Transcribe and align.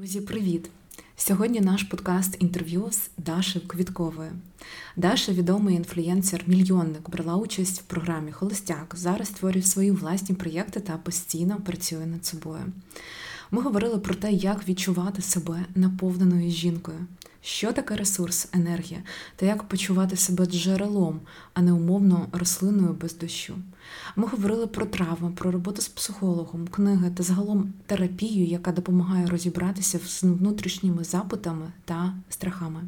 Друзі, 0.00 0.20
привіт! 0.20 0.70
Сьогодні 1.16 1.60
наш 1.60 1.82
подкаст 1.82 2.36
інтерв'ю 2.38 2.88
з 2.90 3.10
Дашею 3.18 3.68
Квітковою. 3.68 4.30
Даша 4.96 5.32
відомий 5.32 5.76
інфлюєнсер-мільйонник, 5.76 7.10
брала 7.10 7.36
участь 7.36 7.80
в 7.80 7.82
програмі 7.82 8.32
Холостяк. 8.32 8.94
Зараз 8.96 9.28
створює 9.28 9.62
свої 9.62 9.90
власні 9.90 10.34
проєкти 10.34 10.80
та 10.80 10.96
постійно 10.96 11.60
працює 11.60 12.06
над 12.06 12.26
собою. 12.26 12.62
Ми 13.50 13.62
говорили 13.62 13.98
про 13.98 14.14
те, 14.14 14.32
як 14.32 14.68
відчувати 14.68 15.22
себе 15.22 15.64
наповненою 15.74 16.50
жінкою, 16.50 16.98
що 17.42 17.72
таке 17.72 17.96
ресурс, 17.96 18.48
енергія, 18.52 19.02
та 19.36 19.46
як 19.46 19.62
почувати 19.62 20.16
себе 20.16 20.46
джерелом, 20.46 21.20
а 21.54 21.62
не 21.62 21.72
умовно 21.72 22.26
рослиною 22.32 22.96
без 23.00 23.18
дощу. 23.18 23.54
Ми 24.16 24.26
говорили 24.26 24.66
про 24.66 24.86
травми, 24.86 25.30
про 25.30 25.50
роботу 25.50 25.82
з 25.82 25.88
психологом, 25.88 26.68
книги 26.68 27.10
та 27.10 27.22
загалом 27.22 27.72
терапію, 27.86 28.46
яка 28.46 28.72
допомагає 28.72 29.26
розібратися 29.26 29.98
з 29.98 30.22
внутрішніми 30.22 31.04
запитами 31.04 31.72
та 31.84 32.14
страхами. 32.28 32.80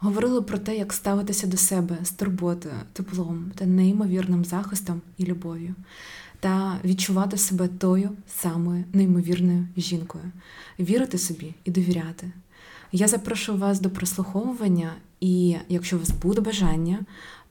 Говорили 0.00 0.42
про 0.42 0.58
те, 0.58 0.76
як 0.76 0.92
ставитися 0.92 1.46
до 1.46 1.56
себе 1.56 1.98
з 2.02 2.10
турботою, 2.10 2.74
теплом 2.92 3.52
та 3.54 3.66
неймовірним 3.66 4.44
захистом 4.44 5.00
і 5.16 5.24
любов'ю, 5.24 5.74
та 6.40 6.78
відчувати 6.84 7.38
себе 7.38 7.68
тою 7.68 8.10
самою 8.28 8.84
неймовірною 8.92 9.66
жінкою, 9.76 10.24
вірити 10.80 11.18
собі 11.18 11.54
і 11.64 11.70
довіряти. 11.70 12.32
Я 12.92 13.08
запрошую 13.08 13.58
вас 13.58 13.80
до 13.80 13.90
прослуховування, 13.90 14.92
і 15.20 15.56
якщо 15.68 15.96
у 15.96 15.98
вас 15.98 16.10
буде 16.10 16.40
бажання 16.40 16.98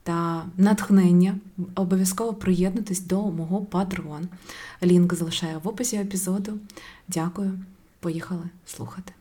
та 0.04 0.46
натхнення, 0.58 1.36
обов'язково 1.76 2.34
приєднуйтесь 2.34 3.00
до 3.02 3.32
мого 3.32 3.62
Patreon. 3.72 4.24
Лінк 4.84 5.14
залишаю 5.14 5.60
в 5.64 5.68
описі 5.68 5.98
епізоду. 5.98 6.54
Дякую, 7.08 7.60
поїхали 8.00 8.44
слухати. 8.66 9.14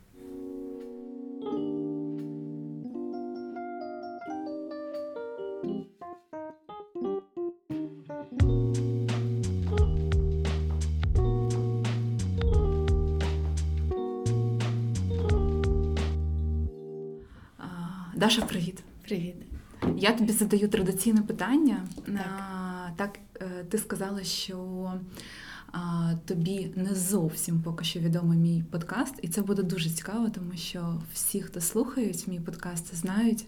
Даша, 18.16 18.42
привіт. 18.42 18.82
Привіт. 19.02 19.34
Я 19.96 20.12
тобі 20.12 20.32
задаю 20.32 20.68
традиційне 20.68 21.22
питання. 21.22 21.86
Так, 22.06 22.92
так 22.96 23.18
ти 23.68 23.78
сказала, 23.78 24.24
що 24.24 24.92
тобі 26.24 26.72
не 26.76 26.94
зовсім 26.94 27.62
поки 27.62 27.84
що 27.84 28.00
відомий 28.00 28.38
мій 28.38 28.64
подкаст, 28.70 29.14
і 29.22 29.28
це 29.28 29.42
буде 29.42 29.62
дуже 29.62 29.90
цікаво, 29.90 30.28
тому 30.34 30.52
що 30.56 31.02
всі, 31.12 31.40
хто 31.42 31.60
слухають 31.60 32.28
мій 32.28 32.40
подкаст, 32.40 32.94
знають, 32.94 33.46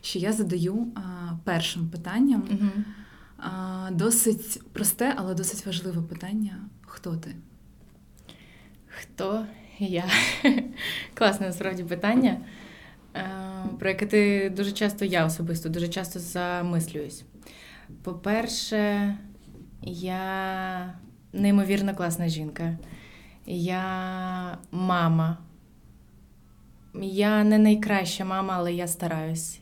що 0.00 0.18
я 0.18 0.32
задаю 0.32 0.86
першим 1.44 1.88
питанням. 1.88 2.48
Угу. 2.50 2.84
Досить 3.90 4.62
просте, 4.72 5.14
але 5.16 5.34
досить 5.34 5.66
важливе 5.66 6.02
питання: 6.02 6.56
хто 6.86 7.16
ти? 7.16 7.34
Хто 8.86 9.46
я? 9.78 10.04
Класне 11.14 11.46
насправді 11.46 11.84
питання. 11.84 12.40
Е, 13.18 13.68
про 13.78 13.88
яке 13.88 14.06
ти 14.06 14.50
дуже 14.56 14.72
часто, 14.72 15.04
я 15.04 15.26
особисто 15.26 15.68
дуже 15.68 15.88
часто 15.88 16.20
замислююсь. 16.20 17.24
По-перше, 18.02 19.14
я 19.82 20.94
неймовірно 21.32 21.94
класна 21.94 22.28
жінка. 22.28 22.78
Я 23.46 24.58
мама. 24.70 25.38
Я 27.02 27.44
не 27.44 27.58
найкраща 27.58 28.24
мама, 28.24 28.54
але 28.56 28.72
я 28.72 28.86
стараюсь. 28.86 29.60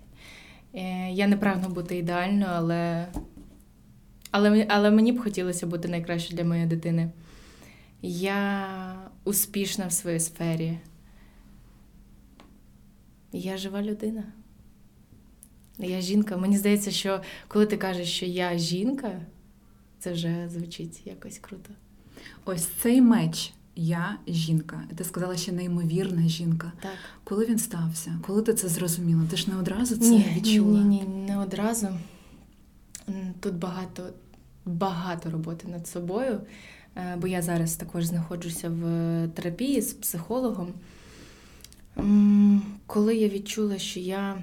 Е, 0.75 1.11
я 1.11 1.27
не 1.27 1.37
прагну 1.37 1.69
бути 1.69 1.97
ідеальною, 1.97 2.51
але 2.55 3.07
але, 4.31 4.67
але 4.69 4.91
мені 4.91 5.13
б 5.13 5.21
хотілося 5.21 5.67
бути 5.67 5.89
найкращою 5.89 6.37
для 6.37 6.45
моєї 6.45 6.67
дитини. 6.67 7.11
Я 8.03 8.67
успішна 9.25 9.87
в 9.87 9.93
своїй 9.93 10.21
сфері. 10.21 10.79
Я 13.33 13.57
жива 13.57 13.83
людина. 13.83 14.25
Я 15.79 16.01
жінка. 16.01 16.37
Мені 16.37 16.59
здається, 16.59 16.91
що 16.91 17.21
коли 17.49 17.67
ти 17.67 17.77
кажеш, 17.77 18.09
що 18.09 18.27
я 18.27 18.59
жінка, 18.59 19.21
це 19.99 20.13
вже 20.13 20.49
звучить 20.53 21.01
якось 21.05 21.39
круто. 21.39 21.71
Ось 22.45 22.65
цей 22.67 23.01
меч. 23.01 23.53
Я 23.79 24.19
жінка. 24.29 24.85
Ти 24.97 25.05
сказала, 25.05 25.37
що 25.37 25.53
неймовірна 25.53 26.29
жінка. 26.29 26.73
Так. 26.83 26.93
Коли 27.25 27.47
він 27.47 27.59
стався? 27.59 28.19
Коли 28.27 28.43
ти 28.43 28.55
це 28.55 28.69
зрозуміла? 28.69 29.23
Ти 29.31 29.37
ж 29.37 29.51
не 29.51 29.57
одразу 29.57 29.97
це 29.97 30.11
ні, 30.11 30.27
відчула? 30.37 30.81
Ні, 30.81 31.01
ні, 31.01 31.05
не 31.27 31.39
одразу. 31.39 31.89
Тут 33.41 33.55
багато, 33.55 34.11
багато 34.65 35.31
роботи 35.31 35.69
над 35.69 35.89
собою, 35.89 36.41
е, 36.97 37.17
бо 37.17 37.27
я 37.27 37.43
зараз 37.43 37.75
також 37.77 38.05
знаходжуся 38.05 38.69
в 38.69 38.83
терапії 39.29 39.81
з 39.81 39.93
психологом. 39.93 40.69
Коли 42.87 43.17
я 43.17 43.29
відчула, 43.29 43.79
що 43.79 44.01
я 44.01 44.43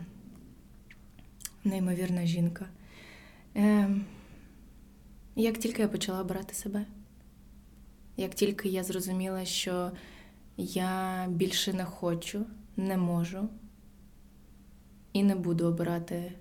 неймовірна 1.64 2.26
жінка, 2.26 2.66
ем, 3.56 4.06
як 5.36 5.58
тільки 5.58 5.82
я 5.82 5.88
почала 5.88 6.22
обирати 6.22 6.54
себе, 6.54 6.86
як 8.18 8.36
тільки 8.36 8.70
я 8.70 8.84
зрозуміла, 8.84 9.46
що 9.46 9.92
я 10.58 11.26
більше 11.30 11.74
не 11.74 11.86
хочу, 11.86 12.46
не 12.78 12.98
можу 12.98 13.50
і 15.14 15.24
не 15.24 15.36
буду 15.36 15.66
обирати 15.66 16.32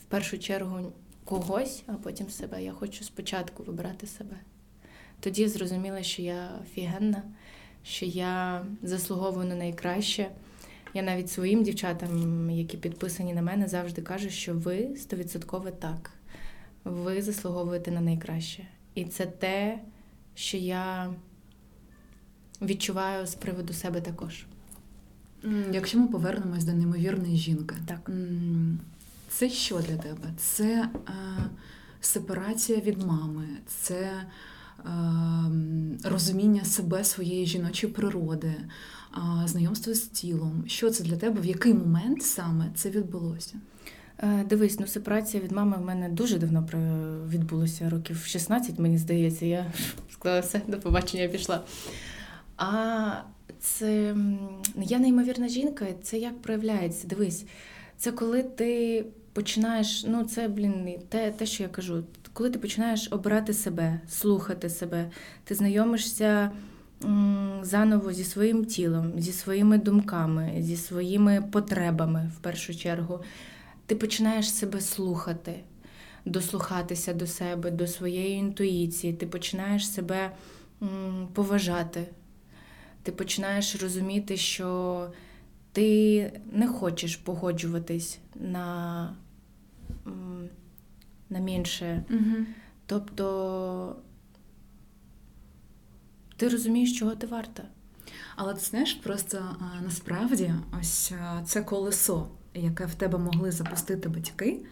в 0.00 0.04
першу 0.04 0.38
чергу 0.38 0.92
когось, 1.24 1.82
а 1.86 1.92
потім 1.92 2.30
себе. 2.30 2.64
Я 2.64 2.72
хочу 2.72 3.04
спочатку 3.04 3.62
вибирати 3.62 4.06
себе. 4.06 4.36
Тоді 5.20 5.48
зрозуміла, 5.48 6.02
що 6.02 6.22
я 6.22 6.50
офігенна 6.62 7.22
що 7.88 8.06
я 8.06 8.64
заслуговую 8.82 9.46
на 9.46 9.54
найкраще. 9.54 10.30
Я 10.94 11.02
навіть 11.02 11.30
своїм 11.30 11.62
дівчатам, 11.62 12.50
які 12.50 12.76
підписані 12.76 13.34
на 13.34 13.42
мене, 13.42 13.68
завжди 13.68 14.02
кажу, 14.02 14.30
що 14.30 14.54
ви 14.54 14.96
стовідсотково 14.96 15.70
так. 15.70 16.10
Ви 16.84 17.22
заслуговуєте 17.22 17.90
на 17.90 18.00
найкраще. 18.00 18.66
І 18.94 19.04
це 19.04 19.26
те, 19.26 19.80
що 20.34 20.56
я 20.56 21.14
відчуваю 22.62 23.26
з 23.26 23.34
приводу 23.34 23.72
себе 23.72 24.00
також. 24.00 24.46
Якщо 25.72 25.98
ми 25.98 26.06
повернемось 26.08 26.64
до 26.64 26.72
неймовірної 26.72 27.36
жінки, 27.36 27.74
так. 27.86 28.10
це 29.28 29.50
що 29.50 29.78
для 29.78 29.96
тебе? 29.96 30.32
Це 30.36 30.88
е, 31.08 31.12
сепарація 32.00 32.80
від 32.80 33.02
мами, 33.02 33.46
це 33.66 34.10
розуміння 36.04 36.64
себе, 36.64 37.04
своєї 37.04 37.46
жіночої 37.46 37.92
природи, 37.92 38.54
знайомство 39.44 39.94
з 39.94 40.00
тілом. 40.00 40.64
Що 40.66 40.90
це 40.90 41.04
для 41.04 41.16
тебе? 41.16 41.40
В 41.40 41.46
який 41.46 41.74
момент 41.74 42.22
саме 42.22 42.70
це 42.74 42.90
відбулося? 42.90 43.54
Е, 44.18 44.44
дивись, 44.48 44.80
ну 44.80 44.86
сепарація 44.86 45.42
від 45.42 45.52
мами 45.52 45.76
в 45.76 45.80
мене 45.80 46.08
дуже 46.08 46.38
давно 46.38 46.68
відбулося, 47.28 47.90
років 47.90 48.24
16, 48.26 48.78
мені 48.78 48.98
здається, 48.98 49.46
я 49.46 49.72
сказала 50.12 50.40
все, 50.40 50.60
до 50.66 50.78
побачення 50.78 51.28
пішла. 51.28 51.64
А 52.56 53.12
це 53.60 54.16
я 54.76 54.98
неймовірна 54.98 55.48
жінка, 55.48 55.86
це 56.02 56.18
як 56.18 56.42
проявляється. 56.42 57.08
Дивись, 57.08 57.44
це 57.98 58.12
коли 58.12 58.42
ти 58.42 59.04
починаєш, 59.36 60.04
ну 60.08 60.24
це, 60.24 60.48
блін, 60.48 60.98
те, 61.08 61.30
те, 61.30 61.46
що 61.46 61.62
я 61.62 61.68
кажу, 61.68 62.04
коли 62.32 62.50
ти 62.50 62.58
починаєш 62.58 63.08
обирати 63.10 63.54
себе, 63.54 64.00
слухати 64.08 64.70
себе, 64.70 65.10
ти 65.44 65.54
знайомишся 65.54 66.50
заново 67.62 68.12
зі 68.12 68.24
своїм 68.24 68.64
тілом, 68.64 69.12
зі 69.16 69.32
своїми 69.32 69.78
думками, 69.78 70.54
зі 70.58 70.76
своїми 70.76 71.42
потребами 71.52 72.32
в 72.36 72.38
першу 72.40 72.74
чергу. 72.74 73.20
Ти 73.86 73.94
починаєш 73.96 74.50
себе 74.50 74.80
слухати, 74.80 75.54
дослухатися 76.24 77.14
до 77.14 77.26
себе, 77.26 77.70
до 77.70 77.86
своєї 77.86 78.36
інтуїції, 78.36 79.12
ти 79.12 79.26
починаєш 79.26 79.90
себе 79.90 80.30
поважати, 81.32 82.08
ти 83.02 83.12
починаєш 83.12 83.82
розуміти, 83.82 84.36
що 84.36 85.10
ти 85.72 86.32
не 86.52 86.68
хочеш 86.68 87.16
погоджуватись 87.16 88.18
на 88.34 89.08
на 91.30 91.40
менше. 91.40 92.04
Угу. 92.10 92.46
Тобто 92.86 93.96
ти 96.36 96.48
розумієш, 96.48 96.98
чого 96.98 97.14
ти 97.14 97.26
варта. 97.26 97.62
Але 98.36 98.54
ти 98.54 98.60
знаєш, 98.60 98.94
просто 98.94 99.56
насправді 99.82 100.54
ось 100.80 101.12
це 101.44 101.62
колесо, 101.62 102.28
яке 102.54 102.86
в 102.86 102.94
тебе 102.94 103.18
могли 103.18 103.50
запустити 103.50 104.08
батьки, 104.08 104.66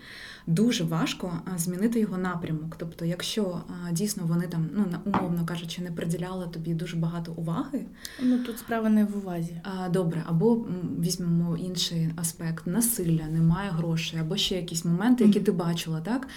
дуже 0.46 0.85
важко 0.85 1.32
змінити 1.56 2.00
його 2.00 2.19
напрямок. 2.19 2.76
Тобто, 2.79 3.05
якщо 3.05 3.61
дійсно 3.93 4.23
вони 4.26 4.46
там, 4.46 4.70
ну 4.75 4.87
умовно 5.05 5.46
кажучи, 5.46 5.82
не 5.82 5.91
приділяли 5.91 6.46
тобі 6.46 6.75
дуже 6.75 6.96
багато 6.96 7.32
уваги. 7.32 7.87
Ну 8.23 8.38
тут 8.38 8.58
справа 8.58 8.88
не 8.88 9.05
в 9.05 9.17
увазі. 9.17 9.61
Добре, 9.91 10.23
або 10.26 10.67
візьмемо 11.00 11.56
інший 11.56 12.11
аспект 12.17 12.67
насилля, 12.67 13.26
немає 13.26 13.70
грошей, 13.70 14.20
або 14.20 14.37
ще 14.37 14.56
якісь 14.56 14.85
моменти, 14.85 15.25
які 15.25 15.41
ти 15.41 15.52
бачила, 15.52 16.00
так 16.00 16.29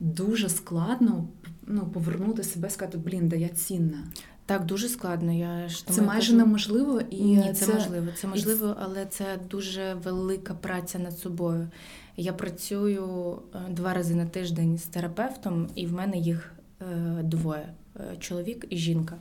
дуже 0.00 0.48
складно 0.48 1.28
ну, 1.66 1.86
повернути 1.86 2.42
себе, 2.42 2.70
сказати, 2.70 2.98
блін, 2.98 3.28
да 3.28 3.36
я 3.36 3.48
цінна. 3.48 3.98
Так, 4.46 4.64
дуже 4.64 4.88
складно. 4.88 5.32
Я 5.32 5.68
ж 5.68 5.86
Це 5.86 6.02
майже 6.02 6.26
кажу... 6.26 6.38
неможливо 6.38 7.00
і 7.10 7.24
Ні, 7.24 7.52
це, 7.54 7.66
це 7.66 7.74
можливо. 7.74 8.06
Це 8.16 8.26
можливо, 8.28 8.76
але 8.80 9.06
це 9.06 9.24
дуже 9.50 9.94
велика 9.94 10.54
праця 10.54 10.98
над 10.98 11.18
собою. 11.18 11.68
Я 12.16 12.32
працюю 12.32 13.38
е, 13.54 13.58
два 13.70 13.94
рази 13.94 14.14
на 14.14 14.26
тиждень 14.26 14.78
з 14.78 14.82
терапевтом, 14.82 15.68
і 15.74 15.86
в 15.86 15.92
мене 15.92 16.18
їх 16.18 16.54
е, 16.80 16.84
двоє 17.22 17.68
е, 17.96 18.16
чоловік 18.18 18.66
і 18.70 18.76
жінка. 18.76 19.16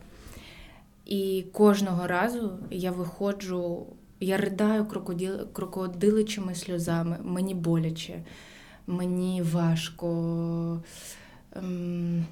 І 1.06 1.46
кожного 1.52 2.08
разу 2.08 2.60
я 2.72 2.92
виходжу, 2.92 3.86
я 4.20 4.38
ридаю 4.38 4.86
крокодиличими 5.54 6.56
сльозами, 6.56 7.18
мені 7.24 7.56
боляче, 7.56 8.24
мені 8.88 9.42
важко. 9.42 10.84
Ем, 11.56 12.26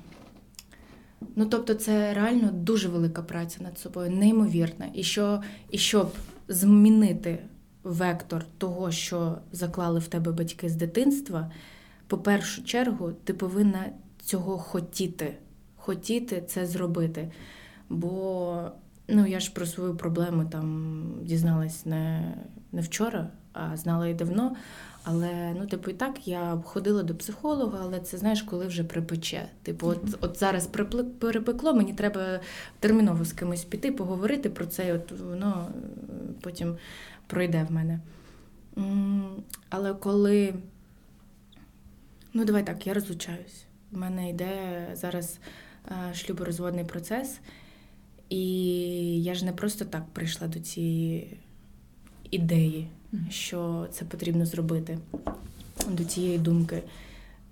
Ну, 1.36 1.46
тобто, 1.46 1.74
це 1.74 2.14
реально 2.14 2.50
дуже 2.52 2.90
велика 2.90 3.22
праця 3.22 3.64
над 3.64 3.80
собою, 3.80 4.12
неймовірна. 4.12 4.86
І 4.94 5.04
що, 5.04 5.42
і 5.72 5.78
щоб 5.78 6.12
змінити 6.48 7.40
вектор 7.84 8.46
того, 8.58 8.92
що 8.92 9.38
заклали 9.52 10.00
в 10.00 10.08
тебе 10.08 10.32
батьки 10.32 10.70
з 10.70 10.76
дитинства, 10.76 11.52
по 12.08 12.18
першу 12.18 12.64
чергу, 12.64 13.12
ти 13.24 13.34
повинна 13.34 13.86
цього 14.22 14.58
хотіти. 14.58 15.38
Хотіти 15.76 16.44
це 16.48 16.66
зробити. 16.66 17.32
Бо 17.90 18.72
ну, 19.08 19.28
я 19.28 19.40
ж 19.40 19.54
про 19.54 19.66
свою 19.66 19.96
проблему 19.96 20.46
там 20.52 21.04
дізналась 21.22 21.86
не, 21.86 22.34
не 22.72 22.82
вчора, 22.82 23.28
а 23.54 23.78
знала 23.78 24.08
і 24.08 24.14
давно. 24.14 24.56
Але 25.04 25.54
ну, 25.60 25.68
типу, 25.68 25.92
і 25.92 25.94
так 25.94 26.28
я 26.28 26.62
ходила 26.66 27.04
до 27.04 27.16
психолога, 27.16 27.80
але 27.82 28.00
це 28.00 28.18
знаєш, 28.18 28.42
коли 28.42 28.68
вже 28.68 28.84
припече. 28.84 29.46
Типу, 29.64 29.88
от 29.88 30.18
от 30.22 30.40
зараз 30.40 30.70
перепекло, 31.20 31.74
мені 31.74 31.94
треба 31.94 32.40
терміново 32.80 33.26
з 33.26 33.34
кимось 33.34 33.64
піти, 33.64 33.92
поговорити 33.92 34.50
про 34.50 34.66
це, 34.66 34.88
і 34.88 34.92
от 34.92 35.12
воно 35.12 35.68
потім 36.42 36.78
пройде 37.32 37.64
в 37.64 37.72
мене. 37.72 38.00
Але 39.70 39.94
коли, 39.94 40.54
ну 42.34 42.46
давай 42.46 42.66
так, 42.66 42.88
я 42.88 42.94
розлучаюсь. 42.94 43.66
У 43.92 43.98
мене 43.98 44.30
йде 44.30 44.88
зараз 44.94 45.40
е, 45.88 46.14
шлюборозводний 46.14 46.86
процес, 46.86 47.40
і 48.30 48.44
я 49.24 49.36
ж 49.36 49.46
не 49.46 49.52
просто 49.52 49.86
так 49.86 50.06
прийшла 50.14 50.48
до 50.48 50.60
цієї 50.60 51.38
ідеї 52.32 52.88
що 53.30 53.88
це 53.92 54.06
потрібно 54.06 54.46
зробити 54.46 54.98
до 55.90 56.04
цієї 56.04 56.38
думки. 56.38 56.84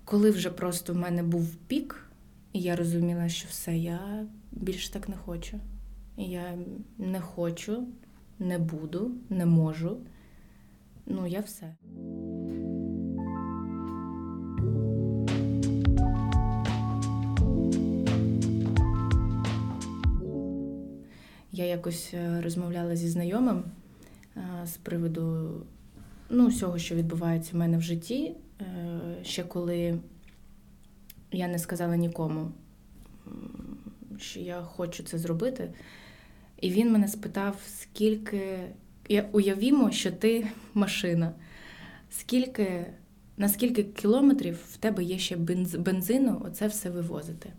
Коли 0.04 0.30
вже 0.30 0.50
просто 0.50 0.92
в 0.92 0.96
мене 0.96 1.22
був 1.22 1.54
пік, 1.54 2.06
і 2.52 2.60
я 2.60 2.76
розуміла, 2.76 3.28
що 3.28 3.48
все, 3.50 3.76
я 3.76 4.26
більше 4.52 4.92
так 4.92 5.08
не 5.08 5.16
хочу. 5.16 5.60
Я 6.16 6.58
не 6.98 7.20
хочу, 7.20 7.86
не 8.40 8.58
буду, 8.58 9.10
не 9.28 9.46
можу. 9.46 9.96
Ну, 11.06 11.26
я 11.26 11.40
все. 11.40 11.76
Я 21.52 21.64
якось 21.64 22.10
е, 22.14 22.40
розмовляла 22.42 22.96
зі 22.96 23.08
знайомим 23.08 23.64
з 24.64 24.76
приводу 24.76 25.50
ну, 26.30 26.46
всього, 26.46 26.78
що 26.78 26.94
відбувається 26.94 27.50
в 27.52 27.56
мене 27.56 27.78
в 27.78 27.82
житті, 27.82 28.34
е, 28.60 28.64
ще 29.22 29.44
коли 29.44 29.98
я 31.32 31.48
не 31.48 31.58
сказала 31.58 31.96
нікому, 31.96 32.52
що 34.18 34.40
я 34.40 34.62
хочу 34.62 35.02
це 35.02 35.18
зробити. 35.18 35.72
І 36.60 36.70
він 36.70 36.92
мене 36.92 37.08
спитав, 37.08 37.56
скільки. 37.66 38.60
Я 39.08 39.28
уявімо, 39.32 39.90
що 39.90 40.12
ти 40.12 40.46
машина. 40.74 41.32
Скільки, 42.10 42.86
на 43.36 43.48
скільки 43.48 43.82
кілометрів 43.82 44.58
в 44.72 44.76
тебе 44.76 45.04
є 45.04 45.18
ще 45.18 45.36
бензину 45.78 46.42
оце 46.44 46.66
все 46.66 46.90
вивозити? 46.90 47.52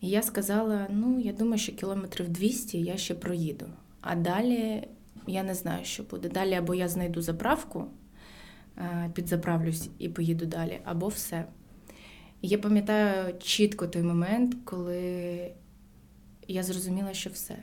І 0.00 0.08
я 0.08 0.22
сказала: 0.22 0.86
ну, 0.90 1.20
я 1.20 1.32
думаю, 1.32 1.58
що 1.58 1.72
кілометрів 1.72 2.28
200 2.28 2.80
я 2.80 2.96
ще 2.96 3.14
проїду. 3.14 3.66
А 4.00 4.16
далі 4.16 4.88
я 5.26 5.42
не 5.42 5.54
знаю, 5.54 5.84
що 5.84 6.02
буде. 6.02 6.28
Далі 6.28 6.54
або 6.54 6.74
я 6.74 6.88
знайду 6.88 7.22
заправку, 7.22 7.84
е, 8.78 9.10
підзаправлюсь 9.14 9.88
і 9.98 10.08
поїду 10.08 10.46
далі, 10.46 10.80
або 10.84 11.08
все. 11.08 11.44
Я 12.42 12.58
пам'ятаю 12.58 13.34
чітко 13.38 13.86
той 13.86 14.02
момент, 14.02 14.56
коли 14.64 15.50
я 16.48 16.62
зрозуміла, 16.62 17.14
що 17.14 17.30
все, 17.30 17.56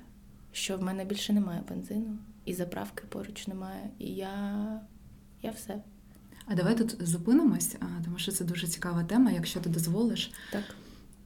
що 0.51 0.77
в 0.77 0.81
мене 0.81 1.05
більше 1.05 1.33
немає 1.33 1.63
бензину, 1.69 2.17
і 2.45 2.53
заправки 2.53 3.03
поруч 3.09 3.47
немає, 3.47 3.89
і 3.99 4.05
я, 4.05 4.81
я 5.41 5.51
все. 5.51 5.81
А 6.45 6.55
давай 6.55 6.77
тут 6.77 7.07
зупинимось, 7.07 7.75
тому 8.03 8.17
що 8.17 8.31
це 8.31 8.45
дуже 8.45 8.67
цікава 8.67 9.03
тема, 9.03 9.31
якщо 9.31 9.59
ти 9.59 9.69
дозволиш. 9.69 10.31
Так. 10.51 10.63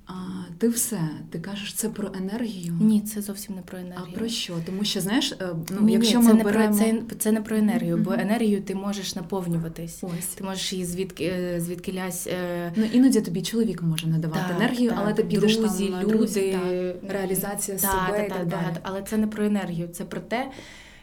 А 0.06 0.14
ти 0.58 0.70
все, 0.70 1.00
ти 1.30 1.40
кажеш, 1.40 1.74
це 1.74 1.90
про 1.90 2.12
енергію? 2.18 2.74
Ні, 2.82 3.02
це 3.02 3.22
зовсім 3.22 3.56
не 3.56 3.62
про 3.62 3.78
енергію. 3.78 4.14
А 4.16 4.18
про 4.18 4.28
що? 4.28 4.54
Тому 4.66 4.84
що 4.84 5.02
знаєш, 5.02 5.32
е, 5.32 5.56
ну 5.72 5.82
Ні, 5.82 5.94
якщо 5.94 6.20
ні, 6.20 6.26
ми 6.26 6.38
це 6.38 6.44
беремо... 6.44 6.76
не 6.76 6.94
про 6.94 7.10
це, 7.10 7.16
це 7.20 7.32
не 7.32 7.42
про 7.42 7.58
енергію, 7.58 7.98
mm-hmm. 7.98 8.04
бо 8.04 8.14
енергію 8.14 8.62
ти 8.62 8.76
можеш 8.76 9.16
наповнюватись. 9.16 10.04
Ось 10.04 10.28
ти 10.28 10.44
можеш 10.44 10.74
її 10.74 10.86
звідки 10.86 11.26
е, 11.26 11.62
звідки 11.62 11.94
лясь. 11.94 12.28
Е, 12.28 12.74
ну 12.76 12.84
іноді 12.94 13.22
тобі 13.22 13.42
чоловік 13.42 13.82
може 13.82 14.08
надавати 14.08 14.46
так, 14.48 14.58
енергію, 14.58 14.90
так, 14.90 15.00
але 15.02 15.14
ти 15.14 15.24
підеш 15.24 15.58
друзі, 15.58 15.88
там, 15.88 16.02
люди, 16.02 16.14
друзі, 16.14 16.52
так, 16.52 17.12
реалізація 17.12 17.78
так, 17.78 17.92
себе 17.92 18.18
так, 18.18 18.28
і 18.28 18.30
так, 18.30 18.48
далі. 18.48 18.76
Але 18.84 19.02
це 19.02 19.18
не 19.18 19.28
про 19.28 19.46
енергію, 19.46 19.88
це 19.88 20.06
про 20.06 20.22
те, 20.22 20.52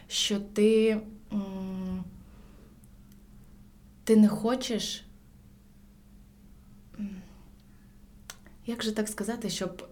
що 0.07 0.39
ти, 0.39 0.97
ти 4.03 4.15
не 4.15 4.27
хочеш. 4.27 5.05
Як 8.71 8.83
же 8.83 8.91
так 8.91 9.07
сказати, 9.07 9.49
щоб 9.49 9.87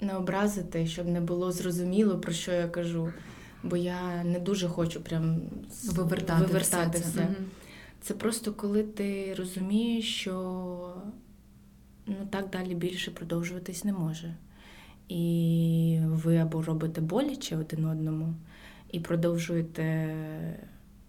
не 0.00 0.16
образити, 0.16 0.86
щоб 0.86 1.08
не 1.08 1.20
було 1.20 1.52
зрозуміло, 1.52 2.18
про 2.18 2.32
що 2.32 2.52
я 2.52 2.68
кажу. 2.68 3.12
Бо 3.62 3.76
я 3.76 4.24
не 4.24 4.38
дуже 4.38 4.68
хочу 4.68 5.00
прям 5.00 5.40
вивертати, 5.84 6.44
вивертати 6.44 6.98
все. 6.98 7.08
все. 7.08 7.18
Це. 7.18 7.28
це 8.00 8.14
просто 8.14 8.52
коли 8.52 8.82
ти 8.82 9.34
розумієш, 9.34 10.14
що 10.14 10.94
ну, 12.06 12.14
так 12.30 12.50
далі 12.50 12.74
більше 12.74 13.10
продовжуватись 13.10 13.84
не 13.84 13.92
може. 13.92 14.34
І 15.08 15.98
ви 16.04 16.36
або 16.36 16.62
робите 16.62 17.00
боляче 17.00 17.56
один 17.56 17.84
одному 17.84 18.34
і 18.92 19.00
продовжуєте 19.00 20.14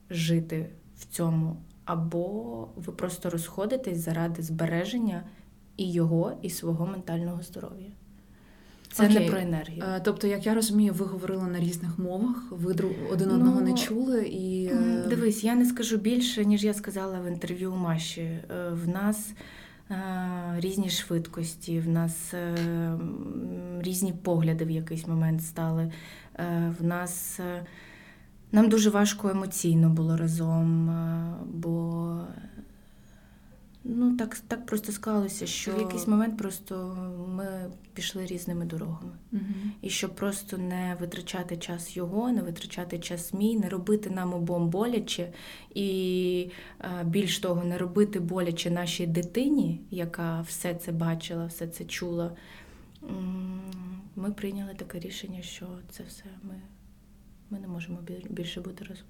жити 0.10 0.69
в 0.98 1.05
цьому, 1.05 1.57
або 1.86 2.67
ви 2.75 2.93
просто 2.93 3.29
розходитесь 3.29 3.98
заради 3.98 4.41
збереження 4.41 5.24
і 5.77 5.91
його, 5.91 6.34
і 6.41 6.50
свого 6.50 6.88
ментального 6.88 7.43
здоров'я. 7.43 7.91
Це 8.98 9.05
Окей. 9.05 9.19
не 9.19 9.31
про 9.31 9.39
енергію. 9.39 9.84
Е, 9.84 10.01
тобто, 10.03 10.27
як 10.27 10.46
я 10.46 10.53
розумію, 10.53 10.93
ви 10.93 11.05
говорили 11.05 11.48
на 11.48 11.60
різних 11.60 12.00
мовах, 12.00 12.43
ви 12.51 12.75
один 13.12 13.31
одного 13.31 13.62
ну, 13.62 13.67
не 13.67 13.74
чули 13.74 14.27
і 14.27 14.65
е, 14.65 15.05
дивись, 15.10 15.43
я 15.43 15.55
не 15.55 15.65
скажу 15.65 15.98
більше, 15.98 16.46
ніж 16.46 16.63
я 16.63 16.74
сказала 16.74 17.19
в 17.19 17.27
інтерв'ю 17.27 17.74
у 17.74 17.75
Маші. 17.75 18.22
Е, 18.22 18.43
в 18.72 18.88
нас 18.88 19.34
різні 20.57 20.89
швидкості, 20.89 21.79
в 21.79 21.89
нас 21.89 22.34
різні 23.79 24.13
погляди 24.13 24.65
в 24.65 24.69
якийсь 24.69 25.07
момент 25.07 25.43
стали. 25.43 25.91
В 26.79 26.84
нас 26.84 27.39
нам 28.51 28.69
дуже 28.69 28.89
важко 28.89 29.29
емоційно 29.29 29.89
було 29.89 30.17
разом, 30.17 30.89
бо 31.53 32.22
Ну, 33.89 34.17
так 34.17 34.38
так 34.48 34.65
просто 34.65 34.91
склалося, 34.91 35.48
що 35.48 35.75
в 35.75 35.79
якийсь 35.79 36.08
момент 36.08 36.38
просто 36.38 36.98
ми 37.27 37.72
пішли 37.94 38.25
різними 38.25 38.65
дорогами. 38.65 39.17
Угу. 39.32 39.41
І 39.82 39.89
щоб 39.89 40.15
просто 40.15 40.58
не 40.58 40.98
витрачати 41.00 41.58
час 41.58 41.98
його, 41.98 42.32
не 42.32 42.41
витрачати 42.41 43.00
час 43.00 43.34
мій, 43.34 43.58
не 43.58 43.70
робити 43.70 44.10
нам 44.10 44.34
обом 44.34 44.70
боляче, 44.70 45.34
і 45.75 46.51
більш 47.03 47.39
того, 47.39 47.63
не 47.63 47.77
робити 47.77 48.20
боляче 48.20 48.72
нашій 48.72 49.08
дитині, 49.08 49.82
яка 49.91 50.41
все 50.41 50.75
це 50.75 50.91
бачила, 50.91 51.46
все 51.46 51.67
це 51.67 51.86
чула. 51.86 52.36
Ми 54.15 54.32
прийняли 54.32 54.74
таке 54.74 55.00
рішення, 55.00 55.41
що 55.41 55.67
це 55.91 56.03
все 56.03 56.25
ми 56.44 56.62
ми 57.50 57.60
не 57.60 57.67
можемо 57.67 58.00
більше 58.29 58.62
бути 58.62 58.86
разом. 58.86 59.08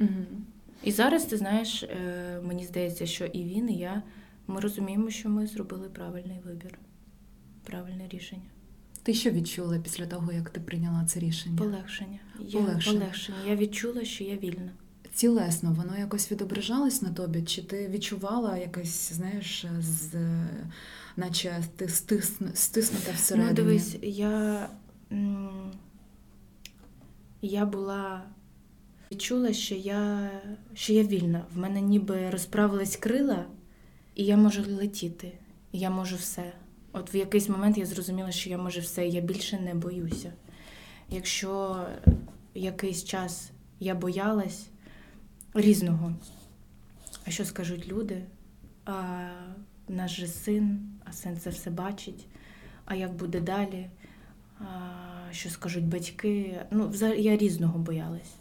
Угу. 0.00 0.42
І 0.82 0.92
зараз 0.92 1.24
ти 1.24 1.36
знаєш, 1.36 1.82
е, 1.82 2.40
мені 2.42 2.64
здається, 2.64 3.06
що 3.06 3.24
і 3.26 3.44
він, 3.44 3.70
і 3.70 3.76
я 3.78 4.02
ми 4.46 4.60
розуміємо, 4.60 5.10
що 5.10 5.28
ми 5.28 5.46
зробили 5.46 5.88
правильний 5.88 6.40
вибір, 6.44 6.78
правильне 7.64 8.08
рішення. 8.08 8.42
Ти 9.02 9.14
що 9.14 9.30
відчула 9.30 9.78
після 9.78 10.06
того, 10.06 10.32
як 10.32 10.50
ти 10.50 10.60
прийняла 10.60 11.04
це 11.04 11.20
рішення? 11.20 11.58
Полегшення. 11.58 12.18
Я, 12.40 12.60
Полегшення. 12.60 13.00
полегшення. 13.00 13.38
Я 13.48 13.56
відчула, 13.56 14.04
що 14.04 14.24
я 14.24 14.36
вільна. 14.36 14.70
Цілесно, 15.14 15.72
воно 15.72 15.98
якось 15.98 16.32
відображалось 16.32 17.02
на 17.02 17.10
тобі? 17.10 17.42
Чи 17.42 17.62
ти 17.62 17.88
відчувала 17.88 18.56
якесь, 18.58 19.12
знаєш, 19.12 19.66
з, 19.78 20.14
наче 21.16 21.64
ти 21.76 21.88
стисн, 21.88 22.44
стиснута 22.54 23.12
всередині? 23.12 23.50
Ну, 23.50 23.56
дивись, 23.56 23.96
я, 24.02 24.68
я 27.42 27.66
була 27.66 28.22
відчула, 29.12 29.52
що 29.52 29.74
я, 29.74 30.30
що 30.74 30.92
я 30.92 31.02
вільна. 31.02 31.44
В 31.54 31.58
мене 31.58 31.80
ніби 31.80 32.30
розправились 32.30 32.96
крила, 32.96 33.46
і 34.14 34.24
я 34.24 34.36
можу 34.36 34.62
летіти. 34.76 35.32
Я 35.72 35.90
можу 35.90 36.16
все. 36.16 36.52
От 36.92 37.14
в 37.14 37.16
якийсь 37.16 37.48
момент 37.48 37.78
я 37.78 37.86
зрозуміла, 37.86 38.32
що 38.32 38.50
я 38.50 38.58
можу 38.58 38.80
все, 38.80 39.06
і 39.06 39.10
я 39.10 39.20
більше 39.20 39.60
не 39.60 39.74
боюся. 39.74 40.32
Якщо 41.10 41.84
якийсь 42.54 43.04
час 43.04 43.50
я 43.80 43.94
боялась 43.94 44.66
різного, 45.54 46.14
а 47.26 47.30
що 47.30 47.44
скажуть 47.44 47.88
люди? 47.88 48.22
А 48.84 49.28
наш 49.88 50.16
же 50.16 50.26
син, 50.26 50.80
а 51.04 51.12
син 51.12 51.36
це 51.36 51.50
все 51.50 51.70
бачить. 51.70 52.26
А 52.84 52.94
як 52.94 53.12
буде 53.12 53.40
далі? 53.40 53.90
А, 54.58 55.32
що 55.32 55.50
скажуть 55.50 55.84
батьки? 55.84 56.60
Ну, 56.70 56.92
я 57.16 57.36
різного 57.36 57.78
боялась. 57.78 58.34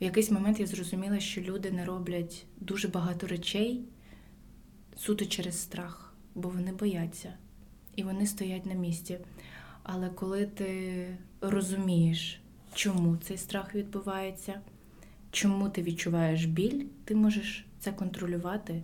В 0.00 0.04
якийсь 0.04 0.30
момент 0.30 0.60
я 0.60 0.66
зрозуміла, 0.66 1.20
що 1.20 1.40
люди 1.40 1.70
не 1.70 1.84
роблять 1.84 2.46
дуже 2.60 2.88
багато 2.88 3.26
речей 3.26 3.84
суто 4.96 5.26
через 5.26 5.60
страх, 5.60 6.14
бо 6.34 6.48
вони 6.48 6.72
бояться 6.72 7.34
і 7.96 8.02
вони 8.02 8.26
стоять 8.26 8.66
на 8.66 8.74
місці. 8.74 9.18
Але 9.82 10.08
коли 10.08 10.46
ти 10.46 11.06
розумієш, 11.40 12.40
чому 12.74 13.16
цей 13.16 13.36
страх 13.36 13.74
відбувається, 13.74 14.60
чому 15.30 15.68
ти 15.68 15.82
відчуваєш 15.82 16.44
біль, 16.44 16.84
ти 17.04 17.14
можеш 17.14 17.66
це 17.80 17.92
контролювати, 17.92 18.82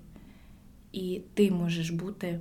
і 0.93 1.21
ти 1.35 1.50
можеш 1.50 1.90
бути 1.90 2.40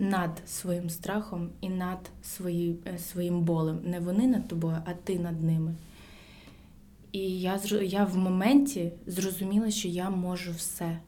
над 0.00 0.42
своїм 0.46 0.90
страхом 0.90 1.48
і 1.60 1.68
над 1.68 1.98
свої, 2.22 2.76
е, 2.86 2.98
своїм 2.98 3.40
болем. 3.40 3.78
Не 3.84 4.00
вони 4.00 4.26
над 4.26 4.48
тобою, 4.48 4.76
а 4.84 4.92
ти 4.92 5.18
над 5.18 5.42
ними. 5.42 5.74
І 7.12 7.40
я, 7.40 7.60
я 7.82 8.04
в 8.04 8.16
моменті 8.16 8.92
зрозуміла, 9.06 9.70
що 9.70 9.88
я 9.88 10.10
можу 10.10 10.52
все. 10.52 10.98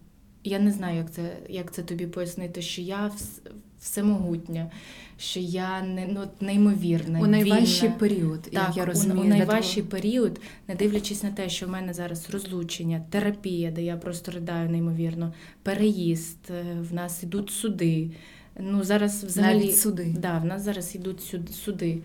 Я 0.45 0.59
не 0.59 0.71
знаю, 0.73 0.97
як 0.97 1.13
це, 1.13 1.37
як 1.49 1.73
це 1.73 1.83
тобі 1.83 2.07
пояснити, 2.07 2.63
що 2.63 2.83
я 2.83 3.09
вс- 3.09 3.51
всемогутня, 3.81 4.71
що 5.19 5.41
я 5.41 5.83
не, 5.83 6.07
ну, 6.07 6.21
неймовірна. 6.41 7.21
У 7.21 7.27
найважчий 7.27 7.89
вільна. 7.89 7.99
період, 7.99 8.49
як 8.53 8.77
я 8.77 8.85
розумію. 8.85 9.21
у 9.21 9.25
найважчий 9.25 9.83
період, 9.83 10.41
не 10.69 10.75
дивлячись 10.75 11.23
на 11.23 11.31
те, 11.31 11.49
що 11.49 11.67
в 11.67 11.69
мене 11.69 11.95
зараз 11.95 12.31
розлучення, 12.31 13.03
терапія, 13.11 13.71
де 13.71 13.83
я 13.83 13.97
просто 13.97 14.33
ридаю 14.33 14.71
неймовірно, 14.71 15.33
переїзд, 15.63 16.39
е, 16.51 16.65
в 16.81 16.95
нас 16.95 17.23
ідуть 17.23 17.51
суди. 17.51 18.11
Ну, 18.59 18.85
зараз 18.85 19.25
взагалі 19.25 19.59
Навіть 19.59 19.78
суди. 19.78 20.14
Да, 20.18 20.38
в 20.38 20.44
нас 20.44 20.62
зараз 20.62 20.94
йдуть 20.94 21.35
суди. 21.64 21.99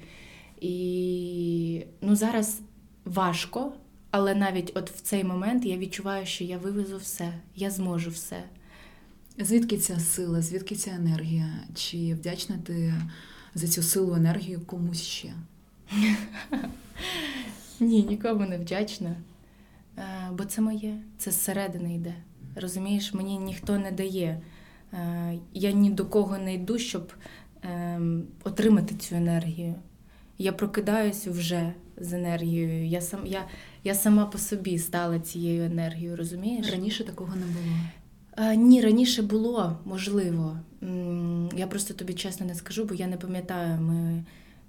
І 0.62 1.86
ну, 2.02 2.16
зараз 2.16 2.60
важко, 3.06 3.74
але 4.12 4.36
навіть 4.36 4.72
от 4.76 4.90
в 4.90 5.02
цей 5.02 5.24
момент 5.24 5.66
я 5.66 5.78
відчуваю, 5.78 6.26
що 6.26 6.44
я 6.44 6.58
вивезу 6.58 6.98
все, 6.98 7.34
я 7.56 7.72
зможу 7.72 8.10
все. 8.10 8.44
Звідки 9.40 9.78
ця 9.78 10.00
сила, 10.00 10.42
звідки 10.42 10.76
ця 10.76 10.92
енергія? 10.92 11.46
Чи 11.76 12.14
вдячна 12.14 12.58
ти 12.64 12.94
за 13.56 13.68
цю 13.68 13.84
силу 13.84 14.16
енергію 14.16 14.62
комусь 14.66 15.02
ще? 15.02 15.34
Ні, 17.80 18.04
нікому 18.04 18.46
не 18.46 18.58
вдячна. 18.58 19.16
Е, 19.98 20.04
Бо 20.32 20.46
це 20.46 20.62
моє, 20.62 20.98
це 21.18 21.32
зсередини 21.32 21.96
йде. 21.96 22.14
Розумієш, 22.56 23.14
мені 23.14 23.38
ніхто 23.38 23.78
не 23.78 23.92
дає. 23.92 24.42
Е, 24.94 25.38
Я 25.54 25.72
ні 25.72 25.90
до 25.90 26.06
кого 26.06 26.38
не 26.38 26.54
йду, 26.54 26.78
щоб 26.78 27.14
ем, 27.64 28.24
отримати 28.44 28.96
цю 28.96 29.16
енергію. 29.16 29.76
Я 30.38 30.52
прокидаюся 30.52 31.32
вже 31.32 31.74
з 31.98 32.14
енергією. 32.14 32.86
Я, 32.88 33.02
сам, 33.02 33.20
я, 33.26 33.46
я 33.84 33.94
сама 33.94 34.26
по 34.26 34.38
собі 34.38 34.78
стала 34.80 35.20
цією 35.20 35.64
енергією, 35.64 36.16
розумієш? 36.16 36.72
Раніше 36.72 37.04
такого 37.04 37.36
не 37.36 37.46
було. 37.46 37.76
А, 38.36 38.56
ні, 38.56 38.82
раніше 38.82 39.22
було, 39.22 39.78
можливо. 39.86 40.58
Я 41.56 41.68
просто 41.68 41.94
тобі 41.94 42.14
чесно 42.14 42.46
не 42.46 42.56
скажу, 42.56 42.86
бо 42.86 42.94
я 42.94 43.08
не 43.08 43.18
пам'ятаю. 43.18 43.82
Ми 43.82 44.24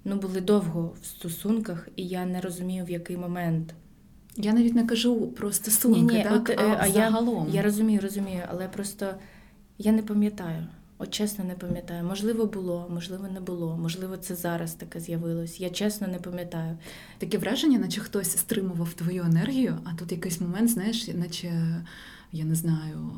ну, 0.05 0.15
були 0.15 0.41
довго 0.41 0.93
в 1.01 1.05
стосунках, 1.05 1.87
і 1.95 2.07
я 2.07 2.25
не 2.25 2.41
розумію, 2.41 2.85
в 2.85 2.89
який 2.89 3.17
момент. 3.17 3.73
Я 4.37 4.53
навіть 4.53 4.75
не 4.75 4.85
кажу 4.85 5.27
про 5.27 5.51
стосунки, 5.51 5.99
Ні-ні, 5.99 6.23
так? 6.23 6.33
от, 6.35 6.49
е, 6.49 6.55
а, 6.59 6.77
а 6.79 6.87
я- 6.87 7.45
Я 7.51 7.61
розумію, 7.61 7.99
розумію, 8.01 8.43
але 8.49 8.67
просто 8.67 9.15
я 9.79 9.91
не 9.91 10.01
пам'ятаю. 10.01 10.67
От 11.01 11.11
чесно 11.11 11.43
не 11.45 11.53
пам'ятаю. 11.53 12.03
Можливо, 12.03 12.45
було, 12.45 12.87
можливо, 12.93 13.27
не 13.33 13.39
було. 13.39 13.77
Можливо, 13.77 14.17
це 14.17 14.35
зараз 14.35 14.73
таке 14.73 14.99
з'явилось. 14.99 15.59
Я 15.59 15.69
чесно 15.69 16.07
не 16.07 16.17
пам'ятаю. 16.17 16.77
Таке 17.17 17.37
враження, 17.37 17.79
наче 17.79 18.01
хтось 18.01 18.37
стримував 18.37 18.93
твою 18.93 19.23
енергію, 19.23 19.77
а 19.83 19.93
тут 19.95 20.11
якийсь 20.11 20.41
момент, 20.41 20.69
знаєш, 20.69 21.07
наче, 21.07 21.51
я 22.31 22.45
не 22.45 22.55
знаю, 22.55 23.11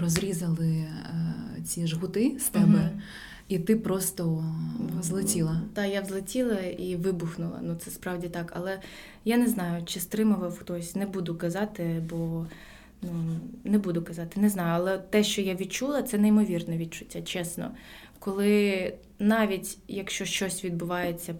розрізали 0.00 0.68
е, 0.76 0.92
ці 1.64 1.86
жгути 1.86 2.36
з 2.40 2.44
тебе, 2.44 2.66
Мгм. 2.66 3.00
і 3.48 3.58
ти 3.58 3.76
просто 3.76 4.44
злетіла. 5.02 5.60
Так, 5.74 5.90
я 5.92 6.00
взлетіла 6.00 6.60
і 6.60 6.96
вибухнула. 6.96 7.58
Ну 7.62 7.74
це 7.84 7.90
справді 7.90 8.28
так. 8.28 8.52
Але 8.56 8.78
я 9.24 9.36
не 9.36 9.48
знаю, 9.48 9.82
чи 9.84 10.00
стримував 10.00 10.58
хтось. 10.58 10.94
Не 10.96 11.06
буду 11.06 11.34
казати, 11.34 12.02
бо 12.10 12.46
не 13.64 13.78
буду 13.78 14.02
казати, 14.02 14.40
не 14.40 14.48
знаю. 14.48 14.72
Але 14.74 14.98
те, 14.98 15.24
що 15.24 15.42
я 15.42 15.54
відчула, 15.54 16.02
це 16.02 16.18
неймовірне 16.18 16.78
відчуття, 16.78 17.22
чесно. 17.22 17.70
Коли 18.18 18.92
навіть 19.18 19.78
якщо 19.88 20.24
щось 20.24 20.64
відбувається 20.64 21.34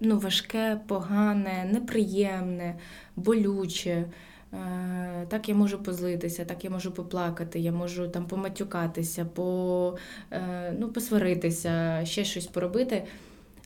ну, 0.00 0.18
важке, 0.18 0.80
погане, 0.86 1.68
неприємне, 1.72 2.78
болюче. 3.16 4.04
е, 4.52 5.26
Так 5.28 5.48
я 5.48 5.54
можу 5.54 5.82
позлитися, 5.82 6.44
так 6.44 6.64
я 6.64 6.70
можу 6.70 6.92
поплакати, 6.92 7.60
я 7.60 7.72
можу 7.72 8.08
там 8.08 8.26
поматюкатися, 8.26 9.24
по, 9.24 9.96
е, 10.30 10.76
ну, 10.78 10.88
посваритися, 10.88 12.00
ще 12.04 12.24
щось 12.24 12.46
поробити. 12.46 13.04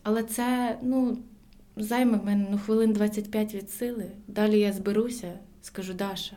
Але 0.03 0.23
це 0.23 0.79
ну, 0.83 1.19
займе 1.77 2.19
в 2.19 2.25
мене 2.25 2.47
ну, 2.51 2.59
хвилин 2.59 2.93
25 2.93 3.55
від 3.55 3.71
сили. 3.71 4.11
Далі 4.29 4.59
я 4.61 4.73
зберуся, 4.73 5.33
скажу, 5.63 5.95
Даша, 5.95 6.37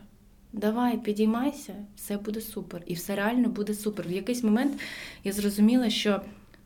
давай, 0.53 0.98
підіймайся, 0.98 1.75
все 1.96 2.18
буде 2.18 2.41
супер. 2.41 2.84
І 2.86 2.94
все 2.94 3.15
реально 3.15 3.50
буде 3.50 3.74
супер. 3.74 4.08
В 4.08 4.12
якийсь 4.12 4.44
момент 4.44 4.79
я 5.24 5.32
зрозуміла, 5.32 5.89
що 5.89 6.22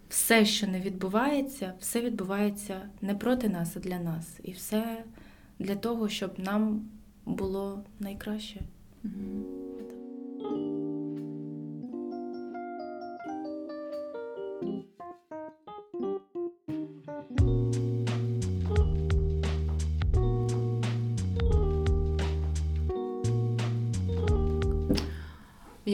все, 0.10 0.46
що 0.46 0.68
не 0.68 0.80
відбувається, 0.80 1.74
все 1.80 2.02
відбувається 2.02 2.90
не 3.02 3.16
проти 3.16 3.50
нас, 3.50 3.78
а 3.78 3.80
для 3.80 4.00
нас. 4.00 4.40
І 4.44 4.52
все 4.52 5.04
для 5.60 5.76
того, 5.76 6.10
щоб 6.10 6.32
нам 6.38 6.82
було 7.26 7.84
найкраще. 8.00 8.60
Мгм. 9.04 9.44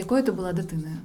Якою 0.09 0.23
ти 0.23 0.31
була 0.31 0.53
дитиною? 0.53 0.97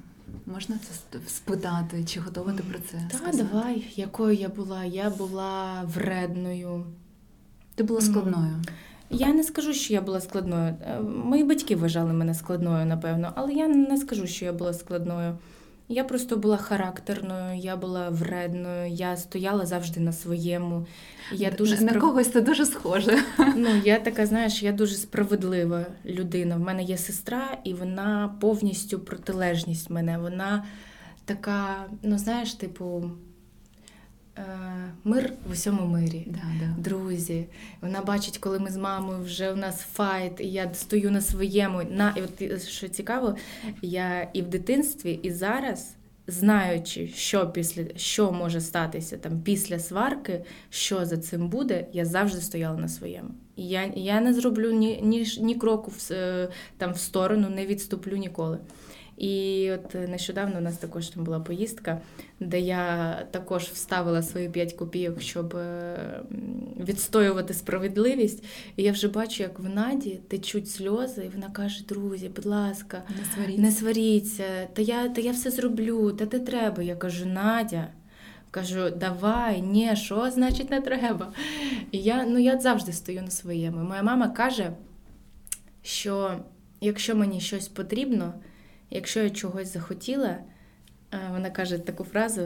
Можна 0.46 0.76
це 0.78 1.18
спитати, 1.28 2.04
чи 2.04 2.20
готова 2.20 2.52
ти 2.52 2.62
про 2.62 2.78
це? 2.78 3.08
Та 3.10 3.18
сказати? 3.18 3.46
давай, 3.52 3.86
якою 3.96 4.34
я 4.34 4.48
була? 4.48 4.84
Я 4.84 5.10
була 5.10 5.82
вредною. 5.94 6.84
Ти 7.74 7.82
була 7.82 8.00
складною. 8.00 8.62
Я 9.10 9.32
не 9.32 9.44
скажу, 9.44 9.74
що 9.74 9.94
я 9.94 10.00
була 10.00 10.20
складною. 10.20 10.74
Е, 10.82 11.00
Мої 11.00 11.44
батьки 11.44 11.76
вважали 11.76 12.12
мене 12.12 12.34
складною, 12.34 12.86
напевно, 12.86 13.32
але 13.34 13.52
я 13.52 13.68
не 13.68 13.96
скажу, 13.96 14.26
що 14.26 14.44
я 14.44 14.52
була 14.52 14.72
складною. 14.74 15.38
Я 15.88 16.04
просто 16.04 16.36
була 16.36 16.56
характерною, 16.56 17.58
я 17.58 17.76
була 17.76 18.08
вредною, 18.08 18.90
я 18.90 19.16
стояла 19.16 19.66
завжди 19.66 20.00
на 20.00 20.12
своєму. 20.12 20.86
Я 21.32 21.50
дуже 21.50 21.80
на, 21.80 21.92
на 21.92 22.00
когось 22.00 22.32
це 22.32 22.40
дуже 22.40 22.66
схоже. 22.66 23.18
Ну, 23.56 23.68
я 23.84 23.98
така, 23.98 24.26
знаєш, 24.26 24.62
я 24.62 24.72
дуже 24.72 24.94
справедлива 24.94 25.86
людина. 26.06 26.56
В 26.56 26.60
мене 26.60 26.82
є 26.82 26.96
сестра, 26.98 27.58
і 27.64 27.74
вона 27.74 28.36
повністю 28.40 28.98
протилежність 28.98 29.90
мене. 29.90 30.18
Вона 30.18 30.64
така, 31.24 31.86
ну 32.02 32.18
знаєш, 32.18 32.54
типу, 32.54 33.10
мир 35.04 35.32
в 35.48 35.52
усьому 35.52 35.86
мирі. 35.86 36.26
Да, 36.26 36.42
да. 36.60 36.90
Друзі, 36.90 37.46
вона 37.80 38.00
бачить, 38.00 38.38
коли 38.38 38.58
ми 38.58 38.70
з 38.70 38.76
мамою 38.76 39.22
вже 39.22 39.52
у 39.52 39.56
нас 39.56 39.80
файт, 39.80 40.40
і 40.40 40.46
я 40.46 40.74
стою 40.74 41.10
на 41.10 41.20
своєму. 41.20 41.82
На 41.90 42.14
і 42.16 42.22
от 42.22 42.68
що 42.68 42.88
цікаво, 42.88 43.36
я 43.82 44.28
і 44.32 44.42
в 44.42 44.48
дитинстві, 44.48 45.20
і 45.22 45.30
зараз 45.30 45.94
знаючи, 46.26 47.08
що 47.08 47.50
після 47.50 47.84
що 47.96 48.32
може 48.32 48.60
статися 48.60 49.16
там 49.16 49.40
після 49.40 49.78
сварки, 49.78 50.44
що 50.70 51.06
за 51.06 51.16
цим 51.16 51.48
буде, 51.48 51.86
я 51.92 52.04
завжди 52.04 52.40
стояла 52.40 52.78
на 52.78 52.88
своєму. 52.88 53.28
І 53.56 53.68
я 53.68 53.92
я 53.96 54.20
не 54.20 54.34
зроблю 54.34 54.70
ні 54.70 55.00
ні, 55.02 55.26
ні 55.40 55.54
кроку 55.54 55.90
в, 55.90 56.12
е, 56.12 56.48
там 56.78 56.92
в 56.92 56.98
сторону, 56.98 57.48
не 57.48 57.66
відступлю 57.66 58.16
ніколи. 58.16 58.58
І 59.16 59.70
от 59.72 59.94
нещодавно 59.94 60.58
у 60.58 60.60
нас 60.60 60.76
також 60.76 61.08
там 61.08 61.24
була 61.24 61.40
поїздка, 61.40 62.00
де 62.40 62.60
я 62.60 63.14
також 63.30 63.62
вставила 63.62 64.22
свої 64.22 64.48
5 64.48 64.72
копійок, 64.72 65.20
щоб 65.20 65.56
е, 65.56 65.96
відстоювати 66.80 67.54
справедливість. 67.54 68.44
І 68.76 68.82
я 68.82 68.92
вже 68.92 69.08
бачу, 69.08 69.42
як 69.42 69.58
в 69.58 69.68
Наді 69.68 70.20
течуть 70.28 70.70
сльози, 70.70 71.24
і 71.24 71.28
вона 71.28 71.50
каже: 71.50 71.84
друзі, 71.84 72.28
будь 72.28 72.46
ласка, 72.46 73.02
не 73.18 73.24
сваріться, 73.34 73.62
не 73.62 73.72
сваріться, 73.72 74.44
та 74.72 74.82
я 74.82 75.08
та 75.08 75.20
я 75.20 75.32
все 75.32 75.50
зроблю, 75.50 76.12
та 76.12 76.38
не 76.38 76.44
треба. 76.44 76.82
Я 76.82 76.96
кажу, 76.96 77.26
Надя. 77.26 77.88
Кажу, 78.50 78.90
давай, 78.90 79.62
ні, 79.62 79.96
що 79.96 80.30
значить 80.30 80.70
не 80.70 80.80
треба. 80.80 81.32
І 81.90 81.98
я 81.98 82.26
ну, 82.26 82.38
я 82.38 82.58
завжди 82.58 82.92
стою 82.92 83.22
на 83.22 83.30
своєму. 83.30 83.82
Моя 83.84 84.02
мама 84.02 84.28
каже, 84.28 84.72
що 85.82 86.40
якщо 86.80 87.16
мені 87.16 87.40
щось 87.40 87.68
потрібно, 87.68 88.34
якщо 88.90 89.20
я 89.20 89.30
чогось 89.30 89.72
захотіла, 89.72 90.28
е, 90.28 91.18
вона 91.30 91.50
каже 91.50 91.78
таку 91.78 92.04
фразу: 92.04 92.42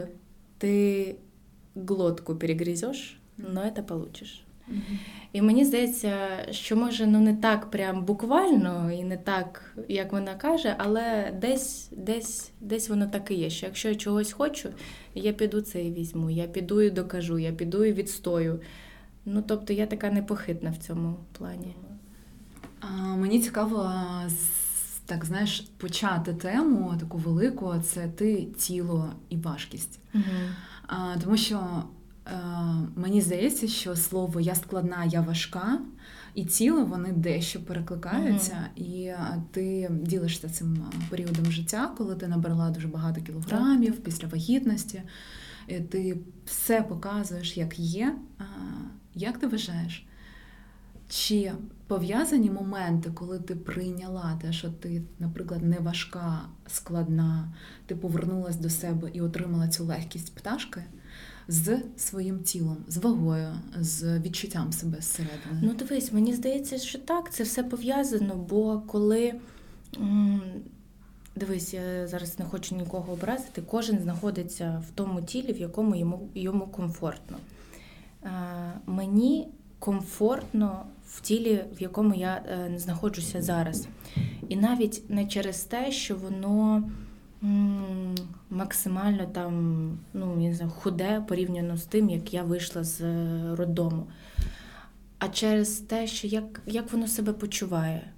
ти 0.57 1.15
глотку 1.75 2.35
перегрізеш, 2.35 3.19
але 3.55 3.71
це 3.71 3.81
получиш. 3.81 4.43
І 5.33 5.41
мені 5.41 5.65
здається, 5.65 6.17
що 6.51 6.75
може 6.75 7.07
ну 7.07 7.19
не 7.19 7.35
так 7.35 7.71
прям 7.71 8.05
буквально 8.05 8.91
і 8.91 9.03
не 9.03 9.17
так, 9.17 9.75
як 9.87 10.11
вона 10.11 10.35
каже, 10.35 10.75
але 10.77 11.33
десь 11.41 11.89
десь, 11.91 12.51
десь 12.61 12.89
воно 12.89 13.07
так 13.07 13.31
і 13.31 13.35
є. 13.35 13.49
Що 13.49 13.65
якщо 13.65 13.89
я 13.89 13.95
чогось 13.95 14.31
хочу, 14.31 14.69
я 15.15 15.33
піду 15.33 15.61
це 15.61 15.83
і 15.83 15.93
візьму, 15.93 16.29
я 16.29 16.47
піду 16.47 16.81
і 16.81 16.89
докажу, 16.89 17.39
я 17.39 17.51
піду 17.51 17.85
і 17.85 17.93
відстою. 17.93 18.59
Ну 19.25 19.43
тобто 19.47 19.73
я 19.73 19.85
така 19.85 20.11
непохитна 20.11 20.71
в 20.71 20.77
цьому 20.77 21.15
плані. 21.37 21.75
А, 22.79 23.15
Мені 23.15 23.39
цікаво 23.39 23.91
так 25.09 25.25
знаєш, 25.25 25.59
почати 25.77 26.33
тему 26.33 26.95
таку 26.99 27.17
велику 27.17 27.75
це 27.83 28.07
ти, 28.07 28.47
тіло 28.57 29.13
і 29.29 29.37
важкість. 29.37 29.99
Угу. 30.13 30.23
А, 30.87 31.15
Тому 31.23 31.37
що 31.37 31.83
е, 32.27 32.31
мені 32.95 33.21
здається, 33.21 33.67
що 33.67 33.95
слово 33.95 34.39
я 34.39 34.55
складна, 34.55 35.05
я 35.05 35.21
важка, 35.21 35.79
і 36.35 36.45
тіло 36.45 36.85
вони 36.85 37.11
дещо 37.11 37.59
перекликаються, 37.59 38.69
угу. 38.77 38.87
і 38.87 39.13
ти 39.51 39.89
ділишся 39.91 40.49
цим 40.49 40.85
періодом 41.09 41.51
життя, 41.51 41.93
коли 41.97 42.15
ти 42.15 42.27
набрала 42.27 42.69
дуже 42.69 42.87
багато 42.87 43.21
кілограмів 43.21 43.93
так. 43.93 44.03
після 44.03 44.27
вагітності. 44.27 45.01
І 45.67 45.79
ти 45.79 46.17
все 46.45 46.81
показуєш, 46.81 47.57
як 47.57 47.79
є. 47.79 48.15
Як 49.15 49.37
ти 49.37 49.47
вважаєш? 49.47 50.05
Чи 51.09 51.51
пов'язані 51.89 52.49
моменти, 52.49 53.11
коли 53.13 53.39
ти 53.39 53.55
прийняла 53.55 54.39
те, 54.41 54.53
що 54.53 54.69
ти, 54.69 55.01
наприклад, 55.19 55.63
не 55.63 55.79
важка, 55.79 56.41
складна, 56.67 57.53
ти 57.85 57.95
повернулась 57.95 58.55
до 58.55 58.69
себе 58.69 59.09
і 59.13 59.21
отримала 59.21 59.67
цю 59.67 59.85
легкість 59.85 60.35
пташки 60.35 60.83
з 61.47 61.81
своїм 61.97 62.39
тілом, 62.39 62.77
з 62.87 62.97
вагою, 62.97 63.47
з 63.79 64.19
відчуттям 64.19 64.73
себе 64.73 64.97
зсередини? 65.01 65.61
Ну, 65.61 65.73
дивись, 65.73 66.13
мені 66.13 66.33
здається, 66.33 66.77
що 66.77 66.99
так, 66.99 67.33
це 67.33 67.43
все 67.43 67.63
пов'язано, 67.63 68.35
бо 68.35 68.79
коли. 68.87 69.33
Дивись, 71.35 71.73
я 71.73 72.07
зараз 72.07 72.39
не 72.39 72.45
хочу 72.45 72.75
нікого 72.75 73.13
образити. 73.13 73.61
Кожен 73.61 73.99
знаходиться 73.99 74.83
в 74.87 74.91
тому 74.95 75.21
тілі, 75.21 75.53
в 75.53 75.57
якому 75.57 75.95
йому 75.95 76.29
йому 76.35 76.67
комфортно. 76.67 77.37
Мені 78.85 79.47
комфортно 79.79 80.85
в 81.07 81.21
тілі, 81.21 81.65
в 81.77 81.81
якому 81.81 82.13
я 82.15 82.35
е, 82.35 82.71
знаходжуся 82.77 83.41
зараз. 83.41 83.87
І 84.49 84.55
навіть 84.55 85.09
не 85.09 85.25
через 85.25 85.63
те, 85.63 85.91
що 85.91 86.15
воно 86.15 86.83
максимально 88.49 89.25
там, 89.25 89.97
ну, 90.13 90.35
не 90.35 90.53
знаю, 90.53 90.71
худе 90.71 91.23
порівняно 91.27 91.77
з 91.77 91.85
тим, 91.85 92.09
як 92.09 92.33
я 92.33 92.43
вийшла 92.43 92.83
з 92.83 93.01
е, 93.01 93.55
роддому, 93.55 94.07
а 95.19 95.27
через 95.27 95.77
те, 95.77 96.07
що 96.07 96.27
як 96.27 96.61
як 96.65 96.91
воно 96.91 97.07
себе 97.07 97.33
почуває. 97.33 98.11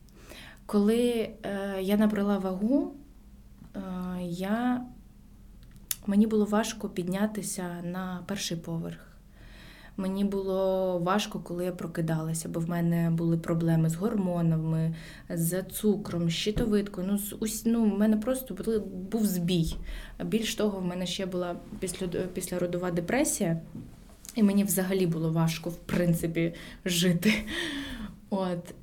Коли 0.66 1.30
е, 1.44 1.78
я 1.82 1.98
набрала 1.98 2.38
вагу, 2.38 2.94
е, 3.76 3.80
я, 4.22 4.86
мені 6.08 6.28
було 6.28 6.46
важко 6.46 6.90
піднятися 6.90 7.82
на 7.84 8.24
перший 8.28 8.58
поверх. 8.58 9.11
Мені 10.02 10.24
було 10.24 11.00
важко, 11.00 11.40
коли 11.40 11.66
я 11.66 11.72
прокидалася, 11.72 12.50
бо 12.50 12.60
в 12.60 12.70
мене 12.70 13.10
були 13.10 13.38
проблеми 13.38 13.90
з 13.90 13.96
гормонами, 13.96 14.96
з 15.30 15.64
цукром, 15.64 16.30
з 16.30 16.34
щитовидкою. 16.34 17.08
Ну, 17.12 17.18
з 17.18 17.36
ус... 17.40 17.66
ну, 17.66 17.84
в 17.84 18.00
мене 18.00 18.18
просто 18.18 18.56
був 19.12 19.26
збій. 19.26 19.76
Більш 20.26 20.56
того, 20.56 20.80
в 20.80 20.86
мене 20.86 21.06
ще 21.06 21.26
була 21.26 21.56
після... 21.80 22.08
післяродова 22.08 22.92
депресія, 22.92 23.62
і 24.36 24.44
мені 24.44 24.64
взагалі 24.64 25.08
було 25.08 25.32
важко, 25.32 25.70
в 25.70 25.78
принципі, 25.78 26.54
жити. 26.86 27.34
От. 28.30 28.74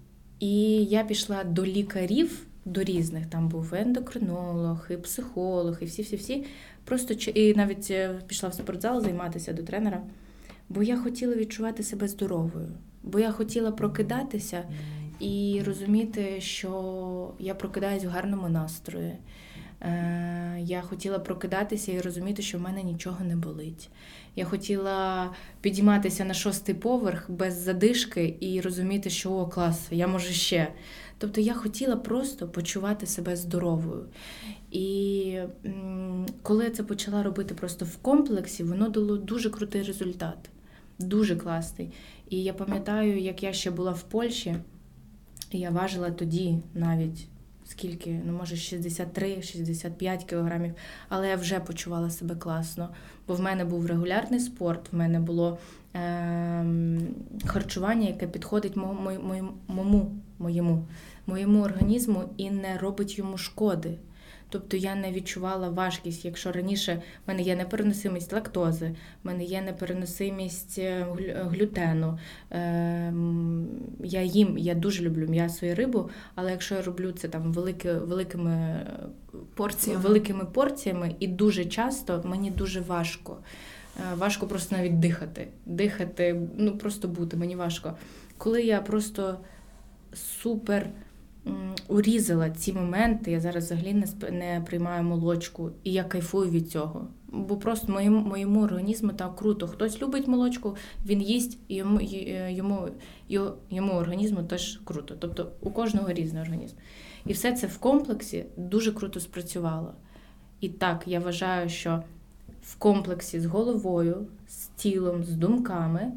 І 0.41 0.85
я 0.85 1.05
пішла 1.05 1.45
до 1.45 1.67
лікарів. 1.67 2.45
До 2.65 2.83
різних 2.83 3.27
там 3.27 3.49
був 3.49 3.75
ендокринолог, 3.75 4.87
і 4.91 4.97
психолог, 4.97 5.79
і 5.81 5.85
всі-всі-всі. 5.85 6.45
Просто 6.85 7.15
і 7.15 7.55
навіть 7.55 7.91
е, 7.91 8.21
пішла 8.27 8.49
в 8.49 8.55
спортзал 8.55 9.01
займатися 9.01 9.53
до 9.53 9.63
тренера 9.63 10.03
бо 10.69 10.83
я 10.83 10.97
хотіла 10.97 11.35
відчувати 11.35 11.83
себе 11.83 12.09
здоровою, 12.09 12.69
бо 13.03 13.19
я 13.19 13.33
хотіла 13.33 13.73
прокидатися 13.73 14.65
і 15.21 15.63
розуміти, 15.67 16.41
що 16.41 17.35
я 17.39 17.55
прокидаюсь 17.55 18.05
в 18.05 18.09
гарному 18.09 18.49
настрої. 18.49 19.13
Е, 19.81 20.59
я 20.61 20.81
хотіла 20.81 21.19
прокидатися 21.19 21.93
і 21.93 22.01
розуміти, 22.01 22.43
що 22.43 22.59
в 22.59 22.61
мене 22.61 22.83
нічого 22.83 23.25
не 23.25 23.37
болить. 23.37 23.91
Я 24.37 24.45
хотіла 24.45 25.31
підійматися 25.61 26.25
на 26.25 26.35
шостий 26.35 26.75
поверх 26.75 27.31
без 27.31 27.55
задишки 27.55 28.37
і 28.41 28.61
розуміти, 28.61 29.11
що 29.11 29.33
о, 29.33 29.47
клас, 29.47 29.87
я 29.91 30.07
можу 30.07 30.33
ще. 30.33 30.73
Тобто 31.19 31.41
я 31.41 31.55
хотіла 31.55 31.97
просто 31.97 32.49
почувати 32.49 33.07
себе 33.07 33.37
здоровою. 33.37 34.05
І 34.71 35.39
коли 36.43 36.65
я 36.65 36.71
це 36.71 36.83
почала 36.83 37.23
робити 37.23 37.55
просто 37.55 37.85
в 37.85 37.97
комплексі, 37.97 38.65
воно 38.65 38.89
дало 38.89 39.17
дуже 39.17 39.51
крутий 39.51 39.83
результат 39.83 40.51
дуже 40.99 41.37
класний. 41.37 41.93
І 42.31 42.43
я 42.43 42.53
пам'ятаю, 42.53 43.19
як 43.21 43.43
я 43.43 43.53
ще 43.53 43.71
була 43.71 43.93
в 43.93 44.03
Польщі, 44.03 44.57
і 45.51 45.59
я 45.59 45.71
важила 45.71 46.11
тоді 46.11 46.59
навіть 46.75 47.29
скільки, 47.69 48.21
ну 48.25 48.33
може 48.33 48.55
63-65 48.55 50.27
кілограмів, 50.27 50.75
але 51.09 51.29
я 51.29 51.37
вже 51.37 51.61
почувала 51.61 52.11
себе 52.11 52.35
класно, 52.35 52.89
бо 53.27 53.35
в 53.35 53.41
мене 53.41 53.65
був 53.65 53.87
регулярний 53.87 54.41
спорт, 54.41 54.93
в 54.93 54.97
мене 54.97 55.21
було 55.21 55.59
е- 55.95 56.67
харчування, 57.47 58.09
яке 58.09 58.27
підходить 58.27 58.77
моєму, 58.77 59.21
моєму, 59.23 60.11
моєму, 60.39 60.87
моєму 61.27 61.63
організму 61.63 62.23
і 62.37 62.51
не 62.51 62.79
робить 62.79 63.19
йому 63.19 63.39
шкоди. 63.39 63.99
Тобто 64.51 64.77
я 64.77 64.95
не 64.95 65.13
відчувала 65.13 65.69
важкість. 65.69 66.25
Якщо 66.25 66.53
раніше 66.53 67.03
в 67.27 67.29
мене 67.29 67.43
є 67.43 67.57
непереносимість 67.57 68.33
лактози, 68.33 68.95
в 69.25 69.27
мене 69.27 69.45
є 69.45 69.63
непереносимість 69.63 70.79
е, 70.79 71.07
глютену. 71.29 72.19
Ем, 72.51 73.69
я 74.05 74.23
їм, 74.23 74.59
я 74.59 74.75
дуже 74.75 75.03
люблю 75.03 75.27
м'ясо 75.29 75.67
і 75.67 75.75
рибу, 75.75 76.11
але 76.35 76.51
якщо 76.51 76.75
я 76.75 76.83
роблю 76.83 77.13
це 77.13 77.29
там 77.29 77.53
велики, 77.53 77.93
великими 77.93 78.87
порціями, 79.55 80.03
великими 80.03 80.45
порціями 80.45 81.15
і 81.21 81.27
дуже 81.27 81.65
часто 81.65 82.23
мені 82.25 82.51
дуже 82.51 82.81
важко. 82.81 83.37
Е, 83.99 84.15
важко 84.15 84.47
просто 84.47 84.77
навіть 84.77 85.01
дихати. 85.01 85.49
Дихати, 85.67 86.41
ну 86.57 86.79
просто 86.79 87.09
бути, 87.09 87.37
мені 87.37 87.57
важко. 87.57 87.97
Коли 88.39 88.63
я 88.63 88.81
просто 88.81 89.39
супер 90.15 90.91
урізала 91.89 92.51
ці 92.51 92.73
моменти. 92.73 93.31
Я 93.31 93.41
зараз 93.41 93.65
взагалі 93.65 93.95
не 93.95 94.31
не 94.31 94.63
приймаю 94.67 95.05
молочку, 95.05 95.71
і 95.85 95.93
я 95.93 96.05
кайфую 96.05 96.51
від 96.51 96.71
цього. 96.71 97.09
Бо 97.33 97.57
просто 97.57 97.93
моєму 97.93 98.21
моєму 98.21 98.63
організму 98.63 99.13
так 99.13 99.37
круто. 99.37 99.67
Хтось 99.69 100.03
любить 100.03 100.29
молочку, 100.29 100.77
він 101.07 101.23
їсть, 101.23 101.59
і 101.69 101.75
йому 101.75 102.01
йому, 102.49 102.89
йому, 103.29 103.51
йому 103.71 103.93
організму 103.93 104.43
теж 104.43 104.81
круто. 104.85 105.15
Тобто 105.19 105.53
у 105.61 105.71
кожного 105.71 106.13
різний 106.13 106.43
організм. 106.43 106.77
І 107.27 107.33
все 107.33 107.53
це 107.53 107.67
в 107.67 107.79
комплексі 107.79 108.45
дуже 108.57 108.93
круто 108.93 109.21
спрацювало. 109.21 109.95
І 110.61 110.69
так, 110.69 111.03
я 111.07 111.21
вважаю, 111.21 111.69
що 111.69 112.03
в 112.63 112.77
комплексі 112.77 113.41
з 113.41 113.47
головою, 113.47 114.27
з 114.49 114.67
тілом, 114.67 115.25
з 115.25 115.33
думками, 115.33 116.01
е, 116.01 116.13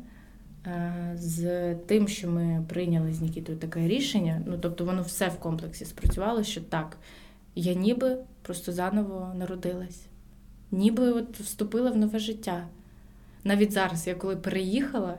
з 1.14 1.76
тим, 1.76 2.08
що 2.08 2.30
ми 2.30 2.66
прийняли 2.70 3.14
з 3.14 3.22
Нікітою 3.22 3.58
таке 3.58 3.88
рішення. 3.88 4.42
Ну, 4.46 4.58
тобто, 4.62 4.86
воно 4.86 5.02
все 5.02 5.28
в 5.28 5.40
комплексі 5.40 5.86
спрацювало, 5.86 6.44
що 6.44 6.62
так, 6.62 6.98
я 7.56 7.74
ніби 7.74 8.18
просто 8.42 8.72
заново 8.72 9.34
народилась, 9.36 10.06
ніби 10.72 11.12
от 11.12 11.40
вступила 11.40 11.92
в 11.92 11.98
нове 11.98 12.20
життя. 12.20 12.68
Навіть 13.44 13.72
зараз, 13.72 14.08
я 14.08 14.16
коли 14.16 14.36
переїхала, 14.36 15.18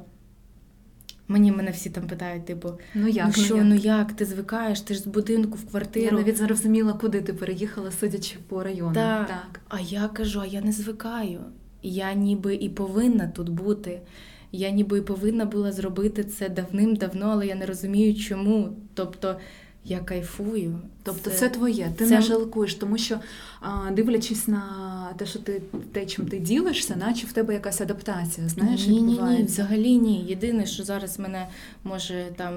мені 1.28 1.52
мене 1.52 1.70
всі 1.70 1.90
там 1.90 2.06
питають, 2.06 2.44
типу, 2.44 2.70
Ну 2.94 3.08
як? 3.08 3.26
ну 3.26 3.44
що, 3.44 3.56
як? 3.56 3.64
ну 3.64 3.74
як 3.74 4.12
ти 4.12 4.24
звикаєш? 4.24 4.80
Ти 4.80 4.94
ж 4.94 5.00
з 5.00 5.06
будинку 5.06 5.58
в 5.58 5.70
квартиру. 5.70 6.06
Я 6.06 6.12
навіть 6.12 6.36
зрозуміла, 6.36 6.92
куди 6.92 7.20
ти 7.20 7.32
переїхала, 7.32 7.90
судячи 7.90 8.36
по 8.48 8.62
району. 8.62 8.94
Так. 8.94 9.26
так. 9.28 9.60
А 9.68 9.80
я 9.80 10.08
кажу, 10.08 10.40
а 10.40 10.46
я 10.46 10.60
не 10.60 10.72
звикаю. 10.72 11.40
Я 11.82 12.14
ніби 12.14 12.54
і 12.54 12.68
повинна 12.68 13.28
тут 13.28 13.48
бути. 13.48 14.00
Я 14.52 14.70
ніби 14.70 14.98
і 14.98 15.02
повинна 15.02 15.44
була 15.44 15.72
зробити 15.72 16.24
це 16.24 16.48
давним-давно, 16.48 17.26
але 17.26 17.46
я 17.46 17.54
не 17.54 17.66
розумію, 17.66 18.14
чому. 18.14 18.68
Тобто 18.94 19.36
я 19.84 19.98
кайфую. 19.98 20.78
Тобто 21.02 21.30
це, 21.30 21.48
твоє, 21.48 21.92
ти 21.96 22.04
це- 22.06 22.14
не 22.14 22.22
жалкуєш, 22.22 22.74
тому 22.74 22.98
що 22.98 23.18
а, 23.60 23.90
дивлячись 23.90 24.48
на 24.48 24.64
те, 25.16 25.26
що 25.26 25.38
ти 25.38 25.62
те, 25.92 26.06
чим 26.06 26.26
ти 26.26 26.38
ділишся, 26.38 26.96
наче 26.96 27.26
в 27.26 27.32
тебе 27.32 27.54
якась 27.54 27.80
адаптація, 27.80 28.48
знаєш, 28.48 28.86
ні, 28.86 29.02
ні, 29.02 29.18
ні, 29.22 29.42
взагалі 29.44 29.98
ні. 29.98 30.24
Єдине, 30.28 30.66
що 30.66 30.84
зараз 30.84 31.18
мене 31.18 31.48
може 31.84 32.26
там 32.36 32.54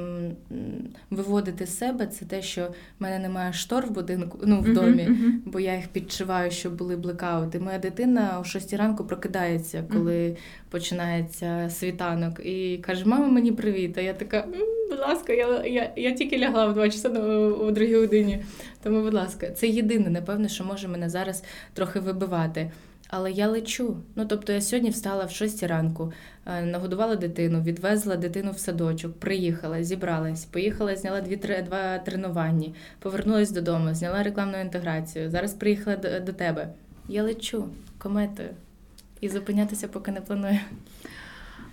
виводити 1.10 1.65
з 1.65 1.77
себе, 1.77 2.08
це 2.08 2.25
те, 2.25 2.41
що 2.41 2.65
в 2.99 3.03
мене 3.03 3.19
немає 3.19 3.53
штор 3.53 3.86
в 3.86 3.91
будинку, 3.91 4.39
ну 4.43 4.62
в 4.62 4.73
домі. 4.73 5.03
мгм. 5.03 5.41
бо 5.45 5.60
я 5.60 5.75
їх 5.75 5.88
підшиваю, 5.88 6.51
щоб 6.51 6.75
були 6.75 6.95
блекаути. 6.95 7.60
Моя 7.60 7.79
дитина 7.79 8.38
о 8.41 8.43
6 8.43 8.73
ранку 8.73 9.03
прокидається, 9.03 9.84
коли 9.93 10.38
починається 10.76 11.70
світанок, 11.70 12.46
і 12.46 12.78
каже: 12.78 13.06
Мама, 13.06 13.28
мені 13.28 13.52
привіт. 13.52 13.98
А 13.98 14.02
я 14.02 14.14
така, 14.14 14.38
«М, 14.38 14.54
будь 14.90 15.00
ласка, 15.00 15.34
я, 15.34 15.66
я, 15.66 15.92
я 15.96 16.12
тільки 16.12 16.40
лягла 16.40 16.66
в 16.66 16.74
2 16.74 16.90
часа 16.90 17.10
о 17.10 17.72
другій 17.72 17.96
годині. 17.96 18.40
Тому, 18.84 19.02
будь 19.02 19.14
ласка, 19.14 19.52
це 19.52 19.68
єдине, 19.68 20.10
напевно, 20.10 20.48
що 20.48 20.64
може 20.64 20.88
мене 20.88 21.10
зараз 21.10 21.44
трохи 21.74 22.00
вибивати. 22.00 22.72
Але 23.08 23.32
я 23.32 23.48
лечу. 23.48 23.98
Ну 24.16 24.26
тобто 24.26 24.54
я 24.54 24.62
сьогодні 24.62 24.90
встала 24.90 25.26
в 25.26 25.32
6 25.32 25.64
ранку, 25.64 26.14
е, 26.46 26.62
нагодувала 26.62 27.16
дитину, 27.16 27.62
відвезла 27.62 28.16
дитину 28.16 28.52
в 28.52 28.60
садочок, 28.60 29.20
приїхала, 29.20 29.84
зібралась, 29.84 30.46
поїхала, 30.46 30.96
зняла 30.96 31.22
дві 31.22 31.36
два 31.36 32.00
тренування, 32.00 32.70
повернулась 33.00 33.52
додому, 33.52 33.94
зняла 33.94 34.24
рекламну 34.24 34.62
інтеграцію. 34.62 35.30
Зараз 35.30 35.54
приїхала 35.54 35.98
до 36.20 36.34
тебе. 36.34 36.70
Я 37.10 37.24
лечу 37.24 37.66
кометою 37.98 38.50
і 39.21 39.30
зупинятися 39.30 39.88
поки 39.88 40.12
не 40.12 40.21
планую. 40.21 40.60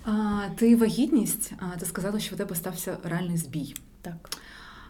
А, 0.05 0.41
ти 0.57 0.77
вагітність, 0.77 1.53
а, 1.59 1.79
ти 1.79 1.87
сказала, 1.87 2.21
що 2.21 2.35
в 2.35 2.39
тебе 2.39 2.55
стався 2.55 2.97
реальний 3.05 3.37
збій. 3.37 3.75
Так. 4.03 4.31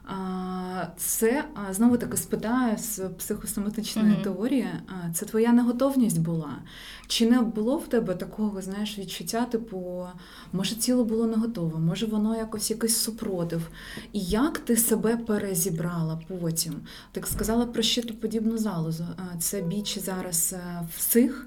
А, 0.07 0.87
Це 0.97 1.45
а, 1.55 1.73
знову 1.75 1.97
таки 1.97 2.17
спитаю 2.17 2.79
з 2.79 2.99
психосоматичної 2.99 4.09
Мгм. 4.09 4.23
теорії. 4.23 4.69
а, 4.89 5.13
Це 5.13 5.27
твоя 5.27 5.53
неготовність 5.53 6.21
була? 6.21 6.59
Чи 7.07 7.31
не 7.31 7.41
було 7.41 7.77
в 7.77 7.89
тебе 7.89 8.15
такого, 8.15 8.63
знаєш, 8.63 8.99
відчуття, 8.99 9.45
типу, 9.45 10.07
може, 10.53 10.75
тіло 10.75 11.05
було 11.05 11.27
не 11.27 11.37
готове, 11.37 11.79
може 11.79 12.07
воно 12.07 12.37
якось 12.37 12.71
якийсь 12.71 12.97
супротив? 12.97 13.69
І 14.13 14.21
як 14.21 14.59
ти 14.59 14.77
себе 14.77 15.17
перезібрала 15.17 16.21
потім? 16.29 16.75
Ти 17.13 17.23
сказала 17.25 17.67
про 17.67 17.83
щитоподібну 17.83 18.59
залозу. 18.59 19.07
А, 19.17 19.39
Це 19.39 19.61
бій 19.63 19.83
чи 19.83 20.01
зараз 20.01 20.53
е, 20.59 20.83
всіх? 20.97 21.47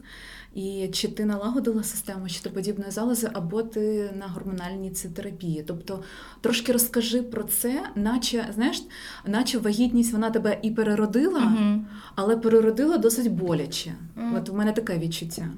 І 0.56 0.90
чи 0.94 1.08
ти 1.08 1.26
налагодила 1.26 1.84
систему 1.84 2.28
щитоподібної 2.30 2.92
залози, 2.92 3.30
або 3.34 3.64
ти 3.64 4.12
на 4.20 4.28
гормональній 4.28 4.90
терапії? 4.90 5.64
Тобто 5.68 6.04
трошки 6.42 6.72
розкажи 6.72 7.22
про 7.22 7.44
це, 7.44 7.84
наче 7.96 8.46
знаєш, 8.54 8.84
наче 9.26 9.58
вагітність 9.58 10.14
вона 10.14 10.32
тебе 10.32 10.60
і 10.62 10.72
переродила, 10.72 11.40
Угу. 11.40 11.86
але 12.16 12.38
переродила 12.38 12.98
досить 12.98 13.32
боляче. 13.32 13.94
Мгм. 14.16 14.36
От 14.36 14.50
у 14.50 14.54
мене 14.54 14.72
таке 14.72 14.98
відчуття. 14.98 15.50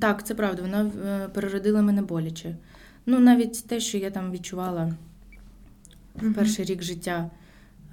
Так, 0.00 0.26
це 0.26 0.34
правда, 0.34 0.62
вона 0.62 0.90
е, 1.06 1.28
переродила 1.28 1.82
мене 1.82 2.02
боляче. 2.02 2.56
Ну, 3.06 3.18
навіть 3.18 3.66
те, 3.66 3.80
що 3.80 3.98
я 3.98 4.10
там 4.10 4.32
відчувала 4.32 4.94
в 6.14 6.34
перший 6.34 6.64
рік 6.64 6.82
життя 6.82 7.30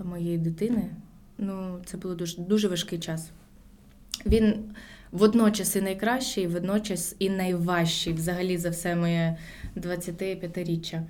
моєї 0.04 0.38
дитини, 0.38 0.90
ну, 1.38 1.80
це 1.86 1.98
було 1.98 2.16
дуже, 2.16 2.42
дуже 2.42 2.68
важкий 2.68 3.00
час. 3.00 3.30
Він 4.26 4.56
водночас 5.12 5.76
і 5.76 5.82
найкращий, 5.82 6.44
і 6.44 6.48
водночас 6.48 7.16
і 7.20 7.30
найважчий 7.30 8.14
взагалі 8.14 8.58
за 8.58 8.70
все 8.70 8.96
моє 8.96 9.38
25-річчя. 9.78 11.02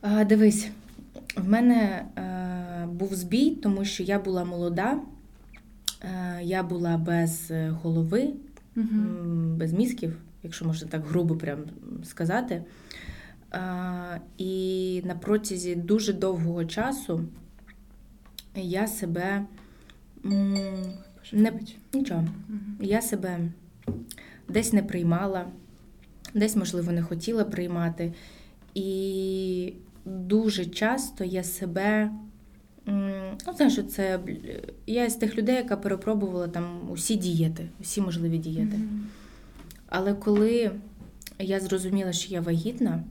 А, 0.00 0.24
дивись, 0.24 0.68
в 1.36 1.48
мене 1.48 2.04
е, 2.16 2.86
був 2.86 3.14
збій, 3.14 3.50
тому 3.50 3.84
що 3.84 4.02
я 4.02 4.18
була 4.18 4.44
молода, 4.44 4.98
е, 6.02 6.40
я 6.42 6.62
була 6.62 6.96
без 6.96 7.50
е, 7.50 7.68
голови, 7.82 8.28
м, 8.76 9.56
без 9.58 9.72
мізків, 9.72 10.16
якщо 10.42 10.64
можна 10.64 10.88
так 10.88 11.06
грубо 11.06 11.36
прям 11.36 11.58
сказати. 12.04 12.62
А, 13.50 14.16
і 14.38 15.02
на 15.04 15.14
протязі 15.14 15.74
дуже 15.74 16.12
довгого 16.12 16.64
часу 16.64 17.20
я 18.54 18.86
себе 18.86 19.44
м, 21.32 21.42
не, 21.42 21.52
нічого, 21.94 22.20
Мгм. 22.48 22.76
я 22.80 23.02
себе 23.02 23.38
десь 24.48 24.72
не 24.72 24.82
приймала, 24.82 25.46
десь, 26.34 26.56
можливо, 26.56 26.92
не 26.92 27.02
хотіла 27.02 27.44
приймати. 27.44 28.12
І 28.74 29.72
дуже 30.04 30.64
часто 30.66 31.24
я 31.24 31.42
себе. 31.44 32.10
Ну, 32.86 33.54
знаєш, 33.56 33.78
це 33.90 34.20
я 34.86 35.10
з 35.10 35.14
тих 35.16 35.38
людей, 35.38 35.54
яка 35.54 35.76
перепробувала 35.76 36.48
там 36.48 36.80
усі 36.90 37.16
дієти, 37.16 37.68
усі 37.80 38.00
можливі 38.00 38.38
дієти. 38.38 38.76
Мгм. 38.76 39.06
Але 39.88 40.14
коли 40.14 40.70
я 41.38 41.60
зрозуміла, 41.60 42.12
що 42.12 42.34
я 42.34 42.40
вагітна, 42.40 43.04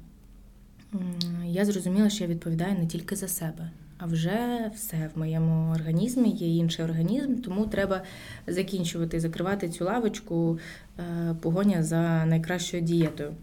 я 1.46 1.66
зрозуміла, 1.66 2.10
що 2.10 2.24
я 2.24 2.30
відповідаю 2.30 2.78
не 2.80 2.88
тільки 2.88 3.16
за 3.16 3.28
себе, 3.28 3.72
а 4.04 4.06
вже 4.06 4.72
все 4.76 5.10
в 5.16 5.20
моєму 5.20 5.72
організмі 5.72 6.30
є 6.30 6.56
інший 6.56 6.86
організм, 6.86 7.36
тому 7.36 7.66
треба 7.66 8.02
закінчувати 8.48 9.20
закривати 9.20 9.70
цю 9.70 9.86
лавочку 9.86 10.60
е, 11.00 11.36
погоня 11.42 11.84
за 11.84 12.26
найкращою 12.26 12.84
дієтою. 12.84 13.34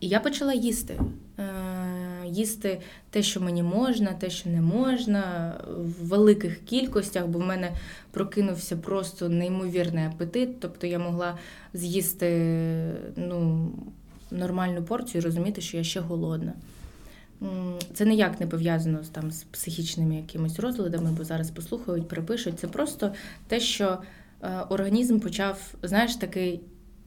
І 0.00 0.08
я 0.08 0.20
почала 0.20 0.54
їсти. 0.54 1.00
Е, 1.38 1.44
Їсти 2.26 2.80
те, 3.10 3.22
що 3.22 3.40
мені 3.40 3.62
можна, 3.62 4.12
те, 4.12 4.30
що 4.30 4.50
не 4.50 4.60
можна, 4.60 5.54
в 5.68 6.06
великих 6.06 6.64
кількостях, 6.64 7.26
бо 7.26 7.38
в 7.38 7.46
мене 7.46 7.70
прокинувся 8.10 8.76
просто 8.76 9.28
неймовірний 9.28 10.04
апетит. 10.04 10.60
Тобто 10.60 10.86
я 10.86 10.98
могла 10.98 11.38
з'їсти 11.74 12.56
ну, 13.16 13.70
нормальну 14.30 14.82
порцію 14.82 15.22
і 15.22 15.24
розуміти, 15.24 15.60
що 15.60 15.76
я 15.76 15.84
ще 15.84 16.00
голодна. 16.00 16.52
Це 17.94 18.04
ніяк 18.06 18.40
не 18.40 18.46
пов'язано 18.46 19.04
з, 19.04 19.08
там, 19.08 19.30
з 19.30 19.42
психічними 19.44 20.16
якимись 20.16 20.58
розладами, 20.58 21.10
бо 21.10 21.24
зараз 21.24 21.50
послухають, 21.50 22.08
перепишуть. 22.08 22.58
Це 22.60 22.66
просто 22.66 23.12
те, 23.48 23.60
що 23.60 23.98
е, 24.42 24.48
організм 24.68 25.18
почав, 25.20 25.58
знаєш, 25.82 26.16
такий, 26.16 26.60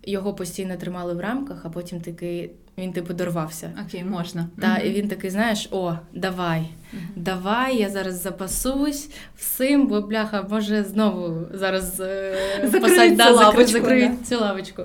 його 0.03 0.33
постійно 0.33 0.75
тримали 0.75 1.13
в 1.13 1.19
рамках, 1.19 1.61
а 1.65 1.69
потім 1.69 2.01
такий, 2.01 2.51
він 2.77 2.93
типу 2.93 3.13
дорвався. 3.13 3.71
Окей, 3.87 4.03
можна. 4.03 4.47
Та, 4.61 4.67
Мгм. 4.67 4.87
і 4.87 4.89
він 4.89 5.07
такий, 5.07 5.29
знаєш, 5.29 5.67
о, 5.71 5.93
давай, 6.13 6.59
Мгм. 6.93 7.03
давай, 7.15 7.77
я 7.77 7.89
зараз 7.89 8.21
запасусь 8.21 9.09
всім, 9.37 9.87
бо 9.87 10.01
бляха, 10.01 10.47
може 10.49 10.83
знову 10.83 11.45
зараз 11.53 11.99
е, 11.99 12.35
посадь, 12.81 13.17
да, 13.17 13.31
лавочку, 13.31 13.71
закриють 13.71 14.27
цю 14.27 14.39
лавочку. 14.39 14.83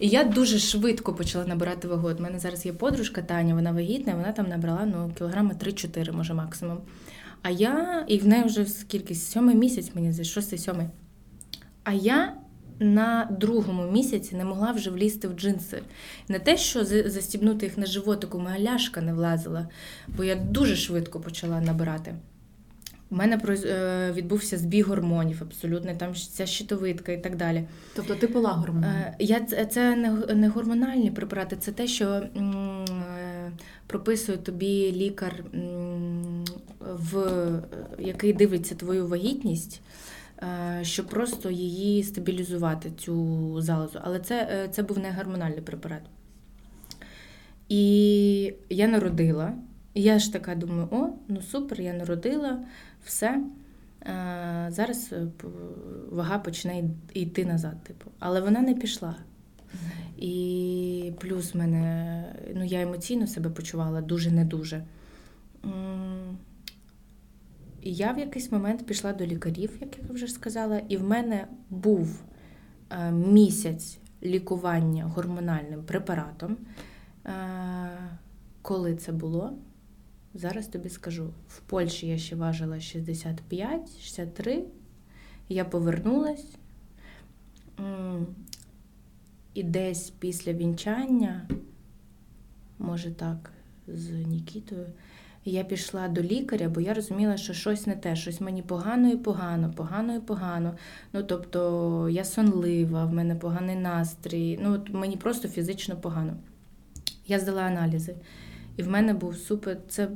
І 0.00 0.08
я 0.08 0.24
дуже 0.24 0.58
швидко 0.58 1.14
почала 1.14 1.44
набирати 1.46 1.88
вагу. 1.88 2.08
От 2.08 2.20
мене 2.20 2.38
зараз 2.38 2.66
є 2.66 2.72
подружка 2.72 3.22
Таня, 3.22 3.54
вона 3.54 3.72
вагітна, 3.72 4.14
вона 4.14 4.32
там 4.32 4.48
набрала 4.48 4.86
ну, 4.86 5.12
кілограми 5.18 5.54
3-4, 5.54 6.12
може, 6.12 6.34
максимум. 6.34 6.78
А 7.42 7.50
я, 7.50 8.04
і 8.08 8.18
в 8.18 8.26
неї 8.26 8.44
вже 8.44 8.66
скільки, 8.66 9.14
сьомий 9.14 9.54
місяць, 9.54 9.90
мені 9.94 10.12
здається, 10.12 10.34
шостий, 10.34 10.58
сьомий. 10.58 10.86
А 11.84 11.92
я 11.92 12.36
на 12.78 13.28
другому 13.30 13.90
місяці 13.90 14.36
не 14.36 14.44
могла 14.44 14.72
вже 14.72 14.90
влізти 14.90 15.28
в 15.28 15.32
джинси. 15.32 15.82
Не 16.28 16.38
те, 16.38 16.56
що 16.56 16.84
застібнути 16.84 17.66
їх 17.66 17.78
на 17.78 17.86
животику, 17.86 18.38
моя 18.38 18.60
ляшка 18.60 19.00
не 19.00 19.12
влазила, 19.14 19.68
бо 20.08 20.24
я 20.24 20.34
дуже 20.34 20.76
швидко 20.76 21.20
почала 21.20 21.60
набирати. 21.60 22.14
У 23.12 23.16
мене 23.16 23.40
е, 23.64 24.12
відбувся 24.12 24.58
збіг 24.58 24.88
гормонів, 24.88 25.38
абсолютно 25.42 25.94
там 25.94 26.14
ця 26.14 26.46
щитовидка 26.46 27.12
і 27.12 27.22
так 27.22 27.36
далі. 27.36 27.64
Тобто 27.96 28.14
ти 28.14 28.26
пила 28.26 28.50
гормони. 28.50 28.86
Е, 28.86 29.14
Я 29.18 29.40
це- 29.40 29.96
не, 30.34 30.48
гормональні 30.48 31.10
препарати, 31.10 31.56
це 31.60 31.72
те, 31.72 31.86
що 31.86 32.06
е, 32.08 32.30
прописує 33.86 34.38
тобі 34.38 34.92
лікар, 34.92 35.44
в, 36.80 37.22
який 37.98 38.32
дивиться 38.32 38.74
твою 38.74 39.06
вагітність. 39.06 39.80
е, 40.42 40.78
щоб 40.84 41.06
просто 41.06 41.50
її 41.50 42.02
стабілізувати, 42.02 42.90
цю 42.98 43.56
залозу. 43.60 43.98
Але 44.02 44.18
це, 44.20 44.48
е, 44.52 44.68
це 44.68 44.82
був 44.82 44.98
не 44.98 45.12
гормональний 45.12 45.60
препарат. 45.60 46.02
І 47.68 48.54
я 48.70 48.88
народила. 48.88 49.52
І 49.94 50.02
я 50.02 50.18
ж 50.18 50.32
така 50.32 50.54
думаю: 50.54 50.88
о, 50.90 51.08
ну 51.28 51.42
супер, 51.42 51.80
я 51.80 51.92
народила, 51.92 52.58
все. 53.04 53.42
Е, 54.02 54.66
Зараз 54.70 55.12
е, 55.12 55.26
вага 56.10 56.38
почне 56.38 56.84
йти 57.14 57.44
назад, 57.44 57.84
типу. 57.84 58.10
Але 58.18 58.40
вона 58.40 58.60
не 58.60 58.74
пішла. 58.74 59.16
І 60.16 61.12
плюс 61.20 61.54
мене, 61.54 62.24
ну 62.54 62.64
я 62.64 62.80
емоційно 62.80 63.26
себе 63.26 63.50
почувала 63.50 64.00
дуже 64.00 64.30
не 64.30 64.44
дуже. 64.44 64.84
І 67.82 67.94
я 67.94 68.12
в 68.12 68.18
якийсь 68.18 68.52
момент 68.52 68.86
пішла 68.86 69.12
до 69.12 69.26
лікарів, 69.26 69.78
як 69.80 69.98
я 69.98 70.14
вже 70.14 70.26
сказала, 70.26 70.78
і 70.88 70.96
в 70.96 71.02
мене 71.02 71.46
був 71.70 72.22
е, 72.90 73.12
місяць 73.12 73.98
лікування 74.22 75.04
гормональним 75.04 75.82
препаратом. 75.82 76.56
Коли 78.62 78.96
це 78.96 79.12
було? 79.12 79.52
Зараз 80.34 80.66
тобі 80.66 80.88
скажу. 80.88 81.30
В 81.48 81.60
Польщі 81.60 82.06
я 82.06 82.18
ще 82.18 82.36
важила 82.36 82.80
65, 82.80 84.00
63. 84.00 84.64
Я 85.48 85.64
повернулась. 85.64 86.46
І 89.54 89.62
десь 89.62 90.10
після 90.10 90.52
вінчання, 90.52 91.48
може 92.78 93.10
так, 93.10 93.52
з 93.88 94.10
Нікітою, 94.10 94.86
я 95.44 95.64
пішла 95.64 96.08
до 96.08 96.22
лікаря, 96.22 96.68
бо 96.68 96.80
я 96.80 96.94
розуміла, 96.94 97.36
що 97.36 97.52
щось 97.54 97.86
не 97.86 97.96
те, 97.96 98.16
щось 98.16 98.40
мені 98.40 98.62
погано 98.62 99.10
і 99.10 99.16
погано, 99.16 99.72
погано 99.76 100.14
і 100.16 100.20
погано. 100.20 100.76
Ну, 101.12 101.22
тобто 101.22 102.08
я 102.10 102.24
сонлива, 102.24 103.04
в 103.04 103.12
мене 103.12 103.34
поганий 103.34 103.76
настрій. 103.76 104.58
Ну, 104.62 104.72
от 104.72 104.90
мені 104.90 105.16
просто 105.16 105.48
фізично 105.48 105.96
погано. 105.96 106.36
Я 107.26 107.38
здала 107.38 107.62
аналізи. 107.62 108.14
І 108.80 108.82
в 108.82 108.88
мене 108.88 109.14
був 109.14 109.36
супер. 109.36 109.76
Це 109.88 110.08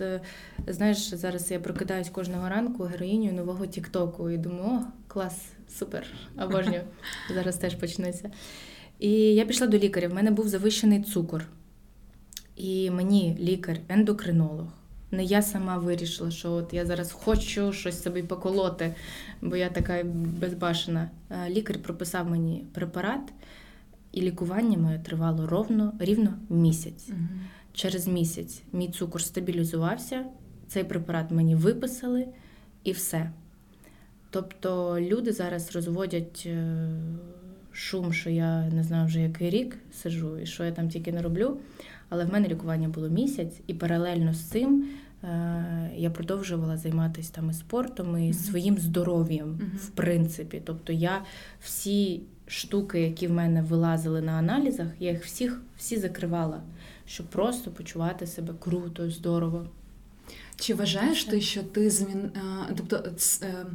е, 0.00 0.20
знаєш, 0.66 0.98
зараз 0.98 1.50
я 1.50 1.60
прокидаюсь 1.60 2.08
кожного 2.08 2.48
ранку 2.48 2.84
героїнею 2.84 3.32
нового 3.32 3.66
Тіктоку 3.66 4.30
і 4.30 4.38
думаю, 4.38 4.64
о, 4.64 4.80
клас, 5.08 5.48
супер, 5.78 6.06
обожнюю. 6.42 6.82
Зараз 7.34 7.56
теж 7.56 7.74
почнеться. 7.74 8.30
І 8.98 9.10
я 9.12 9.44
пішла 9.44 9.66
до 9.66 9.78
лікаря. 9.78 10.08
В 10.08 10.14
мене 10.14 10.30
був 10.30 10.48
завищений 10.48 11.02
цукор. 11.02 11.44
І 12.56 12.90
мені 12.90 13.36
лікар-ендокринолог. 13.40 14.66
Не 15.10 15.24
я 15.24 15.42
сама 15.42 15.78
вирішила, 15.78 16.30
що 16.30 16.52
от 16.52 16.74
я 16.74 16.86
зараз 16.86 17.12
хочу 17.12 17.72
щось 17.72 18.02
собі 18.02 18.22
поколоти, 18.22 18.94
бо 19.42 19.56
я 19.56 19.68
така 19.68 20.02
безбашена. 20.40 21.10
Е, 21.30 21.50
Лікар 21.50 21.78
прописав 21.78 22.30
мені 22.30 22.64
препарат, 22.72 23.32
і 24.12 24.20
лікування 24.20 24.78
моє 24.78 24.98
тривало 24.98 25.46
ровно, 25.46 25.92
рівно 26.00 26.34
місяць. 26.48 27.08
Мгм. 27.08 27.28
Через 27.76 28.06
місяць 28.08 28.62
мій 28.72 28.88
цукор 28.88 29.22
стабілізувався, 29.22 30.24
цей 30.68 30.84
препарат 30.84 31.30
мені 31.30 31.54
виписали 31.54 32.26
і 32.84 32.92
все. 32.92 33.30
Тобто 34.30 35.00
люди 35.00 35.32
зараз 35.32 35.74
розводять 35.74 36.42
е, 36.46 36.88
шум, 37.72 38.12
що 38.12 38.30
я 38.30 38.68
не 38.68 38.82
знаю 38.82 39.06
вже 39.06 39.20
який 39.20 39.50
рік 39.50 39.78
сижу 39.92 40.38
і 40.38 40.46
що 40.46 40.64
я 40.64 40.72
там 40.72 40.88
тільки 40.88 41.12
не 41.12 41.22
роблю. 41.22 41.56
Але 42.08 42.24
в 42.24 42.32
мене 42.32 42.48
лікування 42.48 42.88
було 42.88 43.08
місяць, 43.08 43.54
і 43.66 43.74
паралельно 43.74 44.34
з 44.34 44.40
цим 44.40 44.84
е, 45.24 45.90
я 45.96 46.10
продовжувала 46.10 46.76
займатися 46.76 47.32
там 47.34 47.50
і 47.50 47.52
спортом, 47.52 48.18
і 48.28 48.32
своїм 48.34 48.78
здоров'ям, 48.78 49.48
Мгм. 49.48 49.70
в 49.76 49.88
принципі. 49.88 50.62
Тобто 50.64 50.92
я 50.92 51.22
всі 51.60 52.22
штуки, 52.46 53.00
які 53.00 53.26
в 53.26 53.32
мене 53.32 53.62
вилазили 53.62 54.20
на 54.22 54.32
аналізах, 54.32 54.86
я 55.00 55.10
їх 55.10 55.24
всіх 55.24 55.62
всі 55.78 55.96
закривала, 55.96 56.62
щоб 57.06 57.26
просто 57.26 57.70
почувати 57.70 58.26
себе 58.26 58.54
круто, 58.60 59.10
здорово. 59.10 59.66
Чи 60.56 60.74
вважаєш 60.74 61.24
ти, 61.24 61.40
що 61.40 61.62
ти 61.62 61.90
змін. 61.90 62.30
е, 62.36 62.40
Тобто 62.76 63.10
ц- 63.16 63.46
е, 63.46 63.66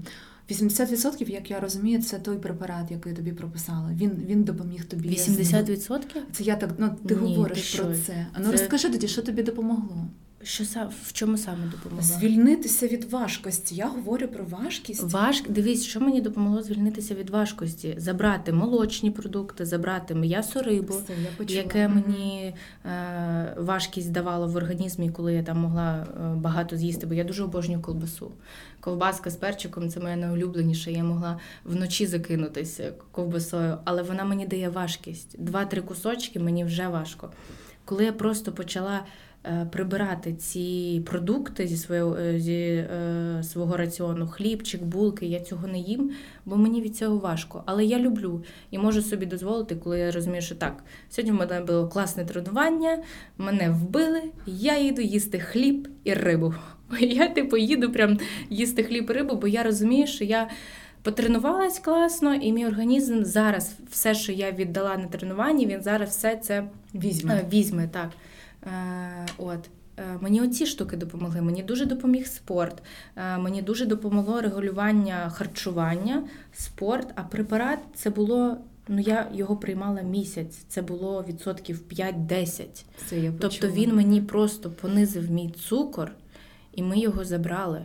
80%, 0.51 1.29
як 1.29 1.51
я 1.51 1.59
розумію, 1.59 2.01
це 2.03 2.19
той 2.19 2.37
препарат, 2.37 2.91
який 2.91 3.13
тобі 3.13 3.31
прописали. 3.31 3.93
Він, 3.95 4.11
він 4.27 4.43
допоміг 4.43 4.85
тобі. 4.85 5.09
80%? 5.09 6.17
Це 6.31 6.43
я 6.43 6.55
так, 6.55 6.69
ну 6.77 6.95
ти 7.07 7.15
Ні, 7.15 7.35
говориш 7.35 7.71
ти 7.71 7.77
про 7.81 7.93
що? 7.93 8.03
це. 8.05 8.27
Ну 8.39 8.45
Це- 8.45 8.51
розкажи 8.51 8.89
тоді, 8.89 9.07
що 9.07 9.21
тобі 9.21 9.43
допомогло? 9.43 10.07
Що 10.43 10.65
сам 10.65 10.89
в 11.03 11.13
чому 11.13 11.37
саме 11.37 11.65
допомогло? 11.71 12.03
Звільнитися 12.03 12.87
від 12.87 13.11
важкості. 13.11 13.75
Я 13.75 13.87
говорю 13.87 14.27
про 14.27 14.45
важкість. 14.45 15.13
Важ... 15.13 15.43
Дивись, 15.49 15.83
що 15.83 15.99
мені 15.99 16.21
допомогло 16.21 16.63
звільнитися 16.63 17.15
від 17.15 17.29
важкості: 17.29 17.95
забрати 17.97 18.53
молочні 18.53 19.11
продукти, 19.11 19.65
забрати 19.65 20.15
м'ясо 20.15 20.61
рибу, 20.61 20.93
Все, 20.93 21.13
я 21.47 21.61
яке 21.61 21.87
мені 21.87 22.55
е, 22.85 23.55
важкість 23.57 24.11
давало 24.11 24.47
в 24.47 24.55
організмі, 24.55 25.09
коли 25.09 25.33
я 25.33 25.43
там 25.43 25.57
могла 25.57 25.95
е, 25.95 26.35
багато 26.35 26.77
з'їсти, 26.77 27.05
бо 27.05 27.13
я 27.13 27.23
дуже 27.23 27.43
обожнюю 27.43 27.81
ковбасу. 27.81 28.31
Ковбаска 28.79 29.29
з 29.29 29.35
перчиком 29.35 29.89
це 29.89 29.99
моє 29.99 30.15
найулюбленіше. 30.15 30.91
Я 30.91 31.03
могла 31.03 31.39
вночі 31.63 32.05
закинутися 32.05 32.93
ковбасою, 33.11 33.77
але 33.83 34.03
вона 34.03 34.23
мені 34.23 34.45
дає 34.45 34.69
важкість. 34.69 35.43
Два-три 35.43 35.81
кусочки 35.81 36.39
мені 36.39 36.65
вже 36.65 36.87
важко. 36.87 37.31
Коли 37.85 38.05
я 38.05 38.13
просто 38.13 38.51
почала 38.51 39.05
прибирати 39.71 40.33
ці 40.33 41.01
продукти 41.05 41.67
зі 41.67 41.77
свого, 41.77 42.17
е, 42.17 42.39
зі 42.39 42.53
е, 42.53 43.43
свого 43.43 43.77
раціону, 43.77 44.27
хлібчик, 44.27 44.83
булки, 44.83 45.25
я 45.25 45.39
цього 45.39 45.67
не 45.67 45.79
їм, 45.79 46.11
бо 46.45 46.57
мені 46.57 46.81
від 46.81 46.95
цього 46.95 47.17
важко. 47.17 47.63
Але 47.65 47.85
я 47.85 47.99
люблю 47.99 48.43
і 48.71 48.77
можу 48.77 49.01
собі 49.01 49.25
дозволити, 49.25 49.75
коли 49.75 49.99
я 49.99 50.11
розумію, 50.11 50.41
що 50.41 50.55
так, 50.55 50.83
сьогодні 51.09 51.31
в 51.31 51.35
мене 51.35 51.61
було 51.61 51.87
класне 51.87 52.25
тренування, 52.25 53.03
мене 53.37 53.69
вбили, 53.69 54.21
я 54.45 54.79
їду 54.79 55.01
їсти 55.01 55.39
хліб 55.39 55.87
і 56.03 56.13
рибу. 56.13 56.53
Я 56.99 57.27
типу 57.27 57.57
їду 57.57 57.91
прям 57.91 58.19
їсти 58.49 58.83
хліб 58.83 59.09
і 59.09 59.13
рибу, 59.13 59.35
бо 59.35 59.47
я 59.47 59.63
розумію, 59.63 60.07
що 60.07 60.23
я. 60.23 60.49
Потренувалась 61.03 61.79
класно, 61.79 62.35
і 62.35 62.51
мій 62.51 62.65
організм 62.65 63.23
зараз 63.23 63.73
все, 63.89 64.13
що 64.13 64.31
я 64.31 64.51
віддала 64.51 64.97
на 64.97 65.05
тренуванні, 65.05 65.65
він 65.65 65.81
зараз 65.81 66.09
все 66.09 66.35
це 66.35 66.63
Візьме. 66.95 67.33
Е, 67.33 67.45
Візьме, 67.53 67.87
так. 67.87 68.09
Е, 68.63 69.25
от. 69.37 69.69
Е, 69.97 70.17
Мені 70.21 70.41
оці 70.41 70.65
штуки 70.65 70.97
допомогли. 70.97 71.41
Мені 71.41 71.63
дуже 71.63 71.85
допоміг 71.85 72.27
спорт, 72.27 72.83
Е, 73.15 73.37
мені 73.37 73.61
дуже 73.61 73.85
допомогло 73.85 74.41
регулювання 74.41 75.29
харчування, 75.29 76.23
спорт, 76.53 77.07
а 77.15 77.23
препарат 77.23 77.79
це 77.95 78.09
було. 78.09 78.57
Ну, 78.87 78.99
я 78.99 79.27
його 79.33 79.57
приймала 79.57 80.01
місяць, 80.01 80.55
це 80.67 80.81
було 80.81 81.25
відсотків 81.27 81.81
5-10. 81.89 82.85
Це 83.05 83.19
я 83.19 83.31
Тобто 83.31 83.47
почула. 83.47 83.73
він 83.73 83.95
мені 83.95 84.21
просто 84.21 84.69
понизив 84.69 85.31
мій 85.31 85.49
цукор, 85.49 86.11
і 86.73 86.83
ми 86.83 86.99
його 86.99 87.25
забрали. 87.25 87.81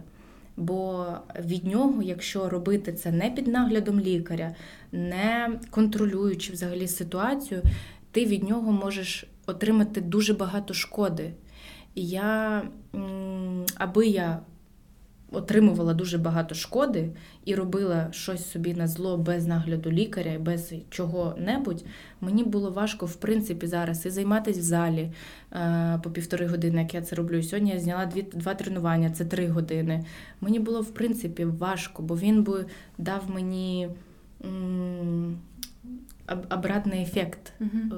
Бо 0.57 1.07
від 1.45 1.65
нього, 1.67 2.03
якщо 2.03 2.49
робити 2.49 2.93
це 2.93 3.13
не 3.13 3.31
під 3.31 3.47
наглядом 3.47 4.01
лікаря, 4.01 4.55
не 4.93 5.51
контролюючи 5.71 6.53
взагалі 6.53 6.89
ситуацію, 6.89 7.63
ти 8.11 8.25
від 8.25 8.43
нього 8.49 8.73
можеш 8.73 9.27
отримати 9.47 10.01
дуже 10.01 10.35
багато 10.35 10.75
шкоди. 10.75 11.33
І 11.95 12.09
я, 12.09 12.63
аби 13.79 14.07
я 14.07 14.41
отримувала 15.33 15.95
дуже 15.95 16.19
багато 16.19 16.55
шкоди 16.55 17.11
і 17.45 17.55
робила 17.55 18.09
щось 18.11 18.51
собі 18.51 18.75
на 18.75 18.87
зло 18.87 19.19
без 19.19 19.47
нагляду 19.47 19.91
лікаря, 19.91 20.33
і 20.33 20.39
без 20.39 20.75
чого-небудь, 20.91 21.85
мені 22.21 22.45
було 22.45 22.71
важко, 22.71 23.07
в 23.07 23.15
принципі, 23.15 23.67
зараз 23.67 24.07
і 24.07 24.11
займатися 24.11 24.61
в 24.61 24.63
залі 24.63 25.13
е, 25.53 26.01
по 26.03 26.11
півтори 26.11 26.47
години, 26.47 26.83
як 26.83 26.95
я 26.95 27.03
це 27.03 27.17
роблю. 27.17 27.43
Сьогодні 27.43 27.71
я 27.71 27.81
зняла 27.81 28.07
дві, 28.07 28.23
два 28.23 28.55
тренування, 28.55 29.11
це 29.11 29.25
три 29.25 29.49
години. 29.49 30.05
Мені 30.41 30.59
було, 30.59 30.81
в 30.83 30.95
принципі, 30.95 31.45
важко, 31.45 32.03
бо 32.03 32.17
він 32.17 32.43
би 32.43 32.67
дав 32.99 33.23
мені 33.35 33.89
обратний 36.51 37.03
ефект. 37.03 37.53
Мгм. 37.61 37.93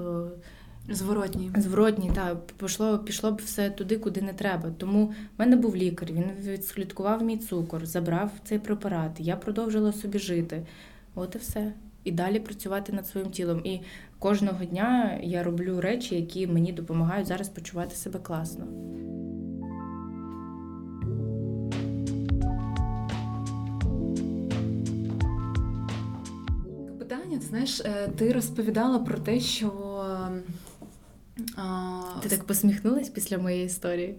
Зворотній. 0.91 1.51
Зворотній, 1.57 2.11
так, 2.15 2.47
пішло, 2.47 2.99
пішло 2.99 3.33
б 3.33 3.37
все 3.37 3.71
туди, 3.71 3.99
куди 3.99 4.23
не 4.23 4.33
треба. 4.33 4.71
Тому 4.79 5.07
в 5.07 5.13
мене 5.39 5.57
був 5.57 5.77
лікар, 5.77 6.09
він 6.13 6.25
відслідкував 6.43 7.23
мій 7.23 7.37
цукор, 7.37 7.87
забрав 7.87 8.31
цей 8.45 8.59
препарат. 8.59 9.11
Я 9.19 9.37
продовжила 9.37 9.93
собі 9.93 10.19
жити. 10.19 10.67
От 11.15 11.35
і 11.35 11.39
все. 11.39 11.73
І 12.05 12.13
далі 12.13 12.41
працювати 12.41 12.93
над 12.93 13.07
своїм 13.07 13.31
тілом. 13.31 13.61
І 13.65 13.81
кожного 14.19 14.65
дня 14.65 15.19
я 15.23 15.43
роблю 15.43 15.81
речі, 15.81 16.15
які 16.15 16.47
мені 16.47 16.73
допомагають 16.73 17.27
зараз 17.27 17.49
почувати 17.49 17.97
себе 17.97 18.19
класно. 18.19 18.67
Питання, 26.99 27.41
знаєш, 27.41 27.81
е, 27.81 28.09
ти 28.17 28.33
розповідала 28.33 28.99
про 28.99 29.19
те, 29.19 29.41
що 29.41 29.73
а, 31.57 32.01
Ти 32.23 32.29
так 32.29 32.45
посміхнулась 32.45 33.09
після 33.09 33.39
моєї 33.39 33.67
історії? 33.67 34.15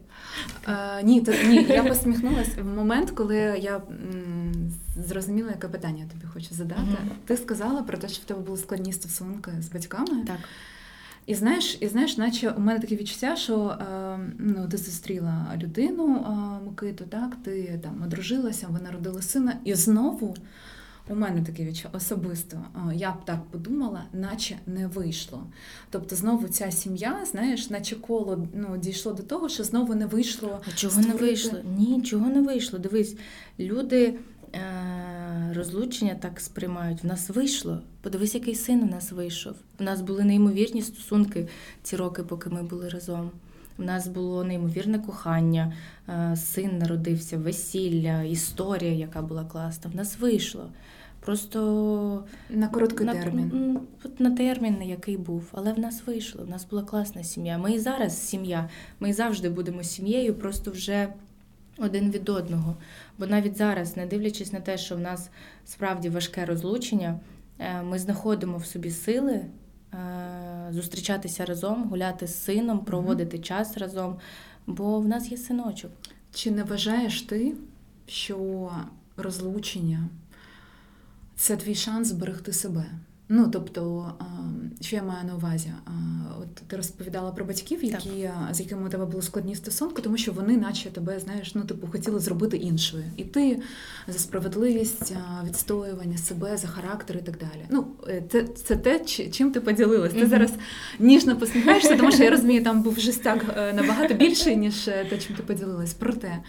А, 0.65 1.01
ні, 1.01 1.21
то, 1.21 1.31
ні, 1.31 1.65
я 1.69 1.83
посміхнулася 1.83 2.61
в 2.61 2.65
момент, 2.65 3.11
коли 3.11 3.35
я 3.61 3.75
м, 3.77 4.71
зрозуміла, 5.07 5.49
яке 5.49 5.67
питання 5.67 6.03
я 6.03 6.09
тобі 6.09 6.25
хочу 6.33 6.55
задати. 6.55 6.81
Мгм. 6.81 7.09
Ти 7.25 7.37
сказала 7.37 7.83
про 7.83 7.97
те, 7.97 8.07
що 8.07 8.21
в 8.21 8.25
тебе 8.25 8.39
були 8.41 8.57
складні 8.57 8.93
стосунки 8.93 9.51
з 9.59 9.69
батьками. 9.71 10.25
Так. 10.27 10.37
І 11.25 11.35
знаєш, 11.35 11.77
і 11.81 11.87
знаєш, 11.87 12.17
наче 12.17 12.49
у 12.49 12.59
мене 12.59 12.79
таке 12.79 12.95
відчуття, 12.95 13.35
що 13.35 13.77
е, 13.81 14.19
ну, 14.39 14.67
ти 14.71 14.77
зустріла 14.77 15.45
людину 15.57 16.15
е, 16.15 16.65
Микиту, 16.65 17.05
так, 17.05 17.37
ти 17.43 17.79
там 17.83 18.01
одружилася, 18.05 18.67
ви 18.69 18.79
народили 18.79 19.21
сина, 19.21 19.53
і 19.63 19.73
знову 19.73 20.35
у 21.09 21.15
мене 21.15 21.41
таке 21.41 21.65
відчуття 21.65 21.89
особисто, 21.93 22.65
я 22.93 23.11
б 23.11 23.25
так 23.25 23.43
подумала, 23.51 24.03
наче 24.13 24.57
не 24.67 24.87
вийшло. 24.87 25.43
Тобто 25.89 26.15
знову 26.15 26.47
ця 26.47 26.71
сім'я, 26.71 27.25
знаєш, 27.31 27.69
наче 27.69 27.95
коло 27.95 28.47
ну, 28.53 28.77
дійшло 28.77 29.13
до 29.13 29.23
того, 29.23 29.49
що 29.49 29.63
знову 29.63 29.95
не 29.95 30.05
вийшло. 30.05 30.61
А 30.67 30.71
чого 30.71 31.01
не 31.01 31.13
вийшло? 31.13 31.59
Ні, 31.77 32.01
чого 32.01 32.29
не 32.29 32.41
вийшло. 32.41 32.79
Дивись, 32.79 33.15
люди 33.59 34.13
е- 34.55 35.53
розлучення 35.55 36.15
так 36.15 36.39
сприймають. 36.39 37.03
В 37.03 37.07
нас 37.07 37.29
вийшло. 37.29 37.81
Подивись, 38.01 38.35
який 38.35 38.55
син 38.55 38.83
у 38.83 38.85
нас 38.85 39.11
вийшов. 39.11 39.55
У 39.79 39.83
нас 39.83 40.01
були 40.01 40.23
неймовірні 40.23 40.81
стосунки 40.81 41.47
ці 41.83 41.95
роки, 41.95 42.23
поки 42.23 42.49
ми 42.49 42.63
були 42.63 42.89
разом. 42.89 43.31
У 43.77 43.83
нас 43.83 44.07
було 44.07 44.43
неймовірне 44.43 44.99
кохання, 44.99 45.73
е, 46.09 46.35
син 46.35 46.77
народився, 46.77 47.37
весілля, 47.37 48.21
історія, 48.21 48.93
яка 48.93 49.21
була 49.21 49.45
класна. 49.45 49.91
В 49.91 49.95
нас 49.95 50.19
вийшло. 50.19 50.69
Просто 51.19 52.23
На 52.49 52.67
короткий 52.67 53.05
на, 53.05 53.13
термін. 53.13 53.79
от 54.05 54.19
на 54.19 54.31
термін, 54.31 54.81
який 54.83 55.17
був, 55.17 55.43
але 55.51 55.73
в 55.73 55.79
нас 55.79 56.01
вийшло. 56.07 56.43
В 56.45 56.49
нас 56.49 56.65
була 56.65 56.83
класна 56.83 57.23
сім'я. 57.23 57.57
Ми 57.57 57.73
і 57.73 57.79
зараз 57.79 58.27
сім'я. 58.27 58.69
Ми 58.99 59.09
і 59.09 59.13
завжди 59.13 59.49
будемо 59.49 59.83
сім'єю, 59.83 60.35
просто 60.35 60.71
вже 60.71 61.07
один 61.77 62.11
від 62.11 62.29
одного. 62.29 62.75
Бо 63.17 63.27
навіть 63.27 63.57
зараз, 63.57 63.97
не 63.97 64.05
дивлячись 64.05 64.53
на 64.53 64.59
те, 64.59 64.77
що 64.77 64.95
в 64.95 64.99
нас 64.99 65.29
справді 65.65 66.09
важке 66.09 66.45
розлучення, 66.45 67.19
е, 67.59 67.81
ми 67.83 67.99
знаходимо 67.99 68.57
в 68.57 68.65
собі 68.65 68.91
сили 68.91 69.33
е, 69.93 70.67
зустрічатися 70.71 71.45
разом, 71.45 71.83
гуляти 71.89 72.27
з 72.27 72.43
сином, 72.43 72.79
проводити 72.79 73.39
час 73.39 73.77
разом, 73.77 74.15
бо 74.67 74.99
в 74.99 75.07
нас 75.07 75.31
є 75.31 75.37
синочок. 75.37 75.91
Чи 76.33 76.51
не 76.51 76.63
вважаєш 76.63 77.21
ти, 77.21 77.53
що 78.07 78.69
розлучення 79.17 80.07
це 81.39 81.55
твій 81.55 81.75
шанс 81.75 82.07
зберегти 82.07 82.53
себе? 82.53 82.85
Ну, 83.29 83.49
тобто, 83.53 84.13
що 84.81 84.95
я 84.95 85.03
маю 85.03 85.27
на 85.27 85.35
увазі? 85.35 85.73
От 86.41 86.55
ти 86.55 86.75
розповідала 86.77 87.31
про 87.31 87.45
батьків, 87.45 87.83
які, 87.83 88.29
з 88.51 88.59
якими 88.59 88.87
у 88.87 88.89
тебе 88.89 89.05
були 89.05 89.21
складні 89.23 89.55
стосунки, 89.55 90.01
тому 90.01 90.17
що 90.17 90.31
вони, 90.31 90.57
наче 90.57 90.89
тебе, 90.89 91.19
знаєш, 91.19 91.55
ну, 91.55 91.61
типу, 91.61 91.87
хотіли 91.87 92.19
зробити 92.19 92.57
іншою. 92.57 93.03
І 93.17 93.23
ти 93.23 93.61
за 94.07 94.19
справедливість, 94.19 95.13
відстоювання 95.47 96.17
себе, 96.17 96.57
за 96.57 96.67
характер 96.67 97.17
і 97.17 97.25
так 97.25 97.37
далі. 97.37 97.65
Ну, 97.69 97.87
е, 98.07 98.23
це, 98.31 98.43
це 98.43 98.75
те, 98.75 98.99
чим 99.31 99.51
ти 99.51 99.61
поділилась. 99.61 100.13
Ти 100.13 100.19
Мгм. 100.19 100.29
зараз 100.29 100.51
ніжно 100.99 101.37
посміхаєшся, 101.37 101.97
тому 101.97 102.11
що 102.11 102.23
я 102.23 102.29
розумію, 102.29 102.63
там 102.63 102.83
був 102.83 102.99
жестяк 102.99 103.45
е, 103.57 103.73
набагато 103.73 104.13
більший, 104.13 104.57
ніж 104.57 104.87
е, 104.87 105.05
те, 105.09 105.17
чим 105.17 105.35
ти 105.35 105.43
поділилась. 105.43 105.93
Проте. 105.93 106.39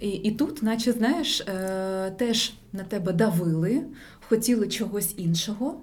І, 0.00 0.08
і 0.08 0.30
тут, 0.30 0.62
наче, 0.62 0.92
знаєш, 0.92 1.40
е, 1.40 2.10
теж 2.18 2.52
на 2.72 2.82
тебе 2.82 3.12
давили, 3.12 3.82
хотіли 4.28 4.68
чогось 4.68 5.14
іншого. 5.16 5.80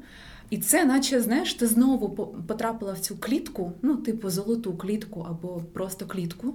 І 0.49 0.57
це, 0.57 0.85
наче, 0.85 1.21
знаєш, 1.21 1.53
ти 1.53 1.67
знову 1.67 2.09
по- 2.09 2.27
потрапила 2.27 2.93
в 2.93 2.99
цю 2.99 3.17
клітку, 3.17 3.71
ну, 3.81 3.95
типу, 3.97 4.29
золоту 4.29 4.73
клітку 4.77 5.21
або 5.29 5.61
просто 5.73 6.05
клітку, 6.05 6.53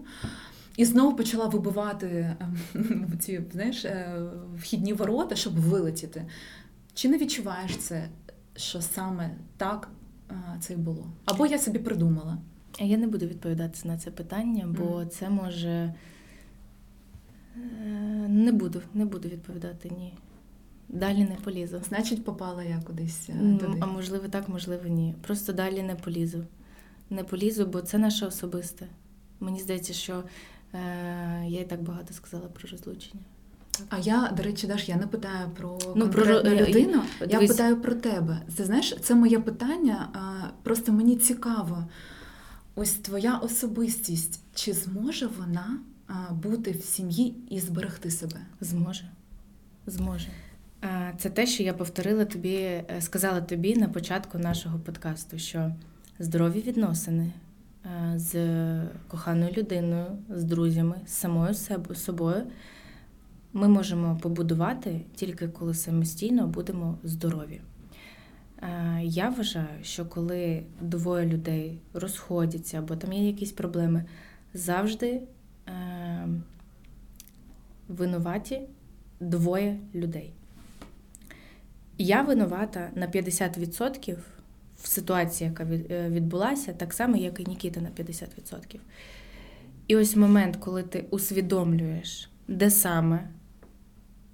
і 0.76 0.84
знову 0.84 1.16
почала 1.16 1.46
вибивати 1.46 2.36
ем, 2.74 3.06
ці, 3.20 3.42
знаєш, 3.52 3.84
е, 3.84 4.22
вхідні 4.58 4.92
ворота, 4.92 5.36
щоб 5.36 5.54
вилетіти. 5.60 6.26
Чи 6.94 7.08
не 7.08 7.18
відчуваєш 7.18 7.76
це, 7.76 8.08
що 8.56 8.80
саме 8.82 9.30
так 9.56 9.88
е, 10.30 10.34
це 10.60 10.72
й 10.74 10.76
було? 10.76 11.06
Або 11.24 11.46
я 11.46 11.58
собі 11.58 11.78
придумала. 11.78 12.38
Я 12.80 12.96
не 12.96 13.06
буду 13.06 13.26
відповідати 13.26 13.88
на 13.88 13.98
це 13.98 14.10
питання, 14.10 14.66
бо 14.78 14.84
Мгм. 14.84 15.08
це 15.08 15.30
може. 15.30 15.94
Е, 17.56 17.88
Не 18.28 18.52
буду, 18.52 18.82
не 18.94 19.04
буду 19.04 19.28
відповідати 19.28 19.90
ні. 19.98 20.14
Далі 20.88 21.18
не 21.18 21.36
полізу. 21.44 21.80
Значить, 21.88 22.24
попала 22.24 22.62
я 22.64 22.82
кудись 22.86 23.28
е, 23.28 23.32
М, 23.32 23.58
туди. 23.58 23.78
А 23.80 23.86
можливо, 23.86 24.28
так, 24.28 24.48
можливо, 24.48 24.88
ні. 24.88 25.14
Просто 25.22 25.52
далі 25.52 25.82
не 25.82 25.94
полізу. 25.94 26.44
Не 27.10 27.24
полізу, 27.24 27.66
бо 27.66 27.80
це 27.80 27.98
наше 27.98 28.26
особисте. 28.26 28.86
Мені 29.40 29.60
здається, 29.60 29.92
що 29.92 30.22
е, 30.74 30.78
я 31.48 31.60
і 31.60 31.64
так 31.68 31.82
багато 31.82 32.14
сказала 32.14 32.48
про 32.48 32.68
розлучення. 32.70 33.22
А 33.88 33.98
я, 33.98 34.32
до 34.36 34.42
речі, 34.42 34.66
Даш, 34.66 34.88
я 34.88 34.96
не 34.96 35.06
питаю 35.06 35.50
про 35.56 35.78
Ну, 35.96 36.10
про 36.10 36.24
ро- 36.24 36.68
людину, 36.68 37.02
я 37.28 37.38
питаю 37.38 37.76
про 37.80 37.94
тебе. 37.94 38.42
Ти 38.56 38.64
знаєш, 38.64 38.96
це 39.00 39.14
моє 39.14 39.40
питання. 39.40 40.08
Просто 40.62 40.92
мені 40.92 41.16
цікаво. 41.16 41.84
Ось 42.74 42.92
твоя 42.92 43.36
особистість, 43.38 44.40
чи 44.54 44.72
зможе 44.72 45.26
вона 45.38 45.78
бути 46.30 46.70
в 46.72 46.82
сім'ї 46.82 47.34
і 47.50 47.60
зберегти 47.60 48.10
себе? 48.10 48.36
Зможе. 48.60 49.10
Зможе. 49.86 50.28
Е, 50.86 51.14
Це 51.18 51.30
те, 51.30 51.46
що 51.46 51.62
я 51.62 51.74
повторила 51.74 52.24
тобі, 52.24 52.54
е, 52.54 52.84
сказала 53.00 53.40
тобі 53.40 53.76
на 53.76 53.88
початку 53.88 54.38
нашого 54.38 54.78
подкасту, 54.78 55.38
що 55.38 55.72
здорові 56.18 56.60
відносини 56.60 57.32
е, 57.84 58.12
з 58.18 58.34
коханою 59.08 59.52
людиною, 59.52 60.06
з 60.30 60.44
друзями, 60.44 61.00
з 61.06 61.12
самою 61.12 61.54
собою 61.94 62.42
ми 63.52 63.68
можемо 63.68 64.18
побудувати 64.22 65.00
тільки 65.14 65.48
коли 65.48 65.74
самостійно 65.74 66.46
будемо 66.46 66.98
здорові. 67.02 67.60
Я 69.02 69.28
вважаю, 69.28 69.82
що 69.82 70.06
коли 70.06 70.62
двоє 70.80 71.26
людей 71.26 71.78
розходяться 71.94 72.78
або 72.78 72.96
там 72.96 73.12
є 73.12 73.26
якісь 73.26 73.52
проблеми, 73.52 74.04
завжди 74.54 75.20
винуваті 77.88 78.60
двоє 79.20 79.78
людей. 79.94 80.32
Я 81.98 82.22
винувата 82.22 82.90
на 82.94 83.06
50% 83.08 84.16
в 84.82 84.86
ситуації, 84.86 85.50
яка 85.50 85.64
е, 85.64 86.10
відбулася, 86.10 86.72
так 86.72 86.92
само, 86.92 87.16
як 87.16 87.40
і 87.40 87.44
Нікіта 87.44 87.80
на 87.80 87.88
50%. 87.88 88.78
І 89.88 89.96
ось 89.96 90.16
момент, 90.16 90.56
коли 90.56 90.82
ти 90.82 91.04
усвідомлюєш, 91.10 92.30
де 92.48 92.70
саме 92.70 93.28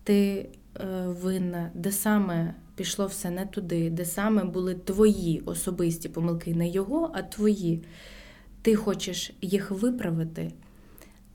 ти 0.05 0.49
е, 0.81 0.87
винна, 1.07 1.71
де 1.75 1.93
саме 1.93 2.55
пішло 2.77 3.07
все 3.07 3.31
не 3.31 3.47
туди, 3.47 3.91
де 3.91 4.05
саме 4.05 4.45
були 4.45 4.75
твої 4.75 5.43
особисті 5.47 6.09
помилки, 6.09 6.55
не 6.55 6.69
його, 6.69 7.11
а 7.15 7.23
твої. 7.23 7.83
Ти 8.63 8.77
хочеш 8.77 9.33
їх 9.43 9.71
виправити. 9.71 10.53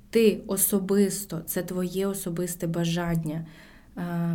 Ти 0.09 0.41
особисто, 0.47 1.41
це 1.45 1.63
твоє 1.63 2.07
особисте 2.07 2.67
бажання 2.67 3.45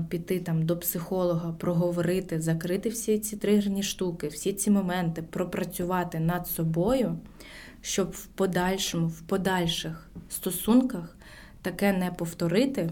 піти 0.08 0.40
там 0.40 0.66
до 0.66 0.76
психолога, 0.76 1.52
проговорити, 1.52 2.40
закрити 2.40 2.88
всі 2.88 3.18
ці 3.18 3.36
тригерні 3.36 3.82
штуки, 3.82 4.28
всі 4.28 4.52
ці 4.52 4.70
моменти, 4.70 5.22
пропрацювати 5.22 6.20
над 6.20 6.46
собою, 6.46 7.18
щоб 7.80 8.10
в 8.10 8.26
подальшому, 8.26 9.06
в 9.06 9.20
подальших 9.20 10.10
стосунках 10.28 11.16
таке 11.62 11.92
не 11.92 12.10
повторити 12.10 12.90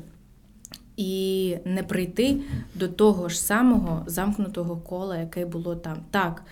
і 0.96 1.56
не 1.64 1.83
прийти 1.83 2.40
до 2.74 2.88
того 2.88 3.28
ж 3.28 3.40
самого 3.40 4.02
замкнутого 4.06 4.76
кола, 4.76 5.16
яке 5.16 5.46
було 5.46 5.76
там. 5.76 5.96
Так, 6.11 6.44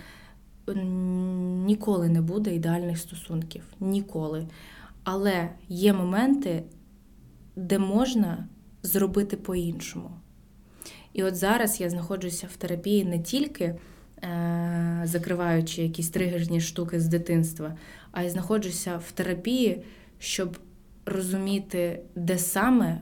ніколи 1.66 2.08
не 2.08 2.20
буде 2.22 2.54
ідеальних 2.54 2.98
стосунків. 2.98 3.62
Ніколи. 3.80 4.46
Але 5.04 5.48
є 5.68 5.92
моменти, 5.92 6.62
де 7.56 7.78
можна 7.78 8.48
зробити 8.82 9.36
по-іншому. 9.36 10.10
І 11.12 11.22
от 11.24 11.36
зараз 11.36 11.80
я 11.80 11.90
знаходжуся 11.90 12.48
в 12.52 12.56
терапії 12.56 13.04
не 13.04 13.18
тільки 13.18 13.64
е- 13.64 15.00
закриваючи 15.04 15.82
якісь 15.82 16.10
тригерні 16.10 16.60
штуки 16.60 17.00
з 17.00 17.06
дитинства, 17.08 17.76
а 18.12 18.22
й 18.22 18.30
знаходжуся 18.30 18.96
в 18.96 19.12
терапії, 19.12 19.82
щоб 20.18 20.58
розуміти, 21.06 22.02
де 22.14 22.38
саме 22.38 23.00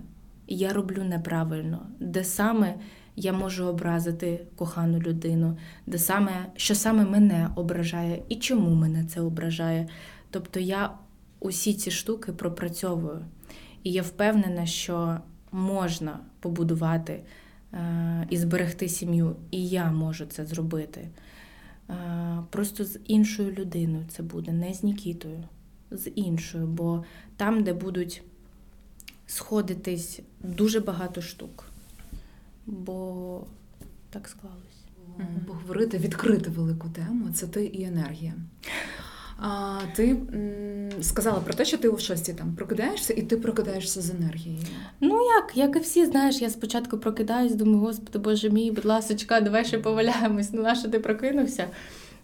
я 0.49 0.73
роблю 0.73 1.05
неправильно, 1.05 1.87
де 2.01 2.25
саме 2.25 2.75
я 3.17 3.33
можу 3.33 3.67
образити 3.67 4.47
кохану 4.57 4.99
людину, 4.99 5.59
де 5.87 5.99
саме, 5.99 6.47
що 6.57 6.75
саме 6.75 7.05
мене 7.05 7.51
ображає 7.57 8.23
і 8.29 8.37
чому 8.37 8.75
мене 8.75 9.05
це 9.05 9.21
ображає. 9.21 9.89
Тобто 10.31 10.61
я 10.61 10.91
усі 11.41 11.75
ці 11.75 11.91
штуки 11.91 12.33
пропрацьовую. 12.33 13.25
І 13.83 13.93
я 13.93 14.03
впевнена, 14.03 14.67
що 14.67 15.19
можна 15.57 16.21
побудувати 16.41 17.23
е, 17.73 18.27
і 18.31 18.37
зберегти 18.37 18.89
сім'ю, 18.89 19.37
і 19.51 19.69
я 19.69 19.93
можу 19.93 20.27
це 20.27 20.47
зробити. 20.47 21.09
Е, 21.91 22.39
просто 22.51 22.85
з 22.85 22.99
іншою 23.07 23.53
людиною 23.53 24.05
це 24.09 24.23
буде, 24.23 24.53
не 24.53 24.75
з 24.75 24.83
Нікітою. 24.83 25.45
з 25.91 26.11
іншою, 26.11 26.67
бо 26.67 27.05
там, 27.37 27.63
де 27.63 27.73
будуть 27.73 28.23
сходитись 29.27 30.21
дуже 30.41 30.81
багато 30.81 31.23
штук. 31.23 31.65
Бо 32.67 33.47
так 34.11 34.29
склалось. 34.29 34.61
Поговорити, 35.47 35.99
відкрити 35.99 36.51
велику 36.51 36.89
тему 36.89 37.31
це 37.35 37.47
ти 37.47 37.65
і 37.65 37.85
енергія. 37.85 38.35
А 39.39 39.79
ти 39.97 40.11
м, 40.11 41.03
сказала 41.03 41.41
про 41.41 41.55
те, 41.55 41.65
що 41.65 41.79
ти 41.79 41.89
о 41.89 41.99
6 41.99 42.37
там 42.37 42.55
прокидаєшся, 42.55 43.15
і 43.15 43.23
ти 43.23 43.37
прокидаєшся 43.37 44.01
з 44.03 44.11
енергією. 44.11 44.63
Ну 45.01 45.15
як, 45.27 45.53
як 45.57 45.77
і 45.77 45.79
всі, 45.79 46.07
знаєш, 46.07 46.41
я 46.43 46.51
спочатку 46.51 46.99
прокидаюсь, 46.99 47.55
думаю, 47.55 47.79
господи, 47.79 48.19
боже 48.19 48.51
мій, 48.51 48.71
будь 48.71 48.85
ласочка, 48.85 49.41
давай 49.41 49.65
ще 49.65 49.79
поваляємось. 49.79 50.53
Ну, 50.53 50.63
на 50.63 50.75
що 50.75 50.89
ти 50.89 51.01
прокинувся? 51.01 51.67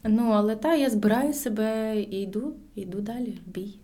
Ну, 0.05 0.31
але 0.31 0.57
та 0.57 0.75
я 0.75 0.91
збираю 0.91 1.33
себе 1.35 2.01
і 2.11 2.23
йду, 2.23 2.55
йду 2.75 3.01
далі, 3.01 3.39
бій. 3.47 3.75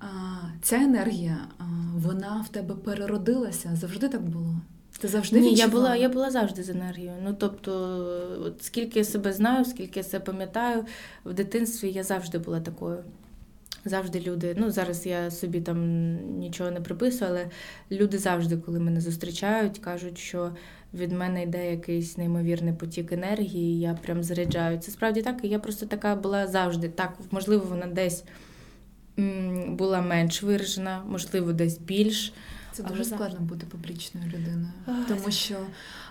А, 0.00 0.06
Ця 0.62 0.76
енергія, 0.76 1.38
а, 1.58 1.64
вона 1.96 2.44
в 2.48 2.52
тебе 2.52 2.74
переродилася. 2.74 3.70
Завжди 3.80 4.08
так 4.08 4.22
було. 4.22 4.54
Ти 5.00 5.08
завжди 5.08 5.40
Ні, 5.40 5.54
я 5.54 5.68
була, 5.68 5.96
я 5.96 6.08
була 6.08 6.30
завжди 6.30 6.62
з 6.62 6.68
енергією. 6.68 7.14
Ну 7.22 7.36
тобто, 7.38 7.72
от 8.46 8.62
скільки 8.62 8.98
я 8.98 9.04
себе 9.04 9.32
знаю, 9.32 9.64
скільки 9.64 10.00
я 10.00 10.04
себе 10.04 10.24
пам'ятаю, 10.24 10.84
в 11.24 11.32
дитинстві 11.32 11.90
я 11.90 12.02
завжди 12.02 12.38
була 12.38 12.60
такою. 12.60 13.04
Завжди 13.84 14.20
люди, 14.20 14.56
ну 14.58 14.70
зараз 14.70 15.06
я 15.06 15.30
собі 15.30 15.60
там 15.60 16.14
нічого 16.38 16.70
не 16.70 16.80
приписую, 16.80 17.30
але 17.30 17.46
люди 17.90 18.18
завжди, 18.18 18.56
коли 18.56 18.80
мене 18.80 19.00
зустрічають, 19.00 19.78
кажуть, 19.78 20.18
що 20.18 20.50
від 20.94 21.12
мене 21.12 21.42
йде 21.42 21.70
якийсь 21.70 22.18
неймовірний 22.18 22.74
потік 22.74 23.12
енергії, 23.12 23.80
я 23.80 23.94
прям 23.94 24.22
заряджаю. 24.22 24.78
Це 24.78 24.90
справді 24.90 25.22
так, 25.22 25.40
і 25.42 25.48
я 25.48 25.58
просто 25.58 25.86
така 25.86 26.16
була 26.16 26.46
завжди. 26.46 26.88
Так, 26.88 27.18
можливо, 27.30 27.66
вона 27.68 27.86
десь 27.86 28.24
була 29.68 30.00
менш 30.00 30.42
виражена, 30.42 31.02
можливо, 31.08 31.52
десь 31.52 31.78
більш. 31.78 32.32
Це 32.72 32.82
Але 32.82 32.90
дуже 32.90 33.04
завжди. 33.04 33.24
складно 33.24 33.46
бути 33.46 33.66
публічною 33.66 34.26
людиною, 34.26 34.72
Ах, 34.86 35.06
тому 35.08 35.20
це- 35.20 35.30
що 35.30 35.56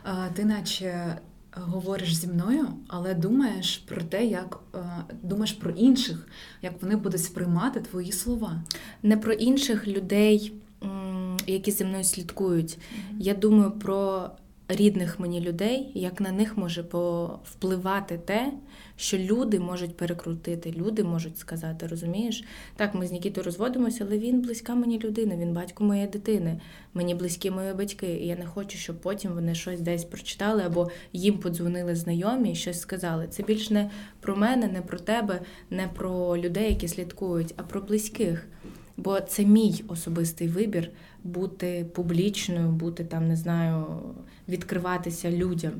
а, 0.03 0.27
ти 0.33 0.45
наче 0.45 1.17
говориш 1.51 2.15
зі 2.15 2.27
мною, 2.27 2.67
але 2.87 3.13
думаєш 3.13 3.77
про 3.77 4.01
те, 4.01 4.25
як 4.25 4.59
а, 4.73 4.77
думаєш 5.23 5.51
про 5.53 5.71
інших, 5.71 6.27
як 6.61 6.81
вони 6.81 6.95
будуть 6.95 7.23
сприймати 7.23 7.79
твої 7.79 8.11
слова. 8.11 8.63
Не 9.03 9.17
про 9.17 9.33
інших 9.33 9.87
людей, 9.87 10.53
які 11.47 11.71
зі 11.71 11.85
мною 11.85 12.03
слідкують. 12.03 12.77
Я 13.19 13.33
думаю 13.33 13.71
про 13.71 14.29
рідних 14.67 15.19
мені 15.19 15.41
людей, 15.41 15.91
як 15.95 16.21
на 16.21 16.31
них 16.31 16.57
може 16.57 16.83
повпливати 16.83 18.17
те, 18.17 18.53
що 18.99 19.17
люди 19.17 19.59
можуть 19.59 19.97
перекрутити, 19.97 20.71
люди 20.77 21.03
можуть 21.03 21.37
сказати, 21.37 21.87
розумієш? 21.87 22.43
Так, 22.75 22.95
ми 22.95 23.07
з 23.07 23.11
Нікітою 23.11 23.45
розводимося, 23.45 24.05
але 24.07 24.17
він 24.17 24.41
близька 24.41 24.75
мені 24.75 24.99
людина, 24.99 25.35
він 25.37 25.53
батько 25.53 25.83
моєї 25.83 26.07
дитини, 26.07 26.59
мені 26.93 27.15
близькі 27.15 27.51
мої 27.51 27.73
батьки. 27.73 28.07
І 28.07 28.27
я 28.27 28.35
не 28.35 28.45
хочу, 28.45 28.77
щоб 28.77 29.01
потім 29.01 29.31
вони 29.31 29.55
щось 29.55 29.81
десь 29.81 30.03
прочитали 30.03 30.63
або 30.63 30.89
їм 31.13 31.37
подзвонили 31.37 31.95
знайомі 31.95 32.51
і 32.51 32.55
щось 32.55 32.79
сказали. 32.79 33.27
Це 33.27 33.43
більш 33.43 33.69
не 33.69 33.89
про 34.19 34.35
мене, 34.35 34.67
не 34.67 34.81
про 34.81 34.99
тебе, 34.99 35.41
не 35.69 35.87
про 35.87 36.37
людей, 36.37 36.69
які 36.69 36.87
слідкують, 36.87 37.53
а 37.57 37.63
про 37.63 37.81
близьких. 37.81 38.47
Бо 38.97 39.21
це 39.21 39.45
мій 39.45 39.83
особистий 39.87 40.47
вибір 40.47 40.91
бути 41.23 41.85
публічною, 41.93 42.71
бути 42.71 43.05
там, 43.05 43.27
не 43.27 43.35
знаю, 43.35 43.85
відкриватися 44.47 45.31
людям. 45.31 45.71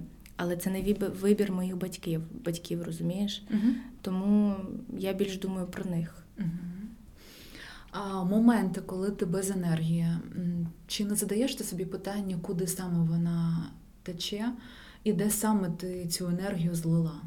Але 0.42 0.58
це 0.58 0.70
не 0.70 0.94
вибір 0.94 1.52
моїх 1.52 1.78
батьків, 1.78 2.22
батьків, 2.46 2.84
розумієш? 2.84 3.44
Угу. 3.52 3.74
Тому 4.02 4.56
я 4.98 5.14
більш 5.14 5.38
думаю 5.38 5.68
про 5.68 5.86
них. 5.86 6.24
Угу. 6.38 6.48
А 7.92 8.24
моменти, 8.24 8.82
коли 8.82 9.12
ти 9.12 9.26
без 9.26 9.52
енергії, 9.52 10.08
чи 10.88 11.06
не 11.06 11.16
задаєш 11.16 11.56
ти 11.56 11.64
собі 11.64 11.86
питання, 11.86 12.38
куди 12.42 12.68
саме 12.68 13.10
вона 13.10 13.70
тече, 14.04 14.52
і 15.04 15.14
де 15.14 15.30
саме 15.30 15.70
ти 15.70 16.08
цю 16.08 16.28
енергію 16.28 16.76
злила? 16.76 17.22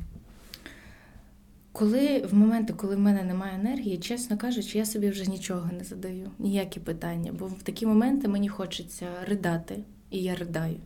Коли 1.72 2.26
в 2.30 2.34
моменти, 2.34 2.72
коли 2.72 2.96
в 2.96 3.00
мене 3.00 3.22
немає 3.22 3.54
енергії, 3.54 3.98
чесно 3.98 4.38
кажучи, 4.38 4.78
я 4.78 4.84
собі 4.84 5.10
вже 5.10 5.30
нічого 5.30 5.70
не 5.78 5.84
задаю, 5.84 6.30
ніякі 6.38 6.80
питання. 6.80 7.32
Бо 7.32 7.46
в 7.46 7.62
такі 7.62 7.86
моменти 7.86 8.28
мені 8.28 8.48
хочеться 8.48 9.06
ридати, 9.28 9.84
і 10.10 10.22
я 10.22 10.34
ридаю. 10.34 10.76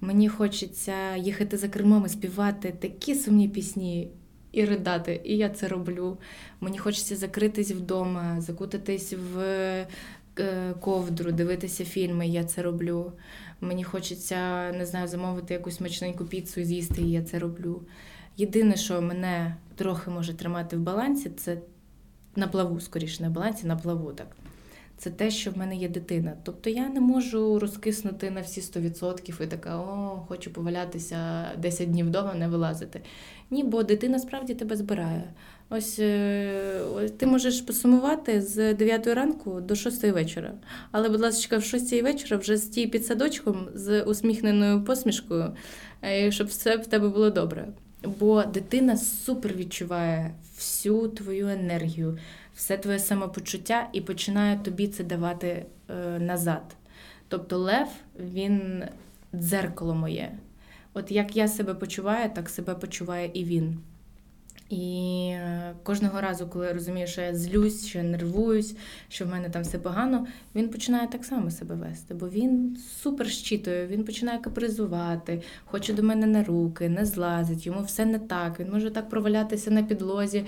Мені 0.00 0.28
хочеться 0.28 1.16
їхати 1.16 1.56
за 1.56 1.68
кермом 1.68 2.06
і 2.06 2.08
співати 2.08 2.74
такі 2.80 3.14
сумні 3.14 3.48
пісні 3.48 4.10
і 4.52 4.64
ридати, 4.64 5.20
і 5.24 5.36
я 5.36 5.48
це 5.48 5.68
роблю. 5.68 6.18
Мені 6.60 6.78
хочеться 6.78 7.16
закритись 7.16 7.70
вдома, 7.70 8.40
закутатись 8.40 9.12
в 9.12 9.38
е, 10.38 10.74
ковдру, 10.80 11.32
дивитися 11.32 11.84
фільми, 11.84 12.28
я 12.28 12.44
це 12.44 12.62
роблю. 12.62 13.12
Мені 13.60 13.84
хочеться, 13.84 14.72
не 14.72 14.86
знаю, 14.86 15.08
замовити 15.08 15.54
якусь 15.54 15.76
смачненьку 15.76 16.24
піцу 16.24 16.60
і 16.60 16.64
з'їсти, 16.64 17.02
і 17.02 17.10
я 17.10 17.22
це 17.22 17.38
роблю. 17.38 17.82
Єдине, 18.36 18.76
що 18.76 19.02
мене 19.02 19.56
трохи 19.74 20.10
може 20.10 20.34
тримати 20.34 20.76
в 20.76 20.80
балансі, 20.80 21.30
це 21.30 21.58
на 22.36 22.48
плаву, 22.48 22.80
скоріше, 22.80 23.28
в 23.28 23.30
балансі, 23.30 23.66
на 23.66 23.76
плаву 23.76 24.12
так. 24.12 24.36
Це 25.00 25.10
те, 25.10 25.30
що 25.30 25.50
в 25.50 25.58
мене 25.58 25.76
є 25.76 25.88
дитина. 25.88 26.36
Тобто 26.42 26.70
я 26.70 26.88
не 26.88 27.00
можу 27.00 27.58
розкиснути 27.58 28.30
на 28.30 28.40
всі 28.40 28.60
100% 28.60 29.42
і 29.42 29.46
така, 29.46 29.76
о, 29.76 30.24
хочу 30.28 30.52
повалятися 30.52 31.48
10 31.58 31.90
днів 31.90 32.06
вдома, 32.06 32.34
не 32.34 32.48
вилазити. 32.48 33.00
Ні, 33.50 33.64
бо 33.64 33.82
дитина 33.82 34.18
справді 34.18 34.54
тебе 34.54 34.76
збирає. 34.76 35.32
Ось, 35.70 35.98
е, 35.98 37.08
ти 37.16 37.26
можеш 37.26 37.60
посумувати 37.60 38.42
з 38.42 38.74
9 38.74 39.06
ранку 39.06 39.60
до 39.60 39.74
6 39.74 40.04
вечора. 40.04 40.52
Але, 40.90 41.08
будь 41.08 41.20
ласка, 41.20 41.56
в 41.56 41.64
6 41.64 42.02
вечора 42.02 42.36
вже 42.36 42.56
стій 42.56 42.86
під 42.86 43.06
садочком 43.06 43.68
з 43.74 44.02
усміхненою 44.02 44.84
посмішкою, 44.84 45.52
е, 46.04 46.32
щоб 46.32 46.46
все 46.46 46.76
в 46.76 46.86
тебе 46.86 47.08
було 47.08 47.30
добре. 47.30 47.68
Бо 48.20 48.44
дитина 48.44 48.96
супер 48.96 49.54
відчуває 49.54 50.34
всю 50.56 51.08
твою 51.08 51.48
енергію, 51.48 52.18
все 52.60 52.76
твоє 52.76 52.98
самопочуття 52.98 53.88
і 53.92 54.00
починає 54.00 54.58
тобі 54.58 54.88
це 54.88 55.04
давати 55.04 55.66
е, 55.88 56.18
назад. 56.18 56.76
Тобто 57.28 57.58
Лев, 57.58 57.88
він 58.18 58.84
дзеркало 59.34 59.94
моє. 59.94 60.32
От 60.94 61.10
як 61.10 61.36
я 61.36 61.48
себе 61.48 61.74
почуваю, 61.74 62.30
так 62.30 62.48
себе 62.48 62.74
почуває 62.74 63.30
і 63.34 63.44
він. 63.44 63.78
І 64.70 65.26
е, 65.32 65.74
кожного 65.82 66.20
разу, 66.20 66.46
коли 66.46 66.66
я 66.66 66.72
розумію, 66.72 67.06
що 67.06 67.20
я 67.20 67.34
злюсь, 67.34 67.86
що 67.86 67.98
я 67.98 68.04
нервуюсь, 68.04 68.76
що 69.08 69.24
в 69.24 69.28
мене 69.28 69.50
там 69.50 69.62
все 69.62 69.78
погано, 69.78 70.26
він 70.54 70.68
починає 70.68 71.08
так 71.08 71.24
само 71.24 71.50
себе 71.50 71.74
вести, 71.74 72.14
бо 72.14 72.28
він 72.28 72.76
супер 73.02 73.30
щитує, 73.30 73.86
він 73.86 74.04
починає 74.04 74.38
капризувати, 74.38 75.42
хоче 75.64 75.92
до 75.92 76.02
мене 76.02 76.26
на 76.26 76.44
руки, 76.44 76.88
не 76.88 77.06
злазить, 77.06 77.66
йому 77.66 77.82
все 77.82 78.04
не 78.04 78.18
так. 78.18 78.60
Він 78.60 78.70
може 78.70 78.90
так 78.90 79.08
провалятися 79.08 79.70
на 79.70 79.82
підлозі, 79.82 80.44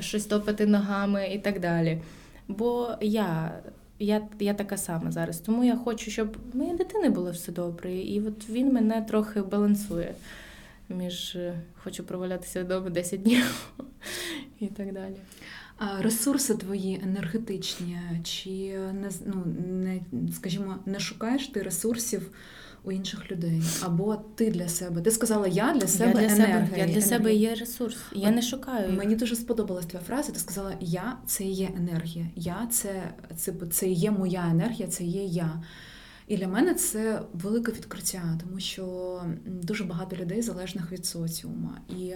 щось 0.00 0.24
топати 0.24 0.66
ногами 0.66 1.28
і 1.34 1.38
так 1.38 1.60
далі. 1.60 2.00
Бо 2.48 2.88
я. 3.00 3.60
Я, 3.98 4.22
я 4.38 4.54
така 4.54 4.76
сама 4.76 5.10
зараз, 5.10 5.38
тому 5.38 5.64
я 5.64 5.76
хочу, 5.76 6.10
щоб 6.10 6.36
моєї 6.54 6.76
дитини 6.76 7.08
було 7.08 7.30
все 7.30 7.52
добре. 7.52 7.94
І 7.94 8.20
от 8.20 8.48
він 8.48 8.72
мене 8.72 9.02
трохи 9.02 9.42
балансує 9.42 10.14
між 10.88 11.36
е, 11.36 11.60
хочу 11.74 12.04
провалятися 12.04 12.64
вдома 12.64 12.90
10 12.90 13.22
днів 13.22 13.72
і 14.60 14.66
так 14.66 14.92
далі. 14.92 15.16
А 15.78 16.02
ресурси 16.02 16.54
твої 16.54 17.00
енергетичні, 17.04 17.98
чи 18.24 18.78
не 18.78 19.10
ну, 19.26 19.44
не 19.66 20.00
скажімо, 20.32 20.76
не 20.86 21.00
шукаєш 21.00 21.46
ти 21.46 21.62
ресурсів 21.62 22.30
у 22.86 22.92
інших 22.92 23.30
людей? 23.30 23.62
Або 23.82 24.16
ти 24.16 24.50
для 24.50 24.68
себе? 24.68 25.00
Ти 25.00 25.10
сказала, 25.10 25.46
я 25.46 25.72
для 25.72 25.86
себе 25.86 26.22
я 26.22 26.28
для 26.28 26.34
енергія. 26.34 26.66
себе, 26.66 26.78
я 26.78 26.86
для 26.86 27.02
себе 27.02 27.34
є 27.34 27.54
ресурс. 27.54 27.96
Я 28.12 28.28
От 28.28 28.34
не 28.34 28.42
шукаю. 28.42 28.92
Мені 28.92 29.16
дуже 29.16 29.36
сподобалась 29.36 29.86
твоя 29.86 30.04
фраза. 30.04 30.32
Ти 30.32 30.38
сказала, 30.38 30.72
я 30.80 31.16
це 31.26 31.44
є 31.44 31.70
енергія. 31.76 32.26
Я 32.36 32.68
це, 32.70 33.10
це, 33.36 33.52
це 33.70 33.88
є 33.88 34.10
моя 34.10 34.48
енергія, 34.50 34.88
це 34.88 35.04
є 35.04 35.24
я. 35.24 35.62
І 36.26 36.36
для 36.36 36.48
мене 36.48 36.74
це 36.74 37.22
велике 37.32 37.72
відкриття, 37.72 38.38
тому 38.44 38.60
що 38.60 39.22
дуже 39.46 39.84
багато 39.84 40.16
людей 40.16 40.42
залежних 40.42 40.92
від 40.92 41.06
соціуму. 41.06 41.70
І 41.88 42.14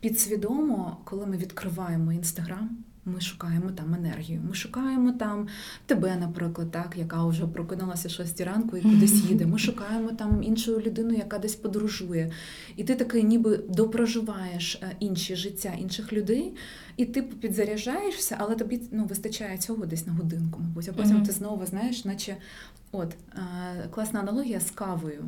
підсвідомо, 0.00 1.00
коли 1.04 1.26
ми 1.26 1.36
відкриваємо 1.36 2.12
інстаграм, 2.12 2.84
ми 3.04 3.20
шукаємо 3.20 3.70
там 3.70 3.94
енергію. 3.94 4.40
Ми 4.48 4.54
шукаємо 4.54 5.12
там 5.12 5.48
тебе, 5.86 6.16
наприклад, 6.16 6.70
так, 6.70 6.94
яка 6.96 7.24
вже 7.26 7.46
прокинулася 7.46 8.08
6 8.08 8.40
ранку 8.40 8.76
і 8.76 8.80
кудись 8.82 9.24
їде. 9.24 9.46
Ми 9.46 9.58
шукаємо 9.58 10.10
там 10.10 10.42
іншу 10.42 10.80
людину, 10.80 11.14
яка 11.14 11.38
десь 11.38 11.54
подорожує. 11.54 12.32
І 12.76 12.84
ти 12.84 12.94
такий 12.94 13.24
ніби 13.24 13.60
допроживаєш 13.68 14.74
е, 14.74 14.96
інші 15.00 15.36
життя 15.36 15.72
інших 15.78 16.12
людей, 16.12 16.54
і 16.96 17.06
ти 17.06 17.22
підзаряджаєшся, 17.22 18.36
але 18.38 18.54
тобі 18.54 18.80
ну, 18.90 19.04
вистачає 19.04 19.58
цього 19.58 19.86
десь 19.86 20.06
на 20.06 20.12
годинку, 20.12 20.60
мабуть. 20.60 20.88
А 20.88 20.92
потім 20.92 21.16
Мгм. 21.16 21.26
ти 21.26 21.32
знову 21.32 21.66
знаєш, 21.66 22.04
наче 22.04 22.36
от 22.92 23.14
е, 23.34 23.88
класна 23.90 24.20
аналогія 24.20 24.60
з 24.60 24.70
кавою. 24.70 25.24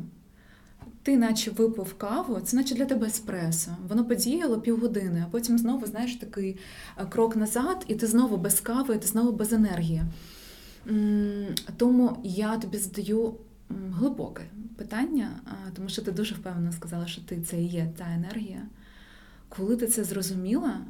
ти 1.03 1.17
наче 1.17 1.51
випив 1.51 1.93
каву, 1.97 2.39
це 2.39 2.57
наче 2.57 2.75
для 2.75 2.85
тебе 2.85 3.07
еспресо. 3.07 3.71
Воно 3.89 4.05
подіяло 4.05 4.61
півгодини, 4.61 5.23
а 5.27 5.31
потім 5.31 5.57
знову 5.57 5.85
знаєш 5.85 6.15
такий 6.15 6.57
е, 6.97 7.05
крок 7.05 7.35
назад, 7.35 7.85
і 7.87 7.95
ти 7.95 8.07
знову 8.07 8.37
без 8.37 8.59
кави, 8.59 8.95
і 8.95 8.97
ти 8.99 9.07
знову 9.07 9.31
без 9.31 9.53
енергії. 9.53 10.01
Тому 11.77 12.17
я 12.23 12.57
тобі 12.57 12.77
задаю 12.77 13.33
глибоке 13.69 14.43
питання, 14.77 15.31
тому 15.75 15.89
що 15.89 16.01
ти 16.01 16.11
дуже 16.11 16.35
впевнено 16.35 16.71
сказала, 16.71 17.07
що 17.07 17.21
ти 17.21 17.41
це 17.41 17.61
і 17.61 17.65
є 17.67 17.93
та 17.97 18.05
енергія. 18.13 18.61
Коли 19.49 19.77
ти 19.77 19.87
це 19.87 20.03
зрозуміла, 20.03 20.81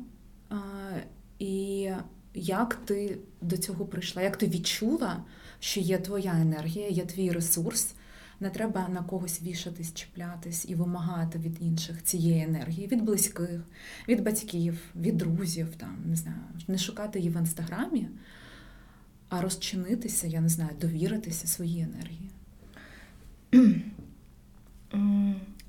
і 1.39 1.89
як 2.33 2.75
ти 2.75 3.17
до 3.41 3.57
цього 3.57 3.85
прийшла, 3.85 4.21
як 4.21 4.37
ти 4.37 4.47
відчула, 4.47 5.23
що 5.59 5.79
є 5.79 5.97
твоя 5.97 6.31
енергія, 6.41 6.89
є 6.89 7.05
твій 7.05 7.31
ресурс, 7.31 7.93
не 8.39 8.49
треба 8.49 8.87
на 8.89 9.03
когось 9.03 9.41
вішатись, 9.41 9.93
чіплятись 9.93 10.65
і 10.69 10.75
вимагати 10.75 11.39
від 11.39 11.61
інших 11.61 12.03
цієї 12.03 12.43
енергії, 12.43 12.87
від 12.87 13.01
близьких, 13.01 13.61
від 14.07 14.23
батьків, 14.23 14.79
від 14.95 15.17
друзів, 15.17 15.67
там, 15.77 15.97
не 16.05 16.15
знаю, 16.15 16.37
не 16.67 16.77
шукати 16.77 17.19
її 17.19 17.31
в 17.31 17.37
інстаграмі, 17.37 18.07
а 19.29 19.41
розчинитися, 19.41 20.27
я 20.27 20.41
не 20.41 20.49
знаю, 20.49 20.71
довіритися 20.81 21.47
своїй 21.47 21.81
енергії. 21.81 22.29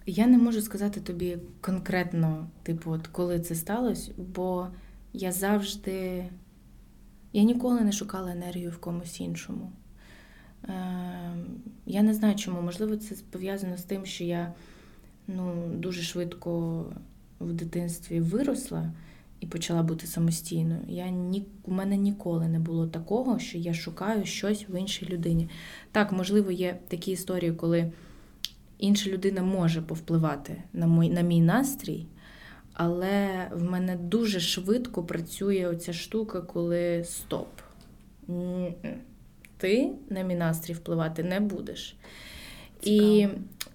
Я 0.07 0.27
не 0.27 0.39
можу 0.39 0.61
сказати 0.61 1.01
тобі 1.01 1.39
конкретно, 1.61 2.47
типу, 2.63 2.91
от 2.91 3.07
коли 3.07 3.41
це 3.41 3.55
сталося, 3.55 4.13
бо 4.17 4.67
я 5.13 5.33
завжди, 5.33 6.25
я 7.33 7.43
ніколи 7.43 7.81
не 7.81 7.93
шукала 7.93 8.33
енергію 8.33 8.71
в 8.71 8.79
комусь 8.79 9.21
іншому. 9.21 9.73
Ем, 10.69 11.47
я 11.87 12.03
не 12.03 12.15
знаю 12.15 12.35
чому. 12.35 12.63
Можливо, 12.63 12.97
це 12.97 13.15
пов'язано 13.31 13.77
з 13.77 13.83
тим, 13.83 14.07
що 14.07 14.25
я 14.25 14.53
ну, 15.29 15.69
дуже 15.75 16.03
швидко 16.03 16.85
в 17.41 17.53
дитинстві 17.53 18.21
виросла 18.21 18.93
і 19.41 19.47
почала 19.47 19.83
бути 19.83 20.07
самостійною. 20.07 20.81
Я 20.89 21.09
ні, 21.09 21.47
У 21.63 21.73
мене 21.73 21.97
ніколи 21.97 22.49
не 22.49 22.59
було 22.59 22.87
такого, 22.87 23.39
що 23.39 23.59
я 23.59 23.75
шукаю 23.75 24.25
щось 24.25 24.67
в 24.69 24.81
іншій 24.81 25.07
людині. 25.07 25.49
Так, 25.93 26.13
можливо, 26.13 26.51
є 26.51 26.79
такі 26.89 27.13
історії, 27.13 27.53
коли 27.53 27.93
інша 28.79 29.11
людина 29.11 29.43
може 29.43 29.83
повпливати 29.83 30.63
на 30.73 30.87
мій, 30.87 31.11
на 31.11 31.21
мій 31.21 31.41
настрій, 31.41 32.07
але 32.73 33.49
в 33.53 33.63
мене 33.63 33.97
дуже 33.97 34.41
швидко 34.41 35.03
працює 35.03 35.67
оця 35.67 35.93
штука, 35.93 36.41
коли 36.41 37.05
стоп. 37.05 37.49
Ти 39.57 39.91
на 40.11 40.23
мій 40.23 40.35
настрій 40.35 40.75
впливати 40.75 41.23
не 41.23 41.41
будеш. 41.41 41.97
Цікаво. 42.81 43.11
І 43.11 43.29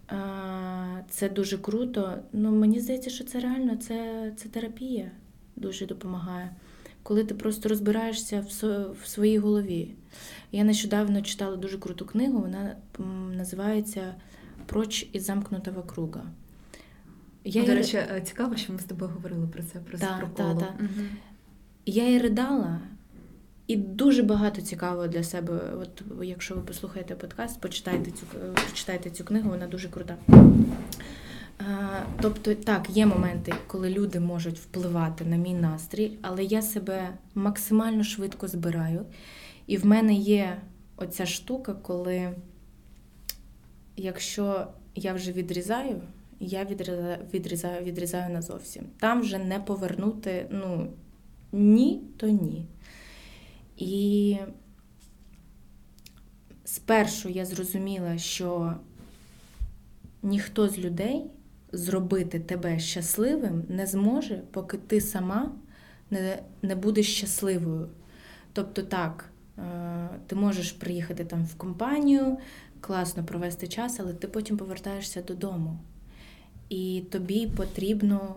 а, 0.07 1.01
це 1.09 1.29
дуже 1.29 1.57
круто. 1.57 2.17
Ну, 2.33 2.51
Мені 2.51 2.79
здається, 2.79 3.09
що 3.09 3.23
це 3.23 3.39
реально 3.39 3.75
це, 3.75 4.31
це 4.37 4.49
терапія 4.49 5.11
дуже 5.55 5.85
допомагає. 5.85 6.55
Коли 7.03 7.23
ти 7.23 7.33
просто 7.33 7.69
розбираєшся 7.69 8.45
в 9.03 9.07
своїй 9.07 9.37
голові. 9.37 9.93
Я 10.51 10.63
нещодавно 10.63 11.21
читала 11.21 11.55
дуже 11.55 11.77
круту 11.77 12.05
книгу, 12.05 12.39
вона 12.39 12.75
називається 13.31 14.15
Проч 14.71 15.09
із 15.13 15.25
замкнутого 15.25 15.83
круга. 15.83 16.21
Я 17.43 17.65
До 17.65 17.73
речі, 17.73 17.97
е, 17.97 18.21
цікаво, 18.25 18.55
що 18.55 18.73
ми 18.73 18.79
з 18.79 18.83
тобою 18.83 19.11
говорили 19.11 19.47
про 19.47 19.63
це, 19.63 19.79
про 19.79 19.97
да, 19.99 20.29
да, 20.37 20.53
да. 20.53 20.73
Угу. 20.79 21.05
Я 21.85 22.05
її 22.05 22.19
ридала, 22.19 22.79
і 23.67 23.75
дуже 23.75 24.23
багато 24.23 24.61
цікавого 24.61 25.07
для 25.07 25.23
себе. 25.23 25.59
От 25.81 26.03
Якщо 26.23 26.55
ви 26.55 26.61
послухаєте 26.61 27.15
подкаст, 27.15 27.61
почитайте 27.61 28.11
цю 28.11 28.25
почитайте 28.69 29.09
цю 29.09 29.23
книгу, 29.23 29.49
вона 29.49 29.67
дуже 29.67 29.89
крута. 29.89 30.17
Тобто, 32.21 32.55
так, 32.55 32.89
є 32.89 33.05
моменти, 33.05 33.53
коли 33.67 33.89
люди 33.89 34.19
можуть 34.19 34.59
впливати 34.59 35.25
на 35.25 35.35
мій 35.35 35.53
настрій, 35.53 36.17
але 36.21 36.43
я 36.43 36.61
себе 36.61 37.09
максимально 37.35 38.03
швидко 38.03 38.47
збираю. 38.47 39.05
І 39.67 39.77
в 39.77 39.85
мене 39.85 40.13
є 40.13 40.57
оця 40.97 41.25
штука, 41.25 41.73
коли 41.73 42.33
якщо 43.95 44.67
я 44.95 45.13
вже 45.13 45.31
відрізаю, 45.31 46.01
я 46.39 46.65
відрізаю 46.65 47.17
відрізаю, 47.33 47.83
відрізаю 47.83 48.33
назовсім. 48.33 48.85
Там 48.99 49.21
вже 49.21 49.37
не 49.37 49.59
повернути 49.59 50.47
ну, 50.49 50.87
ні, 51.51 52.01
то 52.17 52.27
ні. 52.27 52.65
І 53.77 54.37
спершу 56.65 57.29
я 57.29 57.45
зрозуміла, 57.45 58.17
що 58.17 58.73
ніхто 60.23 60.69
з 60.69 60.79
людей 60.79 61.25
зробити 61.71 62.39
тебе 62.39 62.79
щасливим 62.79 63.63
не 63.69 63.85
зможе, 63.87 64.41
поки 64.51 64.77
ти 64.77 65.01
сама 65.01 65.51
не, 66.11 66.39
не 66.61 66.75
будеш 66.75 67.15
щасливою. 67.15 67.89
Тобто 68.53 68.81
так, 68.81 69.29
е, 69.57 70.09
ти 70.27 70.35
можеш 70.35 70.71
приїхати 70.71 71.25
там 71.25 71.45
в 71.45 71.55
компанію, 71.55 72.37
класно 72.81 73.23
провести 73.23 73.67
час, 73.67 73.99
але 73.99 74.13
ти 74.13 74.27
потім 74.27 74.57
повертаєшся 74.57 75.21
додому. 75.21 75.79
І 76.69 77.03
тобі 77.11 77.47
потрібно, 77.47 78.35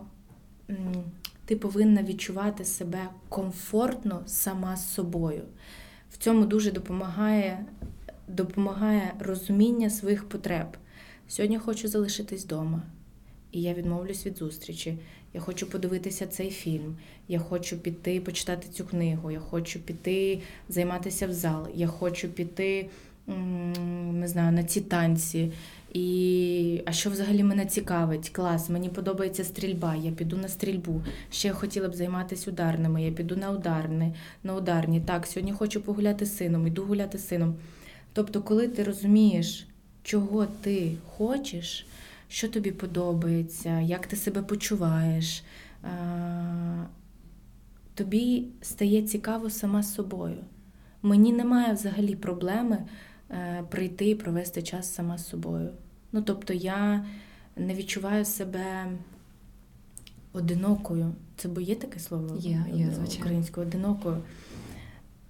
ти 1.45 1.55
повинна 1.55 2.03
відчувати 2.03 2.65
себе 2.65 3.09
комфортно 3.29 4.23
сама 4.25 4.77
з 4.77 4.93
собою. 4.93 5.43
В 6.11 6.17
цьому 6.17 6.45
дуже 6.45 6.71
допомагає 6.71 7.65
допомагає 8.27 9.13
розуміння 9.19 9.89
своїх 9.89 10.29
потреб. 10.29 10.67
Сьогодні 11.27 11.57
хочу 11.57 11.87
залишитись 11.87 12.45
вдома 12.45 12.81
і 13.55 13.61
я 13.61 13.73
відмовлюсь 13.73 14.25
від 14.25 14.37
зустрічі. 14.37 14.97
Я 15.33 15.41
хочу 15.41 15.69
подивитися 15.69 16.27
цей 16.27 16.49
фільм, 16.49 16.97
я 17.27 17.39
хочу 17.39 17.77
піти 17.77 18.21
почитати 18.21 18.67
цю 18.67 18.85
книгу, 18.85 19.31
я 19.31 19.39
хочу 19.39 19.79
піти 19.79 20.41
займатися 20.69 21.27
в 21.27 21.33
зал, 21.33 21.67
я 21.75 21.87
хочу 21.87 22.29
піти 22.29 22.89
не 23.27 24.27
знаю, 24.27 24.51
на 24.51 24.63
ці 24.63 24.81
танці. 24.81 25.51
І 25.93 26.81
а 26.85 26.91
що 26.91 27.09
взагалі 27.09 27.43
мене 27.43 27.65
цікавить? 27.65 28.29
Клас, 28.29 28.69
мені 28.69 28.89
подобається 28.89 29.43
стрільба, 29.43 29.95
я 29.95 30.11
піду 30.11 30.37
на 30.37 30.47
стрільбу. 30.47 31.01
Ще 31.31 31.47
я 31.47 31.53
хотіла 31.53 31.89
б 31.89 31.95
займатися 31.95 32.51
ударними, 32.51 33.03
я 33.03 33.11
піду 33.11 33.35
на 33.35 33.51
ударні, 33.51 34.13
на 34.43 34.55
ударні. 34.55 35.01
Так, 35.01 35.27
сьогодні 35.27 35.53
хочу 35.53 35.81
погуляти 35.81 36.25
з 36.25 36.37
сином, 36.37 36.67
іду 36.67 36.83
гуляти 36.83 37.17
з 37.17 37.27
сином. 37.27 37.55
Тобто, 38.13 38.41
коли 38.41 38.67
ти 38.67 38.83
розумієш, 38.83 39.67
чого 40.03 40.45
ти 40.45 40.91
хочеш, 41.17 41.87
що 42.27 42.49
тобі 42.49 42.71
подобається, 42.71 43.79
як 43.79 44.07
ти 44.07 44.15
себе 44.15 44.41
почуваєш. 44.41 45.43
Тобі 47.93 48.45
стає 48.61 49.01
цікаво 49.01 49.49
сама 49.49 49.83
з 49.83 49.93
собою. 49.93 50.37
Мені 51.01 51.33
немає 51.33 51.73
взагалі 51.73 52.15
проблеми 52.15 52.77
прийти 53.69 54.09
і 54.09 54.15
провести 54.15 54.61
час 54.61 54.93
сама 54.93 55.17
з 55.17 55.29
собою. 55.29 55.69
Ну, 56.11 56.21
тобто, 56.21 56.53
я 56.53 57.05
не 57.55 57.73
відчуваю 57.73 58.25
себе 58.25 58.85
одинокою. 60.33 61.11
Це 61.37 61.47
бо 61.47 61.61
є 61.61 61.75
таке 61.75 61.99
слово 61.99 62.35
є, 62.39 62.65
є, 62.73 62.91
звичайно. 62.95 63.19
українською 63.19 63.67
одинокою. 63.67 64.17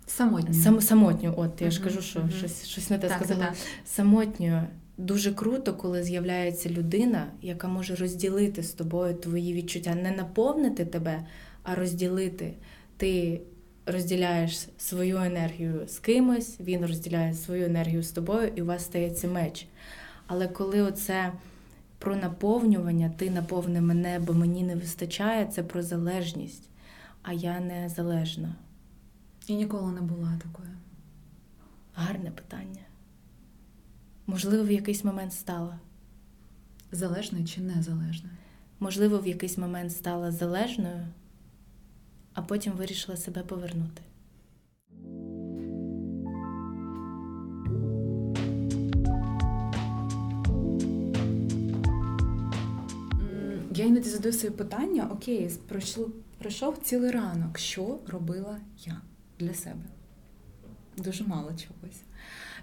Самотньою. 0.08 0.64
Сам, 0.64 0.82
самотньою, 0.82 1.34
от 1.38 1.62
я 1.62 1.68
uh-huh, 1.68 1.72
ж 1.72 1.84
кажу, 1.84 2.02
що 2.02 2.20
uh-huh. 2.20 2.32
щось 2.32 2.66
щось 2.66 2.90
не 2.90 2.98
те 2.98 3.08
так, 3.08 3.18
сказала. 3.18 3.46
Так. 3.46 3.56
Самотньою. 3.86 4.64
Дуже 4.98 5.34
круто, 5.34 5.74
коли 5.74 6.04
з'являється 6.04 6.70
людина, 6.70 7.28
яка 7.42 7.68
може 7.68 7.96
розділити 7.96 8.64
з 8.64 8.72
тобою 8.72 9.14
твої 9.14 9.54
відчуття, 9.54 9.96
не 9.96 10.12
наповнити 10.12 10.86
тебе, 10.86 11.26
а 11.64 11.76
розділити. 11.76 12.54
Ти 12.98 13.42
розділяєш 13.86 14.68
свою 14.78 15.18
енергію 15.18 15.88
з 15.88 16.00
кимось, 16.00 16.60
він 16.60 16.86
розділяє 16.86 17.34
свою 17.34 17.66
енергію 17.66 18.04
з 18.04 18.12
тобою, 18.12 18.52
і 18.56 18.62
у 18.62 18.66
вас 18.66 18.86
стається 18.86 19.28
меч. 19.28 19.68
Але 20.28 20.48
коли 20.48 20.82
оце 20.82 21.34
про 22.00 22.16
наповнювання, 22.16 23.12
ти 23.18 23.30
наповни 23.30 23.82
мене, 23.82 24.20
бо 24.20 24.34
мені 24.34 24.64
не 24.64 24.76
вистачає, 24.76 25.46
це 25.46 25.64
про 25.64 25.84
залежність, 25.84 26.70
а 27.24 27.34
я 27.34 27.60
не 27.60 27.90
залежна. 27.90 28.56
І 29.48 29.56
ніколи 29.56 29.92
не 29.92 30.02
була 30.02 30.40
такою. 30.44 30.70
Гарне 31.96 32.32
питання. 32.32 32.82
Можливо, 34.28 34.64
в 34.64 34.72
якийсь 34.72 35.04
момент 35.04 35.34
стала. 35.34 35.80
Залежною 36.92 37.46
чи 37.46 37.62
незалежною? 37.62 38.36
Можливо, 38.80 39.20
в 39.20 39.28
якийсь 39.28 39.58
момент 39.58 39.92
стала 39.92 40.32
залежною, 40.32 41.08
а 42.36 42.42
потім 42.42 42.74
вирішила 42.74 43.18
себе 43.18 43.44
повернути. 43.44 44.02
Я 53.72 53.86
іноді 53.86 54.10
задаю 54.10 54.34
собі 54.34 54.54
питання: 54.54 55.10
окей, 55.12 55.52
пройшов, 55.68 56.12
пройшов 56.38 56.78
цілий 56.78 57.12
ранок. 57.12 57.58
Що 57.58 58.00
робила 58.08 58.58
я 58.86 59.02
для 59.40 59.54
себе? 59.54 59.86
Дуже 60.98 61.24
мало 61.24 61.50
чогось 61.50 62.02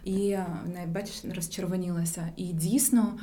і 0.04 0.38
бачиш, 0.86 1.24
розчервонілася. 1.34 2.28
І 2.36 2.52
дійсно 2.52 3.18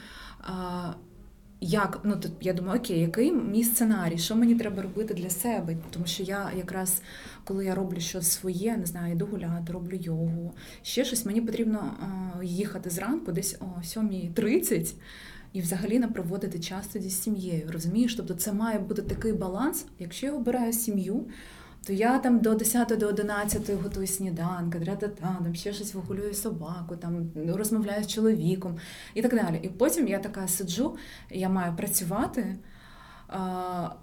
як 1.62 2.00
ну 2.04 2.16
тут 2.16 2.32
я 2.42 2.54
думаю, 2.54 2.80
окей, 2.80 3.00
який 3.00 3.32
мій 3.32 3.64
сценарій, 3.64 4.18
що 4.18 4.36
мені 4.36 4.56
треба 4.56 4.82
робити 4.82 5.14
для 5.14 5.30
себе? 5.30 5.78
Тому 5.92 6.06
що 6.06 6.24
я 6.24 6.52
якраз 6.58 7.02
коли 7.44 7.66
я 7.66 7.76
роблю 7.76 8.00
щось 8.00 8.32
своє, 8.32 8.78
не 8.78 8.86
знаю, 8.86 9.14
йду 9.14 9.26
гуляти, 9.26 9.74
роблю 9.74 9.96
йогу, 10.02 10.54
ще 10.82 11.06
щось, 11.06 11.26
мені 11.26 11.42
потрібно 11.42 11.94
їхати 12.44 12.90
зранку, 12.90 13.32
десь 13.32 13.58
о 13.60 13.66
7.30 13.82 14.94
і 15.54 15.62
взагалі 15.62 16.00
не 16.00 16.08
проводити 16.08 16.60
час 16.60 16.88
тоді 16.88 17.10
з 17.10 17.22
сім'єю. 17.22 17.70
Розумієш? 17.72 18.16
Тобто 18.16 18.34
це 18.34 18.54
має 18.54 18.80
бути 18.80 19.02
такий 19.02 19.34
баланс, 19.34 19.86
якщо 20.00 20.26
я 20.26 20.34
обираю 20.34 20.74
сім'ю. 20.74 21.26
То 21.90 21.94
я 21.94 22.20
там 22.20 22.40
до 22.40 22.54
10 22.54 22.98
до 23.00 23.08
11 23.08 23.82
готую 23.84 24.08
сніданки, 24.08 24.80
там 25.22 25.56
ще 25.56 25.74
щось 25.74 25.94
вигулюю 25.94 26.34
собаку, 26.34 26.96
там 26.96 27.32
розмовляю 27.48 28.04
з 28.04 28.08
чоловіком 28.08 28.78
і 29.14 29.22
так 29.22 29.36
далі. 29.36 29.60
І 29.64 29.68
потім 29.68 30.08
я 30.08 30.20
така 30.20 30.48
сиджу, 30.48 30.98
я 31.30 31.50
маю 31.50 31.76
працювати, 31.76 32.56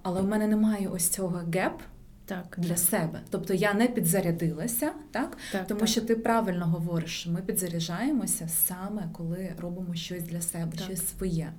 але 0.03 0.21
в 0.21 0.29
мене 0.29 0.47
немає 0.47 0.89
ось 0.89 1.09
цього 1.09 1.43
геп 1.55 1.81
так. 2.25 2.57
для 2.59 2.77
себе. 2.77 3.21
Тобто 3.31 3.55
я 3.55 3.75
не 3.75 3.89
підзарядилася, 3.89 4.93
так? 5.11 5.39
так 5.53 5.67
тому 5.67 5.81
так. 5.81 5.89
що 5.89 6.01
ти 6.01 6.17
правильно 6.17 6.67
говориш, 6.67 7.21
що 7.21 7.31
ми 7.31 7.43
підзаряджаємося 7.43 8.49
саме 8.49 9.09
коли 9.13 9.53
робимо 9.59 9.95
щось 9.95 10.23
для 10.23 10.41
себе, 10.41 10.73
так. 10.77 10.85
щось 10.85 11.09
своє. 11.09 11.53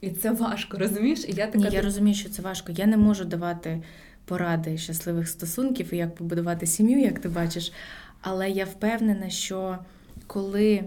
І 0.00 0.10
це 0.10 0.30
важко, 0.30 0.78
розумієш? 0.80 1.24
І 1.28 1.32
я 1.32 1.46
така... 1.46 1.68
Ні, 1.68 1.74
я 1.74 1.82
розумію, 1.82 2.14
що 2.14 2.28
це 2.28 2.42
важко. 2.42 2.72
Я 2.72 2.86
не 2.86 2.96
можу 2.96 3.24
давати 3.24 3.82
поради 4.28 4.78
щасливих 4.78 5.28
стосунків 5.28 5.94
і 5.94 5.96
як 5.96 6.14
побудувати 6.14 6.66
сім'ю, 6.66 7.00
як 7.00 7.18
ти 7.20 7.28
бачиш. 7.28 7.72
Але 8.20 8.50
я 8.50 8.64
впевнена, 8.64 9.30
що 9.30 9.78
коли 10.26 10.84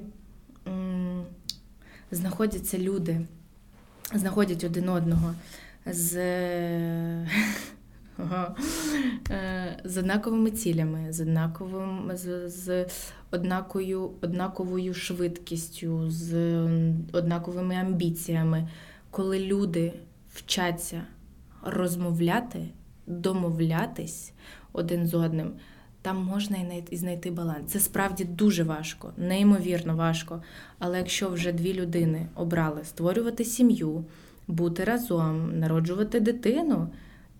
м- 0.67 1.23
знаходяться 2.11 2.77
люди, 2.77 3.21
знаходять 4.15 4.63
один 4.63 4.89
одного 4.89 5.33
з 5.85 6.13
з 9.83 9.97
однаковими 9.97 10.51
цілями, 10.51 11.13
з 11.13 11.21
однаковим, 11.21 12.11
з, 12.13 12.49
з 12.49 12.85
однакою, 13.31 14.11
однаковою 14.21 14.93
швидкістю, 14.93 16.09
з 16.11 16.33
однаковими 17.11 17.75
амбіціями, 17.75 18.69
коли 19.11 19.39
люди 19.39 19.93
вчаться 20.33 21.01
розмовляти 21.63 22.67
домовлятись 23.11 24.33
один 24.73 25.07
з 25.07 25.13
одним, 25.13 25.51
там 26.01 26.23
можна 26.23 26.57
і 26.89 26.97
знайти 26.97 27.31
баланс. 27.31 27.71
Це 27.71 27.79
справді 27.79 28.23
дуже 28.23 28.63
важко, 28.63 29.13
неймовірно 29.17 29.95
важко. 29.95 30.41
Але 30.79 30.97
якщо 30.97 31.29
вже 31.29 31.51
дві 31.51 31.73
людини 31.73 32.27
обрали 32.35 32.83
створювати 32.83 33.45
сім'ю, 33.45 34.05
бути 34.47 34.83
разом, 34.83 35.59
народжувати 35.59 36.19
дитину, 36.19 36.87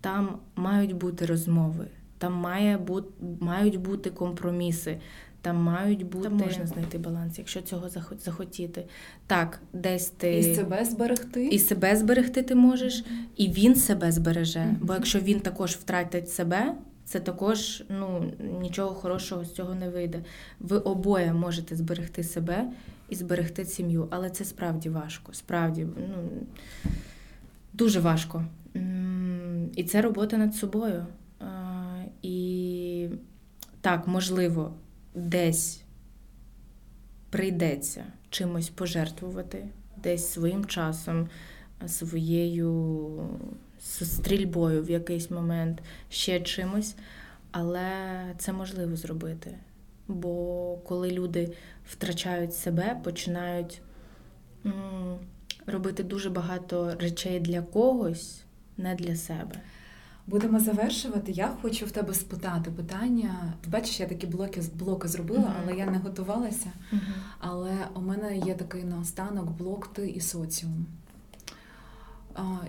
там 0.02 0.38
мають 0.56 0.96
бути 0.96 1.26
розмови, 1.26 1.88
там 2.18 2.34
має 2.34 2.78
бути, 2.78 3.10
мають 3.40 3.80
бути 3.80 4.10
компроміси. 4.10 4.98
Там 5.42 5.58
мають 5.58 6.06
бути 6.06 6.24
Там 6.24 6.38
можна 6.38 6.68
знайти 6.68 6.98
баланс, 6.98 7.38
якщо 7.38 7.62
цього 7.62 7.90
захотіти. 8.20 8.86
Так, 9.28 9.60
десь 9.74 10.10
ти 10.10 10.38
і 10.38 10.56
себе 10.56 10.86
зберегти, 10.86 11.48
і 11.48 11.60
себе 11.60 11.96
зберегти 11.96 12.44
ти 12.44 12.56
можеш, 12.56 13.04
і 13.38 13.50
він 13.50 13.76
себе 13.76 14.12
збереже. 14.12 14.60
Mm-hmm. 14.60 14.78
Бо 14.82 14.94
якщо 14.94 15.20
він 15.20 15.40
також 15.40 15.72
втратить 15.72 16.30
себе, 16.30 16.76
це 17.06 17.20
також 17.20 17.84
ну 17.90 18.32
нічого 18.62 18.96
хорошого 18.96 19.46
з 19.46 19.54
цього 19.54 19.76
не 19.76 19.90
вийде. 19.90 20.24
Ви 20.60 20.78
обоє 20.78 21.34
можете 21.34 21.76
зберегти 21.76 22.24
себе 22.24 22.72
і 23.10 23.16
зберегти 23.16 23.66
сім'ю, 23.66 24.08
але 24.10 24.30
це 24.30 24.46
справді 24.46 24.90
важко. 24.90 25.34
Справді 25.34 25.88
ну 25.98 26.30
дуже 27.74 28.00
важко. 28.00 28.46
І 29.76 29.84
це 29.84 30.02
робота 30.02 30.38
над 30.38 30.56
собою. 30.56 31.06
І 32.22 33.08
так, 33.82 34.08
можливо 34.08 34.74
десь 35.16 35.84
прийдеться 37.30 38.04
чимось 38.30 38.70
пожертвувати, 38.70 39.68
десь 39.98 40.28
своїм 40.28 40.66
часом, 40.66 41.30
своєю 41.88 43.30
стрільбою 43.80 44.84
в 44.84 44.90
якийсь 44.90 45.32
момент, 45.32 45.82
ще 46.10 46.40
чимось, 46.40 46.96
але 47.52 47.90
це 48.38 48.54
можливо 48.54 48.96
зробити. 48.96 49.58
Бо 50.08 50.78
коли 50.78 51.12
люди 51.12 51.54
втрачають 51.86 52.56
себе, 52.56 53.02
починають 53.04 53.82
робити 55.66 56.04
дуже 56.04 56.30
багато 56.30 56.96
речей 57.00 57.40
для 57.40 57.62
когось, 57.62 58.44
не 58.78 58.96
для 58.96 59.16
себе. 59.16 59.62
Будемо 60.28 60.60
завершувати. 60.60 61.32
Я 61.32 61.50
хочу 61.62 61.86
в 61.86 61.92
тебе 61.92 62.14
спитати 62.14 62.72
питання. 62.72 63.54
Ти 63.62 63.70
бачиш, 63.70 64.00
я 64.00 64.06
такі 64.08 64.28
блоки 64.28 64.62
блоки 64.76 65.08
зробила, 65.08 65.40
uh-huh. 65.40 65.62
але 65.64 65.76
я 65.76 65.86
не 65.86 65.98
готувалася. 65.98 66.72
Uh-huh. 66.94 67.00
Але 67.40 67.74
у 67.96 68.02
мене 68.02 68.38
є 68.38 68.56
такий 68.56 68.84
наостанок 68.84 69.52
блок 69.52 69.88
ти 69.94 70.10
і 70.10 70.22
соціум. 70.22 70.86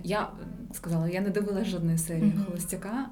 Я 0.04 0.30
сказала, 0.72 1.08
я 1.08 1.20
не 1.20 1.30
дивилася 1.30 1.70
жодної 1.70 1.98
серії 1.98 2.32
uh-huh. 2.32 2.44
Холостяка. 2.44 3.06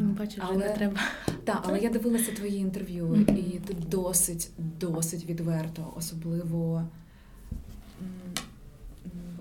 Ну, 0.00 0.08
бачиш, 0.08 0.38
але 0.42 0.56
не 0.56 0.68
треба. 0.68 1.00
Так, 1.44 1.64
але 1.68 1.78
я 1.78 1.90
дивилася 1.90 2.32
твої 2.32 2.56
інтерв'ю, 2.56 3.26
і 3.28 3.60
ти 3.66 3.74
досить, 3.74 4.50
досить 4.58 5.24
відверто, 5.24 5.92
особливо 5.96 6.82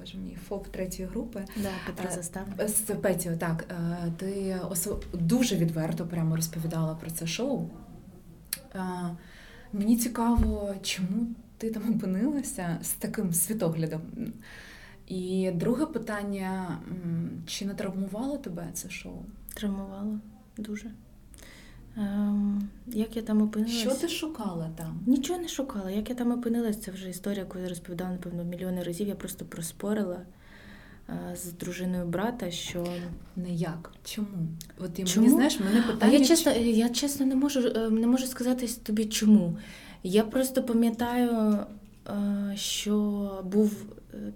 боже 0.01 0.17
мій, 0.17 0.37
ФОП 0.47 0.67
третьої 0.67 1.09
групи. 1.09 1.45
Да, 1.57 1.69
Петра 1.87 2.09
е, 2.11 2.15
Застав. 2.15 2.45
З 2.67 2.95
Петю, 2.95 3.29
так. 3.39 3.65
Е, 3.71 4.11
ти 4.17 4.59
дуже 5.13 5.55
відверто 5.55 6.07
прямо 6.07 6.35
розповідала 6.35 6.95
про 6.95 7.11
це 7.11 7.27
шоу. 7.27 7.69
Е, 8.75 8.81
мені 9.73 9.97
цікаво, 9.97 10.75
чому 10.81 11.27
ти 11.57 11.71
там 11.71 11.95
опинилася 11.95 12.77
з 12.81 12.89
таким 12.89 13.33
світоглядом. 13.33 14.01
І 15.07 15.51
друге 15.53 15.85
питання: 15.85 16.79
чи 17.45 17.65
не 17.65 17.73
травмувало 17.73 18.37
тебе 18.37 18.69
це 18.73 18.89
шоу? 18.89 19.25
Травмувало 19.53 20.19
дуже. 20.57 20.91
Ем, 21.97 22.69
Як 22.87 23.15
я 23.15 23.21
там 23.21 23.41
опинилась? 23.41 23.77
Що 23.77 23.91
ти 23.91 24.09
шукала 24.09 24.69
там? 24.75 24.99
Нічого 25.07 25.39
не 25.39 25.47
шукала. 25.47 25.91
Як 25.91 26.09
я 26.09 26.15
там 26.15 26.31
опинилась, 26.31 26.81
це 26.81 26.91
вже 26.91 27.09
історія, 27.09 27.39
яку 27.39 27.59
я 27.59 27.69
розповідала, 27.69 28.11
напевно, 28.11 28.43
мільйони 28.43 28.83
разів. 28.83 29.07
Я 29.07 29.15
просто 29.15 29.45
проспорила 29.45 30.21
е, 31.09 31.35
з 31.35 31.53
дружиною 31.53 32.05
брата, 32.05 32.51
що 32.51 32.87
не 33.35 33.53
як? 33.53 33.91
Чому? 34.03 34.27
От 34.79 34.99
і 34.99 35.03
чому? 35.03 35.25
мені 35.25 35.35
знаєш, 35.35 35.59
мене 35.59 35.81
питання. 35.81 36.13
А 36.13 36.17
я 36.17 36.25
чесно, 36.25 36.51
я 36.51 36.89
чесно 36.89 37.25
не 37.25 37.35
можу 37.35 37.59
е, 37.59 37.89
не 37.89 38.07
можу 38.07 38.27
сказати 38.27 38.67
тобі 38.83 39.05
чому. 39.05 39.57
Я 40.03 40.23
просто 40.23 40.63
пам'ятаю, 40.63 41.57
е, 42.07 42.53
що 42.55 43.41
був 43.45 43.85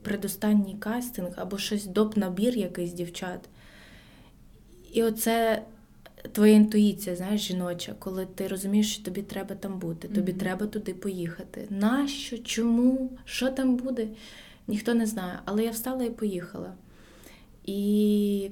предостанній 0.02 0.76
кастинг 0.80 1.30
або 1.36 1.58
щось 1.58 1.86
доп 1.86 2.18
набір 2.18 2.58
якийсь 2.58 2.94
дівчат. 2.94 3.50
І 4.94 5.04
оце 5.04 5.64
твоя 6.32 6.54
інтуїція, 6.54 7.16
знаєш, 7.16 7.42
жіноча, 7.42 7.96
коли 8.00 8.26
ти 8.26 8.48
розумієш, 8.48 8.94
що 8.94 9.04
тобі 9.04 9.22
треба 9.22 9.56
там 9.56 9.80
бути, 9.80 10.08
тобі 10.08 10.32
mm-hmm. 10.32 10.38
треба 10.38 10.68
туди 10.68 10.94
поїхати. 10.94 11.68
Нащо? 11.70 12.38
Чому? 12.38 13.12
Що 13.26 13.50
там 13.50 13.76
буде? 13.76 14.08
Ніхто 14.68 14.94
не 14.94 15.06
знає. 15.06 15.40
Але 15.46 15.64
я 15.64 15.72
встала 15.72 16.04
і 16.04 16.10
поїхала. 16.10 16.74
І 17.66 18.52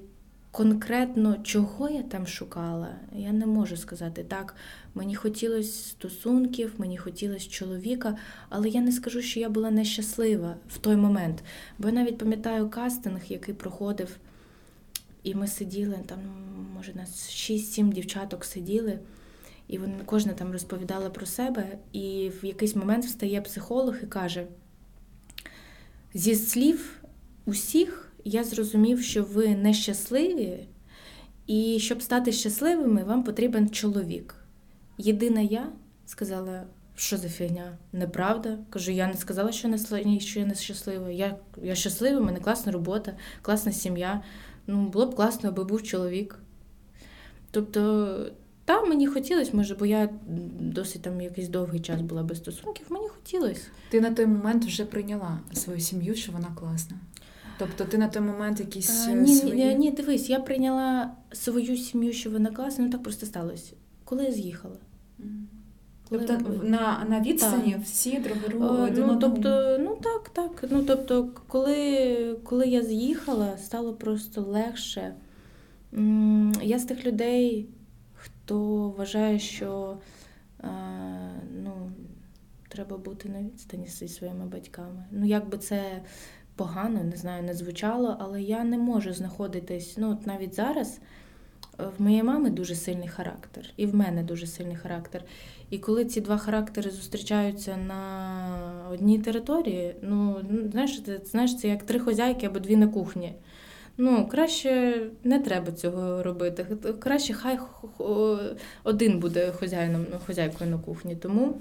конкретно, 0.51 1.37
чого 1.43 1.89
я 1.89 2.01
там 2.01 2.27
шукала, 2.27 2.89
я 3.15 3.31
не 3.31 3.45
можу 3.45 3.77
сказати. 3.77 4.23
Так, 4.23 4.55
мені 4.95 5.15
хотілося 5.15 5.89
стосунків, 5.89 6.73
мені 6.77 6.97
хотілося 6.97 7.49
чоловіка, 7.49 8.17
але 8.49 8.69
я 8.69 8.81
не 8.81 8.91
скажу, 8.91 9.21
що 9.21 9.39
я 9.39 9.49
була 9.49 9.71
нещаслива 9.71 10.55
в 10.69 10.77
той 10.77 10.95
момент. 10.95 11.43
Бо 11.79 11.87
я 11.87 11.93
навіть 11.93 12.17
пам'ятаю 12.17 12.69
кастинг, 12.69 13.21
який 13.29 13.53
проходив. 13.53 14.17
І 15.23 15.35
ми 15.35 15.47
сиділи, 15.47 15.99
там, 16.05 16.19
може, 16.75 16.93
нас 16.93 17.29
6-7 17.29 17.93
дівчаток 17.93 18.45
сиділи, 18.45 18.99
і 19.67 19.77
вони 19.77 19.93
кожна 20.05 20.33
там 20.33 20.51
розповідала 20.51 21.09
про 21.09 21.25
себе. 21.25 21.77
І 21.93 22.31
в 22.41 22.45
якийсь 22.45 22.75
момент 22.75 23.05
встає 23.05 23.41
психолог 23.41 23.95
і 24.03 24.05
каже: 24.05 24.47
зі 26.13 26.35
слів 26.35 27.03
усіх 27.45 28.11
я 28.25 28.43
зрозумів, 28.43 29.01
що 29.01 29.23
ви 29.23 29.55
нещасливі, 29.55 30.67
і 31.47 31.79
щоб 31.79 32.01
стати 32.01 32.31
щасливими, 32.31 33.03
вам 33.03 33.23
потрібен 33.23 33.69
чоловік. 33.69 34.35
Єдина 34.97 35.41
я 35.41 35.69
сказала, 36.05 36.63
що 36.95 37.17
за 37.17 37.29
фігня? 37.29 37.77
Неправда. 37.91 38.57
Кажу, 38.69 38.91
я 38.91 39.07
не 39.07 39.13
сказала, 39.13 39.51
що 39.51 39.67
я 39.67 40.19
що 40.19 40.39
я 40.39 40.45
не 40.45 40.55
щаслива. 40.55 41.09
Я 41.09 41.37
я 41.63 41.75
щаслива, 41.75 42.19
у 42.19 42.23
мене 42.23 42.39
класна 42.39 42.71
робота, 42.71 43.13
класна 43.41 43.71
сім'я 43.71 44.23
ну, 44.67 44.87
було 44.87 45.05
б 45.05 45.15
класно, 45.15 45.49
аби 45.49 45.63
був 45.63 45.83
чоловік. 45.83 46.39
Тобто, 47.51 48.31
там 48.65 48.89
мені 48.89 49.07
хотілося, 49.07 49.51
може, 49.53 49.75
бо 49.75 49.85
я 49.85 50.09
досить 50.59 51.01
там 51.01 51.21
якийсь 51.21 51.49
довгий 51.49 51.79
час 51.79 52.01
була 52.01 52.23
без 52.23 52.37
стосунків, 52.37 52.85
мені 52.89 53.07
хотілося. 53.09 53.61
Ти 53.89 54.01
на 54.01 54.11
той 54.11 54.25
момент 54.25 54.65
вже 54.65 54.85
прийняла 54.85 55.39
свою 55.53 55.79
сім'ю, 55.79 56.15
що 56.15 56.31
вона 56.31 56.47
класна. 56.59 56.97
Тобто 57.57 57.85
ти 57.85 57.97
на 57.97 58.07
той 58.07 58.21
момент 58.21 58.59
якісь. 58.59 59.07
А, 59.07 59.11
е, 59.11 59.15
ні, 59.15 59.35
свої... 59.35 59.55
ні, 59.55 59.75
ні, 59.75 59.91
дивись, 59.91 60.29
я 60.29 60.39
прийняла 60.39 61.11
свою 61.31 61.77
сім'ю, 61.77 62.13
що 62.13 62.29
вона 62.29 62.51
класна, 62.51 62.85
ну 62.85 62.91
так 62.91 63.03
просто 63.03 63.25
сталося. 63.25 63.73
Коли 64.05 64.23
я 64.23 64.31
з'їхала. 64.31 64.77
Коли 65.17 65.29
Тобто 66.17 66.49
на, 66.63 67.05
на 67.09 67.19
відстані 67.19 67.71
Так. 67.73 67.81
всі 67.81 68.19
друг 68.19 68.37
Е, 68.87 68.93
Ну, 68.97 69.17
тобто, 69.21 69.77
ну 69.79 69.97
так, 70.03 70.29
так. 70.29 70.65
Ну, 70.71 70.83
тобто, 70.83 71.29
коли, 71.47 72.37
коли 72.43 72.67
я 72.67 72.81
з'їхала, 72.83 73.57
стало 73.57 73.93
просто 73.93 74.41
легше. 74.41 75.13
Я 76.61 76.79
з 76.79 76.83
тих 76.85 77.05
людей, 77.05 77.69
хто 78.13 78.89
вважає, 78.97 79.39
що 79.39 79.97
е, 80.63 80.67
ну, 81.63 81.91
треба 82.69 82.97
бути 82.97 83.29
на 83.29 83.41
відстані 83.41 83.87
зі 83.87 84.07
своїми 84.07 84.45
батьками. 84.45 85.05
Ну, 85.11 85.25
як 85.25 85.49
би 85.49 85.57
це 85.57 86.01
погано, 86.55 87.03
не 87.03 87.15
знаю, 87.17 87.43
не 87.43 87.53
звучало, 87.53 88.17
але 88.19 88.41
я 88.41 88.63
не 88.63 88.77
можу 88.77 89.13
знаходитись, 89.13 89.95
ну, 89.97 90.11
от 90.11 90.27
навіть 90.27 90.55
зараз. 90.55 90.99
е, 91.79 91.83
В 91.97 92.01
моєї 92.01 92.23
мами 92.23 92.49
дуже 92.49 92.75
сильний 92.75 93.07
характер, 93.07 93.69
і 93.77 93.85
в 93.85 93.95
мене 93.95 94.23
дуже 94.23 94.47
сильний 94.47 94.75
характер. 94.75 95.23
І 95.73 95.77
коли 95.77 96.05
ці 96.05 96.21
два 96.21 96.37
характери 96.37 96.89
зустрічаються 96.91 97.77
на 97.77 98.89
одній 98.91 99.19
території, 99.19 99.95
ну 100.01 100.35
ну, 100.49 100.69
знаєш, 100.71 101.01
це 101.05 101.19
знаєш, 101.25 101.57
це 101.57 101.67
як 101.67 101.83
три 101.83 101.99
хозяйки 101.99 102.45
або 102.45 102.59
дві 102.59 102.75
на 102.75 102.87
кухні. 102.87 103.33
Ну, 103.97 104.27
краще 104.27 105.01
не 105.23 105.39
треба 105.39 105.71
цього 105.71 106.23
робити. 106.23 106.65
Краще 106.99 107.33
хай 107.33 107.59
один 108.83 109.19
буде 109.19 109.51
хозяїном, 109.51 110.05
хозяйкою 110.25 110.69
на 110.71 110.77
кухні. 110.77 111.15
Тому 111.15 111.57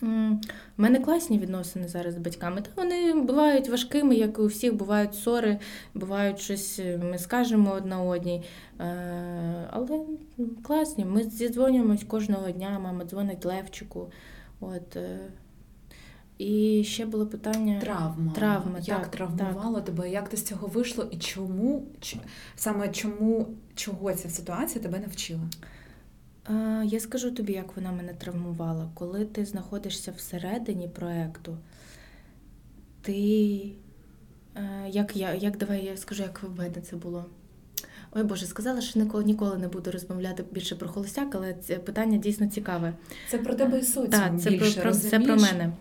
в 0.00 0.38
мене 0.76 1.00
класні 1.00 1.38
відносини 1.38 1.88
зараз 1.88 2.14
з 2.14 2.18
батьками. 2.18 2.62
Та 2.62 2.70
вони 2.76 3.14
бувають 3.14 3.68
важкими, 3.68 4.14
як 4.14 4.38
і 4.38 4.40
у 4.40 4.46
всіх, 4.46 4.74
бувають 4.74 5.14
ссори, 5.14 5.58
бувають 5.94 6.38
щось, 6.38 6.78
е, 6.78 6.98
ми 6.98 7.18
скажемо 7.18 7.72
одна 7.72 8.02
одній. 8.02 8.42
Е, 8.80 9.68
але 9.70 10.00
класні. 10.62 11.04
Ми 11.04 11.22
зідзвонюємось 11.22 12.04
кожного 12.04 12.50
дня, 12.50 12.78
мама 12.78 13.04
дзвонить 13.04 13.44
Левчику. 13.44 14.10
От, 14.60 14.96
е, 14.96 15.18
і 16.38 16.84
ще 16.84 17.06
було 17.06 17.26
питання. 17.26 17.80
Травма. 17.80 18.32
Травма, 18.32 18.78
Як 18.78 18.98
так, 18.98 19.10
травмувало 19.10 19.80
тебе, 19.80 20.10
як 20.10 20.28
ти 20.28 20.36
з 20.36 20.42
цього 20.42 20.66
вийшло 20.66 21.06
і 21.10 21.16
чому 21.16 21.86
саме 22.56 22.88
чому 22.88 23.48
чого 23.74 24.12
ця 24.12 24.30
ситуація 24.30 24.82
тебе 24.82 24.98
навчила? 24.98 25.42
Е, 26.50 26.82
Я 26.84 27.00
скажу 27.00 27.30
тобі, 27.30 27.52
як 27.52 27.76
вона 27.76 27.92
мене 27.92 28.12
травмувала. 28.14 28.88
Коли 28.94 29.24
ти 29.24 29.44
знаходишся 29.44 30.12
всередині 30.16 30.88
проекту, 30.88 31.56
ти. 33.02 33.12
е, 34.56 34.88
Як 34.88 35.16
я, 35.16 35.34
як 35.34 35.58
давай 35.58 35.84
я 35.84 35.96
скажу, 35.96 36.22
як 36.22 36.42
в 36.42 36.58
мене 36.58 36.80
це 36.90 36.96
було. 36.96 37.24
Ой 38.16 38.22
Боже, 38.24 38.46
сказала, 38.46 38.80
що 38.80 39.00
ніколи, 39.00 39.24
ніколи 39.24 39.58
не 39.58 39.68
буду 39.68 39.90
розмовляти 39.90 40.44
більше 40.52 40.76
про 40.76 40.88
холостяк, 40.88 41.34
але 41.34 41.54
це 41.54 41.76
питання 41.76 42.18
дійсно 42.18 42.46
цікаве. 42.46 42.92
Це 43.28 43.38
про 43.38 43.54
тебе 43.54 43.78
і 43.78 43.82
соціум 43.82 44.10
Так, 44.10 44.40
це 44.40 44.50
більше, 44.50 44.80
про, 44.80 44.92
це 44.94 45.20
про 45.20 45.36
мене. 45.36 45.72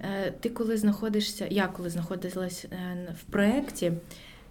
Е, 0.00 0.32
Ти 0.40 0.48
коли 0.50 0.76
знаходишся, 0.76 1.46
я 1.50 1.66
коли 1.66 1.90
знаходилась 1.90 2.64
е, 2.64 3.14
в 3.20 3.22
проєкті, 3.32 3.92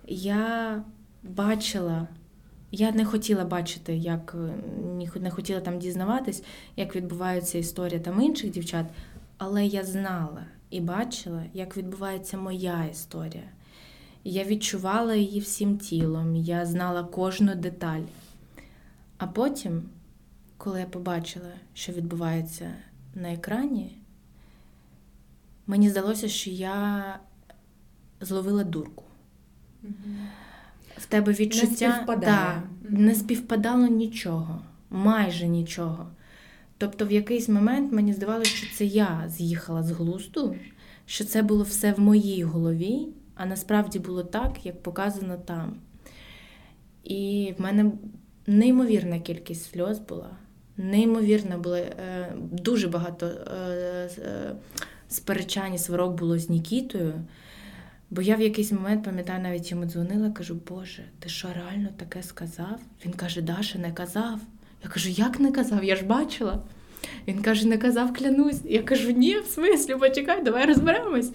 я 0.07 0.83
бачила, 1.23 2.07
я 2.71 2.91
не 2.91 3.05
хотіла 3.05 3.45
бачити, 3.45 3.95
як 3.97 4.35
е, 4.37 5.19
не 5.19 5.31
хотіла 5.31 5.59
там 5.59 5.79
дізнаватись, 5.79 6.43
як 6.75 6.95
відбувається 6.95 7.57
історія 7.57 7.99
там 7.99 8.21
інших 8.21 8.51
дівчат, 8.51 8.85
але 9.37 9.65
я 9.65 9.83
знала 9.83 10.45
і 10.69 10.81
бачила, 10.81 11.43
як 11.53 11.77
відбувається 11.77 12.37
моя 12.37 12.85
історія. 12.85 13.43
Я 14.23 14.43
відчувала 14.43 15.15
її 15.15 15.39
всім 15.39 15.77
тілом, 15.77 16.35
я 16.35 16.65
знала 16.65 17.03
кожну 17.03 17.55
деталь. 17.55 18.03
А 19.17 19.27
потім, 19.27 19.83
коли 20.57 20.79
я 20.79 20.85
побачила, 20.85 21.51
що 21.73 21.91
відбувається 21.91 22.73
на 23.15 23.33
екрані, 23.33 23.97
мені 25.67 25.89
здалося, 25.89 26.29
що 26.29 26.49
я 26.49 27.19
зловила 28.21 28.63
дурку. 28.63 29.03
Мгм. 29.83 30.27
В 31.01 31.05
тебе 31.05 31.31
відчуття 31.31 31.93
співпадає. 31.95 32.31
Да, 32.31 32.63
не 32.89 33.15
співпадало 33.15 33.87
нічого, 33.87 34.61
майже 34.89 35.47
нічого. 35.47 36.07
Тобто, 36.77 37.05
в 37.05 37.11
якийсь 37.11 37.49
момент 37.49 37.93
мені 37.93 38.13
здавалося, 38.13 38.51
що 38.51 38.75
це 38.75 38.85
я 38.85 39.23
з'їхала 39.27 39.83
з 39.83 39.91
глузду, 39.91 40.55
що 41.05 41.23
це 41.23 41.41
було 41.41 41.63
все 41.63 41.91
в 41.91 41.99
моїй 41.99 42.43
голові, 42.43 43.07
а 43.35 43.45
насправді 43.45 43.99
було 43.99 44.23
так, 44.23 44.65
як 44.65 44.83
показано 44.83 45.37
там. 45.45 45.75
І 47.03 47.53
в 47.57 47.61
мене 47.61 47.91
неймовірна 48.47 49.19
кількість 49.19 49.71
сльоз 49.71 49.99
була. 49.99 50.29
Неймовірно 50.77 51.59
було 51.59 51.75
е, 51.75 52.33
дуже 52.51 52.87
багато 52.87 53.25
е, 53.25 53.39
е, 54.17 54.55
сперечань 55.07 55.73
і 55.73 55.77
сварок 55.77 56.13
було 56.13 56.39
з 56.39 56.49
Нікітою. 56.49 57.13
Бо 58.11 58.21
я 58.21 58.35
в 58.35 58.41
якийсь 58.41 58.71
момент 58.71 59.03
пам'ятаю, 59.03 59.43
навіть 59.43 59.71
йому 59.71 59.85
дзвонила, 59.85 60.29
кажу, 60.29 60.57
Боже, 60.69 61.03
ти 61.19 61.29
що 61.29 61.47
реально 61.53 61.89
таке 61.97 62.23
сказав? 62.23 62.79
Він 63.05 63.13
каже, 63.13 63.41
Даша, 63.41 63.79
не 63.79 63.91
казав. 63.91 64.39
Я 64.83 64.89
кажу, 64.89 65.09
як 65.09 65.39
не 65.39 65.51
казав? 65.51 65.83
Я 65.83 65.95
ж 65.95 66.05
бачила. 66.05 66.63
Він 67.27 67.41
каже, 67.41 67.67
не 67.67 67.77
казав, 67.77 68.13
клянусь. 68.13 68.61
Я 68.65 68.83
кажу, 68.83 69.11
ні, 69.11 69.39
в 69.39 69.45
смислі, 69.45 69.95
почекай, 69.95 70.43
давай 70.43 70.65
розберемось. 70.65 71.31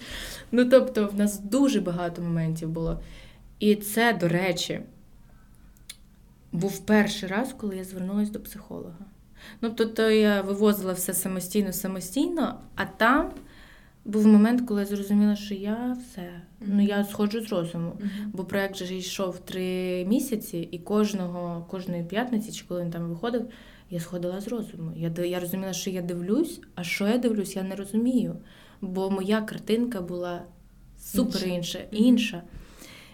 Ну, 0.51 0.65
тобто, 0.65 1.07
в 1.07 1.15
нас 1.15 1.39
дуже 1.39 1.81
багато 1.81 2.21
моментів 2.21 2.69
було. 2.69 3.01
І 3.59 3.75
це, 3.75 4.13
до 4.13 4.27
речі, 4.27 4.79
був 6.51 6.85
перший 6.85 7.29
раз, 7.29 7.53
коли 7.57 7.77
я 7.77 7.83
звернулася 7.83 8.31
до 8.31 8.39
психолога. 8.39 9.05
Ну, 9.61 9.69
тобто 9.69 10.09
я 10.09 10.41
вивозила 10.41 10.93
все 10.93 11.13
самостійно, 11.13 11.73
самостійно, 11.73 12.59
а 12.75 12.85
там 12.85 13.31
був 14.07 14.27
момент, 14.27 14.61
коли 14.67 14.81
я 14.81 14.85
зрозуміла, 14.87 15.35
що 15.35 15.53
я 15.53 15.97
все. 15.99 16.41
Ну, 16.61 16.83
я 16.83 17.03
сходжу 17.05 17.41
з 17.41 17.49
розуму. 17.51 17.93
Бо 18.33 18.43
проект 18.45 18.75
же 18.75 18.95
йшов 18.95 19.39
три 19.39 20.05
місяці, 20.05 20.69
і 20.71 20.79
кожного, 20.79 21.65
кожної 21.69 22.03
п'ятниці, 22.03 22.51
чи 22.51 22.65
коли 22.67 22.81
він 22.81 22.91
там 22.91 23.09
виходив, 23.09 23.47
я 23.89 23.99
сходила 23.99 24.41
з 24.41 24.47
розуму. 24.47 24.91
Я, 24.95 25.25
я 25.25 25.39
розуміла, 25.39 25.73
що 25.73 25.89
я 25.89 26.01
дивлюсь, 26.01 26.61
а 26.75 26.83
що 26.83 27.07
я 27.07 27.17
дивлюсь, 27.17 27.55
я 27.55 27.63
не 27.63 27.75
розумію. 27.75 28.35
Бо 28.81 29.09
моя 29.09 29.41
картинка 29.41 30.01
була 30.01 30.41
супер 30.99 31.43
Інша. 31.47 31.47
інша, 31.47 31.79
інша. 31.91 32.43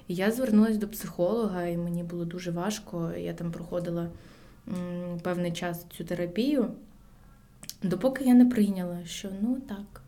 І 0.08 0.16
я 0.16 0.32
звернулася 0.32 0.78
до 0.78 0.88
психолога, 0.88 1.66
і 1.66 1.78
мені 1.78 2.04
було 2.04 2.26
дуже 2.26 2.52
важко. 2.52 3.12
Я 3.18 3.34
там 3.34 3.52
проходила 3.52 4.10
м, 4.68 5.20
певний 5.24 5.52
час 5.52 5.86
цю 5.98 6.04
терапію, 6.04 6.72
допоки 7.84 8.24
я 8.24 8.34
не 8.34 8.46
прийняла, 8.46 8.98
що 9.06 9.30
ну 9.41 9.58
так. 9.70 10.03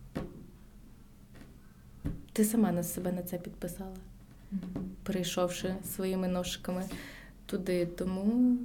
Ти 2.36 2.44
сама 2.44 2.72
на 2.72 2.82
себе 2.82 3.12
на 3.12 3.22
це 3.22 3.38
підписала 3.38 3.96
перейшовши 5.02 5.74
своїми 5.84 6.28
ножками 6.28 6.84
туди. 7.46 7.86
Тому, 7.86 8.56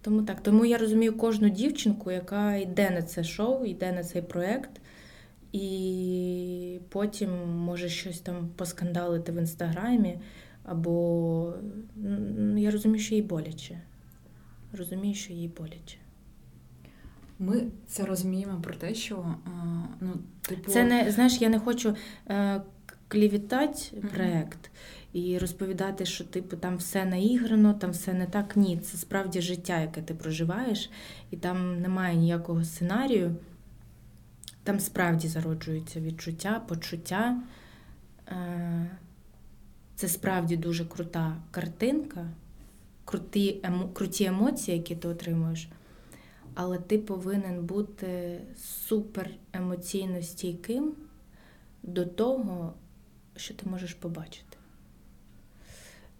тому 0.00 0.22
так. 0.22 0.42
Тому 0.42 0.64
я 0.64 0.78
розумію 0.78 1.16
кожну 1.16 1.48
дівчинку, 1.48 2.10
яка 2.10 2.56
йде 2.56 2.90
на 2.90 3.02
це 3.02 3.24
шоу, 3.24 3.64
йде 3.64 3.92
на 3.92 4.04
цей 4.04 4.22
проєкт, 4.22 4.70
і 5.52 6.78
потім 6.88 7.30
може 7.48 7.88
щось 7.88 8.20
там 8.20 8.48
поскандалити 8.56 9.32
в 9.32 9.36
інстаграмі, 9.36 10.18
або 10.64 11.54
я 12.56 12.70
розумію, 12.70 13.00
що 13.00 13.14
їй 13.14 13.22
боляче. 13.22 13.80
Розумію, 14.72 15.14
що 15.14 15.32
їй 15.32 15.48
боляче. 15.48 15.96
Ми 17.38 17.62
це 17.86 18.04
розуміємо 18.04 18.60
про 18.60 18.74
те, 18.74 18.94
що 18.94 19.34
ну, 20.00 20.12
типу, 20.48 20.70
Це 20.70 20.84
не 20.84 21.10
знаєш, 21.10 21.40
я 21.40 21.48
не 21.48 21.58
хочу 21.58 21.96
е, 22.28 22.62
клівітати 23.14 23.80
проект 24.14 24.70
і 25.12 25.38
розповідати, 25.38 26.04
що 26.06 26.24
типу 26.24 26.56
там 26.56 26.76
все 26.76 27.04
наіграно, 27.04 27.74
там 27.74 27.90
все 27.90 28.12
не 28.12 28.26
так. 28.26 28.56
Ні, 28.56 28.78
це 28.78 28.96
справді 28.96 29.40
життя, 29.40 29.80
яке 29.80 30.02
ти 30.02 30.14
проживаєш, 30.14 30.90
і 31.30 31.36
там 31.36 31.80
немає 31.80 32.16
ніякого 32.16 32.64
сценарію. 32.64 33.36
Там 34.64 34.80
справді 34.80 35.28
зароджуються 35.28 36.00
відчуття, 36.00 36.62
почуття. 36.68 37.42
Е, 38.28 38.90
Це 39.94 40.08
справді 40.08 40.56
дуже 40.56 40.84
крута 40.84 41.36
картинка, 41.50 42.26
круті, 43.04 43.60
емо, 43.62 43.88
круті 43.88 44.24
емоції, 44.24 44.76
які 44.76 44.96
ти 44.96 45.08
отримуєш. 45.08 45.68
Але 46.54 46.78
ти 46.78 46.98
повинен 46.98 47.64
бути 47.66 48.40
супер 48.56 49.30
емоційно 49.52 50.22
стійким 50.22 50.92
до 51.82 52.04
того, 52.06 52.74
що 53.36 53.54
ти 53.54 53.70
можеш 53.70 53.94
побачити. 53.94 54.56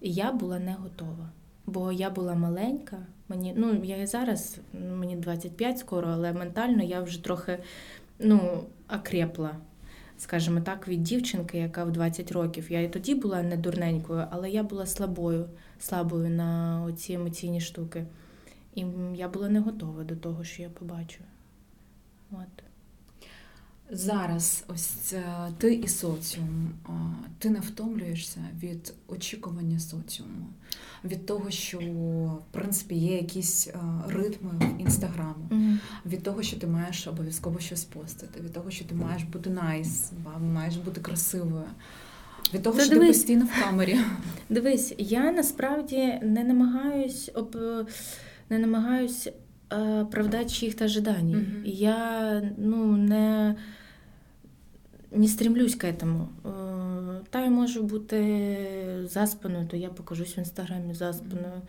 І 0.01 0.13
я 0.13 0.33
була 0.33 0.59
не 0.59 0.75
готова, 0.75 1.31
бо 1.67 1.93
я 1.93 2.11
була 2.11 2.35
маленька. 2.35 3.07
Мені, 3.29 3.55
ну, 3.57 3.85
я 3.85 3.97
і 3.97 4.07
зараз, 4.07 4.59
мені 4.73 5.17
25 5.17 5.79
скоро, 5.79 6.09
але 6.09 6.33
ментально 6.33 6.83
я 6.83 7.01
вже 7.01 7.25
трохи 7.25 7.59
ну, 8.19 8.65
окрепла. 8.95 9.57
скажімо 10.19 10.61
так, 10.61 10.89
від 10.89 11.03
дівчинки, 11.03 11.59
яка 11.59 11.85
в 11.85 11.93
20 11.93 12.33
років. 12.33 12.73
Я 12.73 12.81
і 12.81 12.89
тоді 12.89 13.15
була 13.15 13.43
не 13.43 13.57
дурненькою, 13.57 14.27
але 14.31 14.51
я 14.51 14.63
була 14.63 14.87
слабою, 14.87 15.49
слабою 15.79 16.29
на 16.29 16.93
ці 16.97 17.13
емоційні 17.13 17.61
штуки. 17.61 18.07
І 18.75 18.85
я 19.15 19.29
була 19.29 19.49
не 19.49 19.61
готова 19.61 20.05
до 20.05 20.17
того, 20.17 20.45
що 20.45 20.63
я 20.63 20.69
побачу. 20.69 21.21
От. 22.31 22.65
Зараз 23.95 24.65
ось 24.69 25.15
ти 25.59 25.75
і 25.75 25.89
соціум, 25.89 26.71
ти 27.39 27.51
не 27.51 27.61
втомлюєшся 27.61 28.41
від 28.63 28.95
очікування 29.09 29.79
соціуму, 29.79 30.47
від 31.05 31.27
того, 31.27 31.51
що 31.51 31.79
в 31.79 32.53
принципі 32.53 32.95
є 32.95 33.17
якісь 33.17 33.69
ритми 34.09 34.51
інстаграму, 34.79 35.49
mm-hmm. 35.51 35.77
від 36.07 36.23
того, 36.23 36.43
що 36.43 36.57
ти 36.57 36.67
маєш 36.67 37.07
обов'язково 37.07 37.59
щось 37.59 37.85
постити, 37.85 38.41
від 38.41 38.53
того, 38.53 38.71
що 38.71 38.85
ти 38.85 38.95
маєш 38.95 39.23
бути 39.23 39.51
найс, 39.51 40.13
маєш 40.41 40.77
бути 40.77 41.01
красивою. 41.01 41.65
Від 42.55 42.63
того, 42.63 42.79
Та 42.79 42.85
що 42.85 42.95
дивись, 42.95 43.09
ти 43.09 43.21
постійно 43.21 43.45
в 43.45 43.65
камері. 43.65 43.99
Дивись, 44.49 44.95
я 44.99 45.33
насправді 45.33 46.19
не 46.23 46.45
намагаюсь 46.45 47.31
об 47.35 47.57
не 48.51 48.59
намагаюсь 48.59 49.29
оправдать 49.71 50.55
чьих-то 50.55 50.85
ожиданий. 50.85 51.35
Mm-hmm. 51.35 51.63
Я 51.65 52.43
ну, 52.59 52.97
не 52.97 53.57
не 55.15 55.29
стремлюсь 55.29 55.75
к 55.75 55.87
этому. 55.87 56.29
Та 57.31 57.45
я 57.45 57.51
можу 57.51 57.83
бути 57.83 59.07
заспаною, 59.11 59.69
то 59.69 59.77
я 59.77 59.89
покажусь 59.89 60.37
в 60.37 60.39
інстаграмі 60.39 60.95
заспаною 60.95 61.63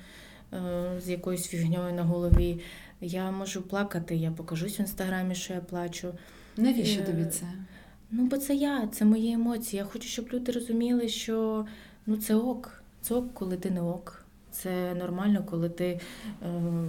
з 1.00 1.10
якоюсь 1.10 1.48
фігньою 1.48 1.94
на 1.94 2.04
голові. 2.04 2.60
Я 3.02 3.32
можу 3.32 3.62
плакати, 3.62 4.16
я 4.16 4.32
покажусь 4.32 4.80
в 4.80 4.82
інстаграмі, 4.82 5.36
що 5.36 5.54
я 5.54 5.60
плачу. 5.60 6.14
Навіщо 6.58 7.02
тобі 7.02 7.26
це? 7.26 7.46
Ну, 8.12 8.24
бо 8.24 8.38
це 8.38 8.56
я, 8.56 8.88
це 8.88 9.06
мої 9.06 9.34
емоції. 9.34 9.78
Я 9.78 9.86
хочу, 9.86 10.08
щоб 10.08 10.30
люди 10.34 10.52
розуміли, 10.52 11.08
що 11.08 11.66
ну, 12.06 12.18
це 12.18 12.36
ок. 12.36 12.84
Це 13.02 13.16
ок, 13.16 13.34
коли 13.34 13.58
ти 13.58 13.72
не 13.72 13.82
ок. 13.82 14.25
Це 14.62 14.96
нормально, 14.96 15.44
коли 15.50 15.70
ти 15.70 15.86
е, 15.86 16.00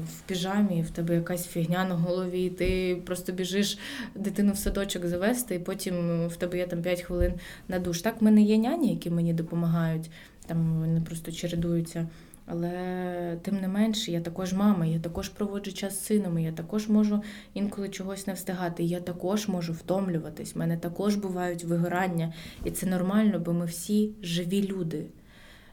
в 0.04 0.20
піжамі, 0.26 0.82
в 0.82 0.90
тебе 0.90 1.14
якась 1.14 1.46
фігня 1.46 1.84
на 1.84 1.94
голові, 1.94 2.50
ти 2.50 2.98
просто 3.06 3.32
біжиш 3.32 3.78
дитину 4.14 4.52
в 4.52 4.56
садочок 4.56 5.06
завести, 5.06 5.54
і 5.54 5.58
потім 5.58 6.26
в 6.28 6.36
тебе 6.36 6.58
є 6.58 6.66
там 6.66 6.82
5 6.82 7.02
хвилин 7.02 7.32
на 7.68 7.78
душ. 7.78 8.00
Так, 8.00 8.20
в 8.20 8.24
мене 8.24 8.42
є 8.42 8.58
няні, 8.58 8.90
які 8.90 9.10
мені 9.10 9.34
допомагають, 9.34 10.10
там 10.46 10.80
вони 10.80 11.00
просто 11.00 11.32
чередуються. 11.32 12.08
Але 12.46 13.38
тим 13.42 13.60
не 13.60 13.68
менше, 13.68 14.12
я 14.12 14.20
також 14.20 14.52
мама, 14.52 14.86
я 14.86 14.98
також 14.98 15.28
проводжу 15.28 15.72
час 15.72 15.94
з 16.00 16.04
сином, 16.04 16.38
я 16.38 16.52
також 16.52 16.88
можу 16.88 17.22
інколи 17.54 17.88
чогось 17.88 18.26
не 18.26 18.32
встигати. 18.32 18.84
Я 18.84 19.00
також 19.00 19.48
можу 19.48 19.72
втомлюватись. 19.72 20.54
в 20.54 20.58
мене 20.58 20.76
також 20.76 21.14
бувають 21.14 21.64
вигорання, 21.64 22.32
і 22.64 22.70
це 22.70 22.86
нормально, 22.86 23.38
бо 23.38 23.52
ми 23.52 23.66
всі 23.66 24.10
живі 24.22 24.62
люди. 24.62 25.06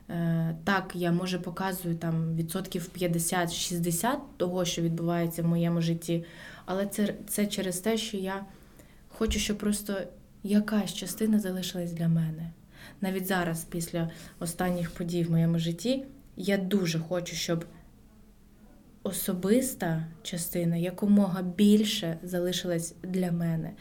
Е, 0.10 0.56
так, 0.64 0.92
я 0.96 1.12
може 1.12 1.40
показую 1.40 1.96
там 1.96 2.36
відсотків 2.36 2.90
50-60 2.98 4.18
того, 4.38 4.66
що 4.66 4.82
відбувається 4.82 5.42
в 5.42 5.46
моєму 5.46 5.82
житті, 5.82 6.26
але 6.66 6.86
це, 6.86 7.14
це 7.28 7.48
через 7.48 7.80
те, 7.80 7.98
що 7.98 8.18
я 8.18 8.46
хочу, 9.10 9.40
щоб 9.40 9.58
просто 9.58 9.98
якась 10.44 10.94
частина 10.94 11.40
залишилась 11.40 11.92
для 11.92 12.08
мене. 12.08 12.52
Навіть 13.02 13.28
зараз, 13.28 13.64
після 13.64 14.10
останніх 14.40 14.92
подій 14.92 15.24
в 15.24 15.32
моєму 15.32 15.60
житті, 15.60 16.06
я 16.38 16.58
дуже 16.58 17.00
хочу, 17.00 17.36
щоб 17.36 17.66
особиста 19.04 20.06
частина 20.24 20.76
якомога 20.76 21.42
більше 21.42 22.18
залишилась 22.24 22.96
для 23.04 23.32
мене. 23.32 23.72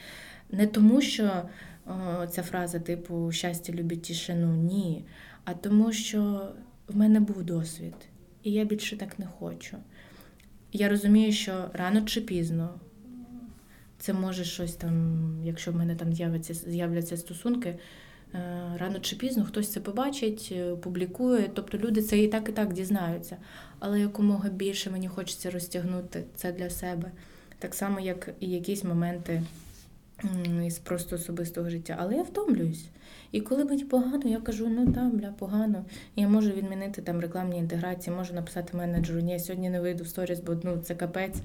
Не 0.51 0.67
тому, 0.67 1.01
що 1.01 1.43
о, 1.87 2.27
ця 2.27 2.43
фраза, 2.43 2.79
типу 2.79 3.33
щастя 3.33 3.73
любить 3.73 4.03
тишину, 4.03 4.57
ні 4.57 5.05
а 5.45 5.55
тому, 5.55 5.93
що 5.93 6.49
в 6.89 6.97
мене 6.97 7.21
був 7.21 7.45
досвід, 7.45 7.95
і 8.43 8.53
я 8.53 8.65
більше 8.65 8.97
так 8.97 9.19
не 9.19 9.27
хочу. 9.27 9.77
Я 10.73 10.89
розумію, 10.89 11.33
що 11.33 11.71
рано 11.73 12.03
чи 12.03 12.21
пізно 12.21 12.75
це 13.99 14.13
може 14.13 14.45
щось 14.45 14.75
там, 14.75 15.19
якщо 15.45 15.73
в 15.73 15.77
мене 15.77 15.97
там 15.97 16.13
з'являться 16.13 16.55
з'являться 16.55 17.17
стосунки, 17.17 17.79
е, 18.35 18.39
рано 18.79 19.01
чи 19.01 19.17
пізно 19.17 19.45
хтось 19.45 19.73
це 19.73 19.81
побачить, 19.81 20.49
е, 20.53 20.77
публікує. 20.77 21.51
Тобто 21.55 21.79
люди 21.79 22.03
це 22.03 22.19
і 22.19 22.29
так, 22.29 22.49
і 22.49 22.53
так 22.53 22.73
дізнаються. 22.73 23.37
Але 23.79 24.01
якомога 24.01 24.49
більше 24.49 24.91
мені 24.91 25.09
хочеться 25.09 25.51
розтягнути 25.51 26.25
це 26.35 26.53
для 26.53 26.71
себе. 26.71 27.13
Так 27.59 27.75
само, 27.75 28.01
як 28.01 28.35
і 28.41 28.51
якісь 28.51 28.85
моменти 28.85 29.43
із 30.67 30.79
просто 30.79 31.17
особистого 31.17 31.71
життя. 31.71 31.97
Але 32.01 32.15
я 32.15 32.23
втомлююсь. 32.23 32.85
І 33.33 33.41
коли 33.41 33.65
мені 33.65 33.85
погано, 33.85 34.23
я 34.25 34.41
кажу, 34.41 34.69
ну 34.69 34.93
там, 34.93 35.11
бля, 35.11 35.35
погано. 35.39 35.85
Я 36.17 36.29
можу 36.29 36.51
відмінити 36.51 37.03
там 37.03 37.21
рекламні 37.21 37.59
інтеграції, 37.59 38.17
можу 38.17 38.35
написати 38.35 38.77
менеджеру, 38.77 39.21
ні, 39.21 39.33
я 39.33 39.39
сьогодні 39.39 39.71
не 39.71 39.81
вийду 39.81 40.05
в 40.05 40.09
сторіс, 40.09 40.41
бо 40.41 40.57
ну, 40.63 40.79
це 40.79 40.95
капець. 40.95 41.37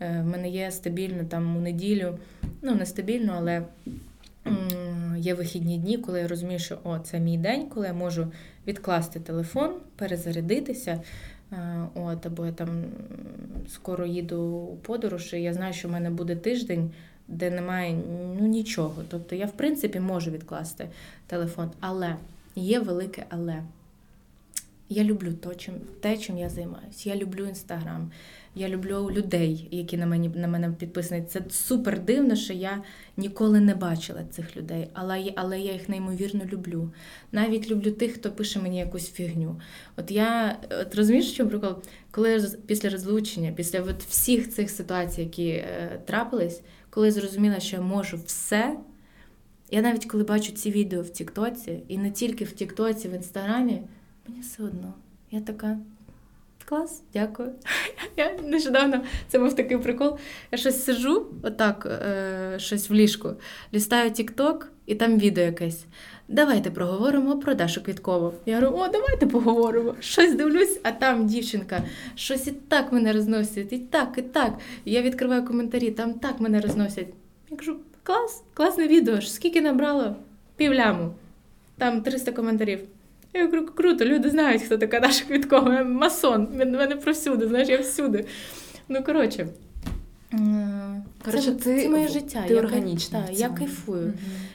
Е, 0.00 0.20
в 0.20 0.26
мене 0.26 0.48
є 0.48 0.70
стабільно 0.70 1.24
там 1.24 1.56
у 1.56 1.60
неділю, 1.60 2.18
ну 2.62 2.74
не 2.74 2.86
стабільно, 2.86 3.34
але 3.36 3.62
є 5.18 5.34
вихідні 5.34 5.78
дні, 5.78 5.98
коли 5.98 6.20
я 6.20 6.28
розумію, 6.28 6.58
що 6.58 6.78
о, 6.84 6.98
це 6.98 7.20
мій 7.20 7.38
день, 7.38 7.68
коли 7.68 7.86
я 7.86 7.92
можу 7.92 8.32
відкласти 8.66 9.20
телефон, 9.20 9.70
перезарядитися. 9.96 11.02
Е, 11.52 11.88
от, 11.94 12.26
Або 12.26 12.46
я 12.46 12.52
там 12.52 12.84
скоро 13.68 14.06
їду 14.06 14.42
у 14.42 14.76
подорож, 14.76 15.32
і 15.32 15.42
я 15.42 15.54
знаю, 15.54 15.72
що 15.72 15.88
в 15.88 15.90
мене 15.90 16.10
буде 16.10 16.36
тиждень 16.36 16.90
де 17.28 17.50
немає 17.50 17.98
ну, 18.40 18.46
нічого. 18.46 19.02
Тобто 19.08 19.34
я, 19.34 19.46
в 19.46 19.52
принципі, 19.52 20.00
можу 20.00 20.30
відкласти 20.30 20.88
телефон, 21.26 21.70
але 21.80 22.16
є 22.56 22.80
велике 22.80 23.24
але. 23.28 23.62
Я 24.90 25.04
люблю 25.04 25.32
то, 25.32 25.54
чим, 25.54 25.74
те, 26.00 26.16
чим 26.16 26.38
я 26.38 26.48
займаюся. 26.48 27.10
Я 27.10 27.16
люблю 27.16 27.46
інстаграм, 27.46 28.10
я 28.54 28.68
люблю 28.68 29.10
людей, 29.10 29.68
які 29.70 29.96
на 29.96 30.06
мені 30.06 30.28
на 30.28 30.48
мене 30.48 30.70
підписані. 30.78 31.24
Це 31.28 31.40
супер 31.50 32.00
дивно, 32.00 32.36
що 32.36 32.52
я 32.52 32.82
ніколи 33.16 33.60
не 33.60 33.74
бачила 33.74 34.24
цих 34.30 34.56
людей, 34.56 34.88
але 34.92 35.32
але 35.36 35.60
я 35.60 35.72
їх 35.72 35.88
неймовірно 35.88 36.44
люблю. 36.44 36.90
Навіть 37.32 37.70
люблю 37.70 37.90
тих, 37.90 38.12
хто 38.12 38.30
пише 38.30 38.60
мені 38.60 38.78
якусь 38.78 39.10
фігню. 39.10 39.60
От 39.96 40.10
я 40.10 40.58
от 40.80 40.94
розумієш, 40.94 41.32
що 41.32 41.48
прикол, 41.48 41.74
коли 42.10 42.48
після 42.66 42.90
розлучення, 42.90 43.52
після 43.52 43.80
от 43.80 44.02
всіх 44.02 44.50
цих 44.50 44.70
ситуацій, 44.70 45.20
які 45.20 45.48
е, 45.48 46.00
трапились, 46.04 46.60
коли 46.90 47.10
зрозуміла, 47.10 47.60
що 47.60 47.76
я 47.76 47.82
можу 47.82 48.16
все. 48.26 48.76
Я 49.70 49.82
навіть 49.82 50.04
коли 50.04 50.24
бачу 50.24 50.52
ці 50.52 50.70
відео 50.70 51.02
в 51.02 51.10
Тіктоці, 51.10 51.82
і 51.88 51.98
не 51.98 52.10
тільки 52.10 52.44
в 52.44 52.52
Тіктоці, 52.52 53.08
в 53.08 53.12
Інстаграмі, 53.12 53.82
мені 54.28 54.40
все 54.40 54.62
одно. 54.62 54.94
Я 55.30 55.40
така. 55.40 55.78
Клас, 56.64 57.02
дякую. 57.12 57.52
Я 58.16 58.38
нещодавно 58.44 59.04
це 59.28 59.38
був 59.38 59.56
такий 59.56 59.78
прикол. 59.78 60.18
Я 60.52 60.58
щось 60.58 60.84
сижу, 60.84 61.26
отак, 61.42 61.86
е, 61.86 62.54
щось 62.58 62.90
в 62.90 62.92
ліжку, 62.92 63.34
лістаю 63.74 64.10
Тікток, 64.10 64.72
і 64.86 64.94
там 64.94 65.18
відео 65.18 65.44
якесь. 65.44 65.84
Давайте 66.30 66.70
проговоримо 66.70 67.38
про 67.38 67.54
Дашу 67.54 67.82
Квіткову. 67.82 68.32
Я 68.46 68.60
говорю, 68.60 68.76
о, 68.76 68.88
давайте 68.88 69.26
поговоримо. 69.26 69.94
Щось 70.00 70.34
дивлюсь, 70.34 70.80
а 70.82 70.92
там 70.92 71.26
дівчинка, 71.26 71.82
щось 72.14 72.46
і 72.46 72.52
так 72.52 72.92
мене 72.92 73.12
розносять, 73.12 73.72
і 73.72 73.78
так, 73.78 74.14
і 74.16 74.22
так. 74.22 74.58
Я 74.84 75.02
відкриваю 75.02 75.44
коментарі, 75.44 75.90
там 75.90 76.14
так 76.14 76.40
мене 76.40 76.60
розносять. 76.60 77.06
Я 77.50 77.56
кажу, 77.56 77.76
клас, 78.02 78.42
класне 78.54 78.86
відео. 78.86 79.22
Скільки 79.22 79.60
набрало? 79.60 80.16
Півляму. 80.56 81.14
Там 81.78 82.02
300 82.02 82.32
коментарів. 82.32 82.80
Я 83.34 83.46
кажу, 83.46 83.66
круто, 83.66 84.04
люди 84.04 84.30
знають, 84.30 84.62
хто 84.62 84.78
така 84.78 85.00
Даша 85.00 85.24
Квіткова. 85.24 85.84
Масон. 85.84 86.48
Мене 86.56 86.96
провсюди, 86.96 87.48
знаєш, 87.48 87.68
я 87.68 87.78
всюди. 87.78 88.24
Ну, 88.88 89.02
коротше. 89.04 89.46
Коротше, 91.24 91.42
це, 91.42 91.52
ти, 91.52 91.82
це 91.82 91.88
моє 91.88 92.08
життя. 92.08 92.44
Ти 92.48 92.54
я, 92.54 92.60
органічна. 92.60 93.22
Так, 93.22 93.38
я 93.38 93.48
кайфую. 93.48 94.06
Угу. 94.06 94.14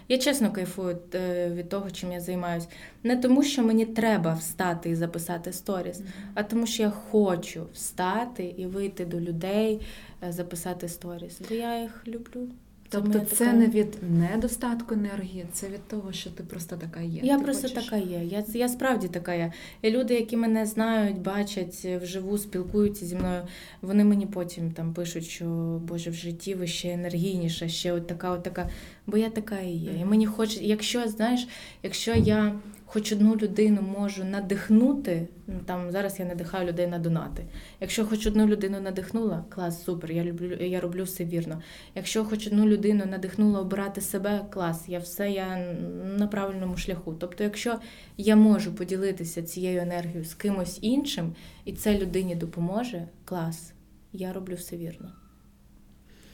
Я 0.10 0.18
чесно 0.18 0.52
кайфую 0.52 0.98
е, 1.14 1.50
від 1.50 1.70
того, 1.70 1.92
чим 1.92 2.12
я 2.12 2.20
займаюся. 2.20 2.68
Не 3.04 3.18
тому, 3.18 3.44
що 3.44 3.64
мені 3.64 3.86
треба 3.86 4.34
встати 4.34 4.90
і 4.90 4.96
записати 4.96 5.54
сторіс, 5.54 6.02
а 6.34 6.44
тому, 6.44 6.68
що 6.68 6.84
я 6.84 6.90
хочу 6.90 7.66
встати 7.74 8.54
і 8.58 8.66
вийти 8.66 9.06
до 9.06 9.20
людей, 9.20 9.82
е, 10.28 10.32
записати 10.32 10.88
сторіс. 10.88 11.42
Бо 11.50 11.56
я 11.56 11.82
їх 11.82 12.08
люблю. 12.08 12.48
Тобто 12.94 13.20
це 13.20 13.46
така... 13.46 13.54
не 13.54 13.68
від 13.68 13.98
недостатку 14.02 14.94
енергії, 14.94 15.46
це 15.54 15.68
від 15.68 15.88
того, 15.88 16.12
що 16.12 16.30
ти 16.30 16.44
просто 16.44 16.78
така 16.78 17.00
є. 17.00 17.22
Я 17.24 17.38
ти 17.38 17.44
просто 17.44 17.68
хочеш... 17.68 17.84
така 17.84 17.98
є. 17.98 18.24
Я 18.24 18.44
я 18.54 18.70
справді 18.70 19.08
така 19.08 19.34
є. 19.34 19.52
І 19.82 19.90
люди, 19.90 20.14
які 20.14 20.38
мене 20.38 20.66
знають, 20.66 21.22
бачать 21.22 21.86
вживу, 22.02 22.38
спілкуються 22.38 23.06
зі 23.06 23.16
мною, 23.16 23.42
вони 23.82 24.04
мені 24.04 24.26
потім 24.26 24.72
там 24.72 24.94
пишуть, 24.94 25.26
що 25.26 25.46
Боже, 25.88 26.10
в 26.10 26.14
житті 26.14 26.56
ви 26.56 26.68
ще 26.68 26.90
енергійніша, 26.90 27.68
ще 27.68 27.92
от 27.92 28.08
така, 28.08 28.32
от 28.32 28.44
така. 28.44 28.70
бо 29.08 29.18
я 29.18 29.30
така 29.30 29.60
і 29.60 29.72
є. 29.72 29.92
І 30.02 30.06
мені 30.06 30.26
хоче, 30.26 30.60
якщо 30.64 31.08
знаєш, 31.08 31.48
якщо 31.84 32.14
я 32.14 32.60
хоч 32.94 33.12
одну 33.12 33.36
людину 33.36 33.82
можу 33.82 34.24
надихнути, 34.24 35.28
ну 35.48 35.60
там 35.66 35.92
зараз 35.92 36.20
я 36.20 36.26
надихаю 36.26 36.68
людей 36.68 36.88
на 36.88 37.00
донати. 37.00 37.46
Якщо 37.82 38.06
хоч 38.06 38.28
одну 38.28 38.48
людину 38.48 38.82
надихнула, 38.82 39.46
клас, 39.50 39.84
супер, 39.84 40.12
я 40.12 40.24
люблю, 40.24 40.56
я 40.56 40.82
роблю 40.82 41.04
все 41.04 41.26
вірно. 41.26 41.62
Якщо 41.96 42.26
хоч 42.26 42.48
одну 42.48 42.66
людину 42.66 43.06
надихнула 43.06 43.60
обирати 43.60 44.02
себе, 44.02 44.46
клас, 44.50 44.84
я 44.88 45.00
все 45.00 45.32
я 45.32 45.76
на 46.18 46.28
правильному 46.28 46.78
шляху. 46.78 47.14
Тобто, 47.14 47.44
якщо 47.44 47.80
я 48.18 48.36
можу 48.36 48.74
поділитися 48.74 49.44
цією 49.44 49.82
енергією 49.82 50.26
з 50.26 50.34
кимось 50.34 50.80
іншим, 50.82 51.36
і 51.66 51.74
це 51.74 52.00
людині 52.00 52.36
допоможе, 52.36 53.08
клас, 53.26 53.74
я 54.12 54.34
роблю 54.34 54.56
все 54.56 54.78
вірно. 54.78 55.12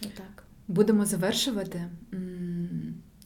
Отак. 0.01 0.43
Будемо 0.67 1.05
завершувати. 1.05 1.85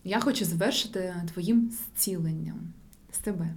Я 0.03 0.19
хочу 0.19 0.45
завершити 0.45 1.13
твоїм 1.34 1.71
зціленням 1.71 2.73
з 3.14 3.18
тебе. 3.18 3.53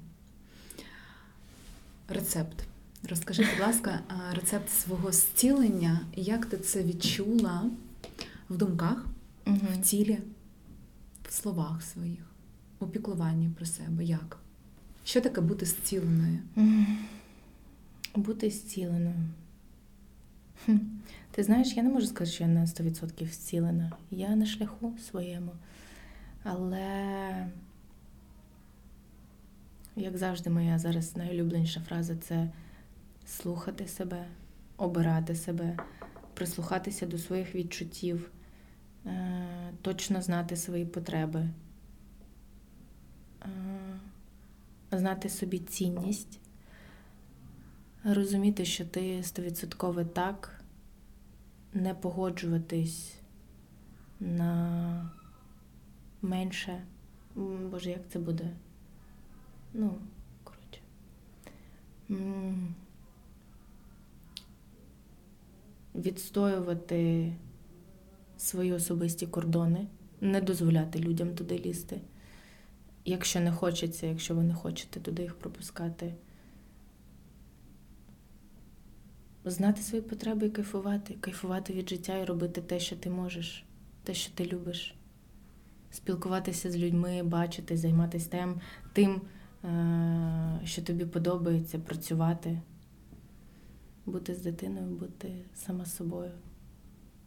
Рецепт. 2.08 2.64
Розкажи, 3.08 3.42
будь 3.42 3.66
ласка, 3.66 4.00
рецепт 4.32 4.70
свого 4.70 5.12
зцілення, 5.12 6.00
як 6.16 6.46
ти 6.46 6.56
це 6.58 6.82
відчула 6.82 7.70
в 8.50 8.56
думках, 8.56 9.06
в 9.46 9.82
тілі, 9.82 10.18
в 11.28 11.32
словах 11.32 11.82
своїх, 11.82 12.30
у 12.78 12.86
піклуванні 12.86 13.48
про 13.56 13.66
себе. 13.66 14.04
Як? 14.04 14.38
Що 15.04 15.20
таке 15.20 15.40
бути 15.40 15.66
зціленою? 15.66 16.38
Бути 18.14 18.50
зціленою. 18.50 19.14
Хм. 20.64 20.76
Ти 21.30 21.42
знаєш, 21.42 21.76
я 21.76 21.82
не 21.82 21.88
можу 21.88 22.06
сказати, 22.06 22.34
що 22.34 22.44
я 22.44 22.50
на 22.50 22.60
100% 22.64 23.32
зцілена. 23.32 23.92
Я 24.10 24.36
на 24.36 24.46
шляху 24.46 24.94
своєму. 25.10 25.52
Але, 26.42 27.46
як 29.96 30.16
завжди, 30.16 30.50
моя 30.50 30.78
зараз 30.78 31.16
найулюбленіша 31.16 31.80
фраза 31.80 32.16
це 32.16 32.50
слухати 33.26 33.88
себе, 33.88 34.26
обирати 34.76 35.34
себе, 35.34 35.76
прислухатися 36.34 37.06
до 37.06 37.18
своїх 37.18 37.54
відчуттів, 37.54 38.30
е, 39.06 39.72
точно 39.82 40.22
знати 40.22 40.56
свої 40.56 40.86
потреби, 40.86 41.48
е, 43.42 43.48
знати 44.92 45.28
собі 45.28 45.58
цінність 45.58 46.40
розуміти, 48.04 48.64
що 48.64 48.84
ти 48.84 49.22
стовідсотково 49.22 50.04
так, 50.04 50.60
не 51.74 51.94
погоджуватись 51.94 53.14
на 54.20 55.10
менше. 56.22 56.82
Боже, 57.70 57.90
як 57.90 58.08
це 58.08 58.18
буде? 58.18 58.50
Ну, 59.78 59.98
коротше. 60.44 60.80
Відстоювати 65.94 67.32
свої 68.36 68.72
особисті 68.72 69.26
кордони, 69.26 69.86
не 70.20 70.40
дозволяти 70.40 70.98
людям 70.98 71.34
туди 71.34 71.58
лізти. 71.58 72.00
Якщо 73.04 73.40
не 73.40 73.52
хочеться, 73.52 74.06
якщо 74.06 74.34
ви 74.34 74.42
не 74.42 74.54
хочете 74.54 75.00
туди 75.00 75.22
їх 75.22 75.34
пропускати. 75.34 76.14
знати 79.50 79.82
свої 79.82 80.02
потреби 80.02 80.46
і 80.46 80.50
кайфувати, 80.50 81.14
кайфувати 81.20 81.72
від 81.72 81.88
життя 81.88 82.18
і 82.18 82.24
робити 82.24 82.60
те, 82.60 82.80
що 82.80 82.96
ти 82.96 83.10
можеш, 83.10 83.64
те, 84.02 84.14
що 84.14 84.32
ти 84.34 84.46
любиш. 84.46 84.94
Спілкуватися 85.90 86.70
з 86.70 86.76
людьми, 86.76 87.22
бачити, 87.22 87.76
займатися 87.76 88.28
тим, 88.30 88.60
тим, 88.92 89.20
що 90.64 90.82
тобі 90.82 91.04
подобається, 91.04 91.78
працювати, 91.78 92.60
бути 94.06 94.34
з 94.34 94.42
дитиною, 94.42 94.86
бути 94.86 95.44
сама 95.54 95.86
собою, 95.86 96.32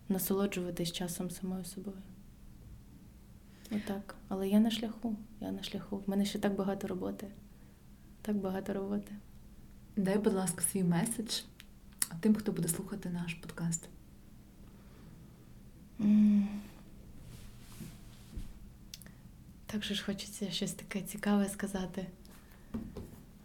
насолоджуватись 0.10 0.92
часом 0.92 1.30
самою 1.30 1.66
собою. 1.66 1.98
Отак. 3.72 4.16
Але 4.28 4.50
я 4.50 4.60
на 4.60 4.72
шляху, 4.72 5.16
я 5.42 5.52
на 5.52 5.64
шляху. 5.64 5.98
В 5.98 6.10
мене 6.10 6.26
ще 6.26 6.40
так 6.40 6.56
багато 6.56 6.88
роботи. 6.88 7.28
Так 8.22 8.36
багато 8.36 8.74
роботи. 8.74 9.12
Дай, 9.98 10.18
будь 10.18 10.34
ласка, 10.34 10.62
свій 10.62 10.84
меседж 10.84 11.42
тим, 12.20 12.36
хто 12.36 12.52
буде 12.52 12.68
слухати 12.68 13.10
наш 13.10 13.34
подкаст. 13.34 13.90
М. 16.00 16.48
Так 19.66 19.84
же 19.84 19.96
ж 19.96 20.06
хочеться 20.06 20.52
щось 20.52 20.74
таке 20.74 21.02
цікаве 21.02 21.50
сказати. 21.50 22.08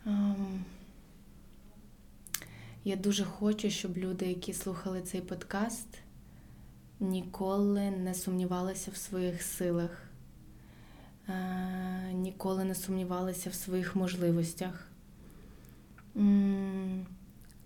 Ем, 0.07 0.65
Я 2.85 2.97
дуже 2.97 3.25
хочу, 3.25 3.71
щоб 3.71 3.99
люди, 3.99 4.27
які 4.27 4.53
слухали 4.53 5.03
цей 5.03 5.21
подкаст, 5.21 5.89
ніколи 7.01 7.91
не 7.91 8.15
сумнівалися 8.15 8.91
в 8.91 8.97
своїх 8.97 9.43
силах, 9.43 10.03
е, 11.29 12.13
ніколи 12.13 12.65
не 12.65 12.75
сумнівалися 12.75 13.51
в 13.51 13.55
своїх 13.55 13.97
можливостях. 13.97 14.89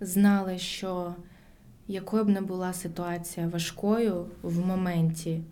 Знали, 0.00 0.58
що 0.58 1.14
якою 1.88 2.24
б 2.24 2.28
не 2.28 2.40
була 2.40 2.72
ситуація 2.72 3.48
важкою 3.48 4.26
в 4.42 4.66
моменті, 4.66 5.42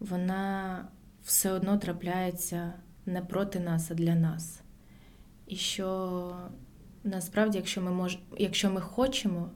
вона 0.00 0.84
все 1.24 1.52
одно 1.52 1.78
трапляється 1.78 2.72
не 3.06 3.20
проти 3.22 3.60
нас, 3.60 3.90
а 3.90 3.94
для 3.94 4.14
нас. 4.14 4.60
І 5.46 5.56
що 5.56 6.36
насправді, 7.04 7.58
якщо 7.58 7.82
ми 7.82 7.90
мож... 7.90 8.18
якщо 8.38 8.70
ми 8.70 8.80
хочемо, 8.80 9.50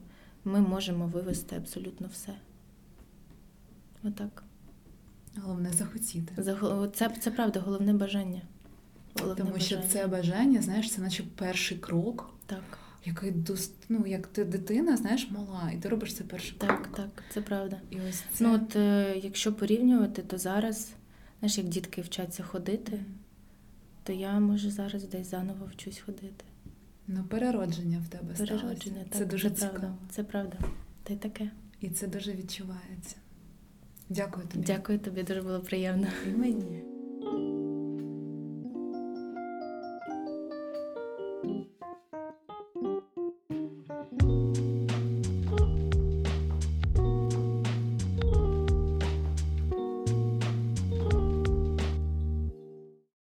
ми 0.44 0.60
можемо 0.60 1.06
вивести 1.06 1.56
абсолютно 1.56 2.08
все. 2.12 2.34
Отак. 4.04 4.42
Головне 5.36 5.72
захотіти. 5.72 6.42
За- 6.42 6.88
Це, 6.94 7.10
це 7.20 7.30
правда, 7.30 7.60
головне 7.60 7.92
бажання. 7.92 8.42
Головне 9.20 9.44
Тому 9.44 9.58
що 9.58 9.78
це 9.88 10.06
бажання, 10.06 10.62
знаєш, 10.62 10.90
це 10.92 11.00
наче 11.02 11.24
перший 11.36 11.78
крок, 11.78 12.30
Так, 12.46 12.78
який 13.04 13.34
ну, 13.88 14.06
як 14.06 14.26
ти 14.26 14.44
дитина, 14.44 14.96
знаєш, 14.96 15.30
мала, 15.30 15.70
і 15.74 15.76
ти 15.76 15.88
робиш 15.88 16.14
це 16.14 16.24
перший 16.24 16.58
крок. 16.58 16.70
так, 16.82 16.96
так, 16.96 17.24
це 17.34 17.40
правда. 17.40 17.80
І 17.90 17.96
ось 18.08 18.22
це. 18.32 18.44
Ну, 18.44 18.54
от 18.54 18.76
е, 18.76 19.14
якщо 19.22 19.52
порівнювати, 19.52 20.22
то 20.22 20.38
зараз, 20.38 20.88
знаєш, 21.40 21.58
як 21.58 21.68
дітки 21.68 22.02
вчаться 22.02 22.42
ходити, 22.42 23.00
то 24.02 24.12
я 24.12 24.40
можу 24.40 24.70
зараз 24.70 25.04
десь 25.08 25.30
заново 25.30 25.66
вчусь 25.66 25.98
ходити. 25.98 26.44
Ну, 27.06 27.24
переродження 27.24 28.02
в 28.06 28.08
тебе 28.08 28.34
переродження, 28.34 29.04
так. 29.04 29.18
Це 29.18 29.24
дуже 29.24 29.50
це 29.50 29.56
цікаво. 29.56 29.72
правда. 29.78 29.96
Це 30.10 30.24
правда. 30.24 30.58
Та 31.02 31.16
таке. 31.16 31.50
І 31.80 31.90
це 31.90 32.06
дуже 32.06 32.32
відчувається. 32.32 33.16
Дякую 34.08 34.46
тобі. 34.46 34.64
Дякую 34.66 34.98
тобі, 34.98 35.22
дуже 35.22 35.42
було 35.42 35.60
приємно. 35.60 36.06
І 36.26 36.30
мені. 36.30 36.82